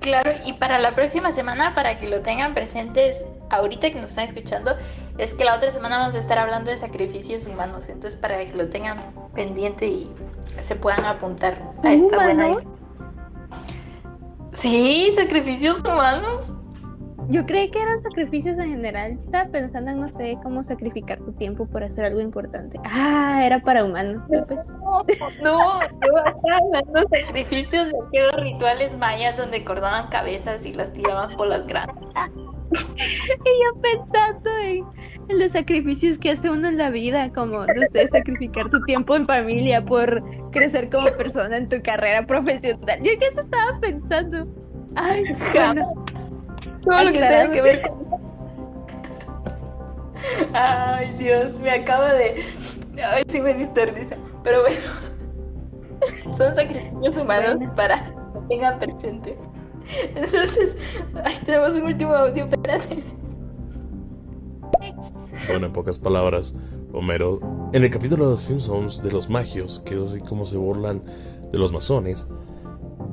[0.01, 4.25] Claro, y para la próxima semana, para que lo tengan presentes ahorita que nos están
[4.25, 4.75] escuchando,
[5.19, 7.91] es que la otra semana vamos a estar hablando de sacrificios humanos.
[7.91, 8.99] Entonces, para que lo tengan
[9.35, 10.11] pendiente y
[10.61, 12.89] se puedan apuntar a esta buena discusión.
[14.53, 16.53] Sí, sacrificios humanos.
[17.29, 19.13] Yo creí que eran sacrificios en general.
[19.13, 22.79] Estaba pensando en, no sé, cómo sacrificar tu tiempo por hacer algo importante.
[22.85, 24.23] Ah, era para humanos.
[24.29, 30.75] Pues, No, yo estaba hablando de sacrificios de aquellos rituales mayas donde cortaban cabezas y
[30.75, 31.97] las tiraban por las gradas.
[33.45, 34.85] Y yo pensando en,
[35.29, 39.17] en los sacrificios que hace uno en la vida, como, no sé, sacrificar tu tiempo
[39.17, 42.99] en familia por crecer como persona en tu carrera profesional.
[43.03, 44.47] Yo que eso estaba pensando.
[44.97, 45.25] Ay,
[45.55, 45.95] bueno,
[46.83, 47.53] Todo lo que tenga Aclarado.
[47.53, 48.03] que ver con...
[50.55, 52.45] Ay, Dios, me acaba de...
[53.05, 54.17] Ay, sí me diste risa.
[54.45, 54.81] Pero bueno,
[56.37, 57.75] son sacrificios humanos Bueno.
[57.75, 59.37] para que tengan presente.
[60.15, 60.77] Entonces,
[61.25, 62.49] ay, tenemos un último audio.
[65.49, 66.55] Bueno, en pocas palabras,
[66.93, 67.41] Homero,
[67.73, 71.03] en el capítulo de los Simpsons de los magios, que es así como se burlan
[71.51, 72.29] de los masones,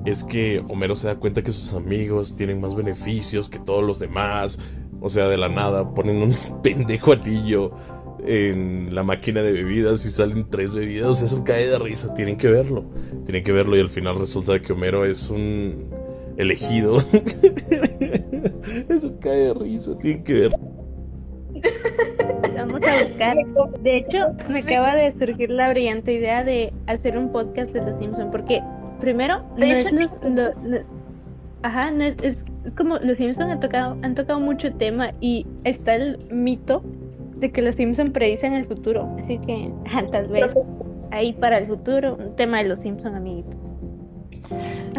[0.05, 3.99] es que Homero se da cuenta que sus amigos tienen más beneficios que todos los
[3.99, 4.59] demás.
[5.01, 7.71] O sea, de la nada ponen un pendejo anillo
[8.25, 11.07] en la máquina de bebidas y salen tres bebidas.
[11.07, 12.13] O sea, eso cae de risa.
[12.13, 12.85] Tienen que verlo.
[13.25, 15.89] Tienen que verlo y al final resulta que Homero es un
[16.39, 16.97] elegido.
[18.89, 19.97] eso cae de risa.
[19.99, 20.57] Tienen que verlo.
[22.55, 23.37] vamos a buscar.
[23.81, 27.97] De hecho, me acaba de surgir la brillante idea de hacer un podcast de los
[27.99, 28.61] Simpsons, porque
[28.99, 30.79] primero, no De es hecho, los- lo-
[31.63, 35.45] ajá, no es, es, es como los Simpsons han tocado, han tocado mucho tema y
[35.63, 36.81] está el mito
[37.37, 40.53] de que los Simpsons predicen el futuro, así que ajá, tal vez
[41.11, 43.57] ahí para el futuro un tema de los Simpsons, amiguito.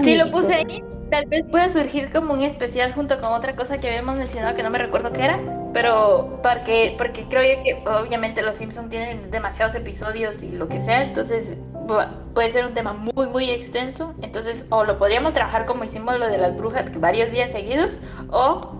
[0.02, 0.30] Sí, lo Amiguito.
[0.32, 0.82] puse ahí.
[1.10, 4.62] Tal vez pueda surgir como un especial junto con otra cosa que habíamos mencionado que
[4.62, 5.40] no me recuerdo qué era,
[5.72, 10.78] pero porque, porque creo yo que obviamente los Simpsons tienen demasiados episodios y lo que
[10.78, 11.56] sea, entonces
[12.34, 14.14] puede ser un tema muy, muy extenso.
[14.22, 18.00] Entonces, o lo podríamos trabajar como hicimos lo de las brujas, que varios días seguidos,
[18.30, 18.76] o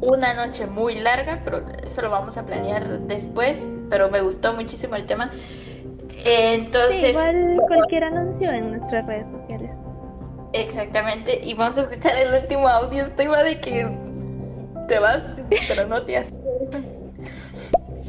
[0.00, 3.58] una noche muy larga, pero eso lo vamos a planear después.
[3.90, 5.30] Pero me gustó muchísimo el tema.
[5.32, 9.70] Sí, Entonces, igual cualquier anuncio en nuestras redes sociales.
[10.52, 13.04] Exactamente, y vamos a escuchar el último audio.
[13.04, 13.86] Estoy va de que
[14.88, 15.22] te vas,
[15.68, 16.34] pero no te haces.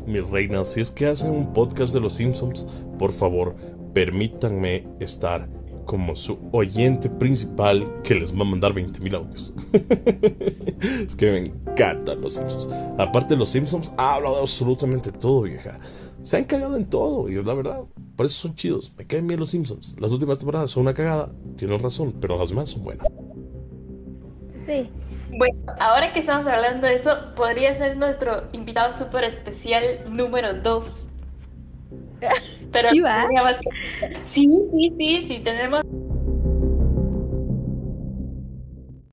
[0.05, 2.65] Mi reina, si es que hacen un podcast de los Simpsons,
[2.97, 3.55] por favor,
[3.93, 5.47] permítanme estar
[5.85, 9.53] como su oyente principal que les va a mandar 20.000 audios.
[11.05, 12.69] es que me encantan los Simpsons.
[12.97, 15.77] Aparte, los Simpsons ha hablado de absolutamente todo, vieja.
[16.23, 17.83] Se han cagado en todo, y es la verdad.
[18.15, 18.93] Por eso son chidos.
[18.97, 19.95] Me caen bien los Simpsons.
[19.99, 21.31] Las últimas temporadas son una cagada.
[21.57, 23.07] Tienen razón, pero las demás son buenas.
[24.65, 24.89] Sí.
[25.37, 31.07] Bueno, ahora que estamos hablando de eso, podría ser nuestro invitado súper especial número 2.
[32.71, 33.27] Pero ¿Sí va?
[34.21, 35.81] Sí, sí, sí, sí, tenemos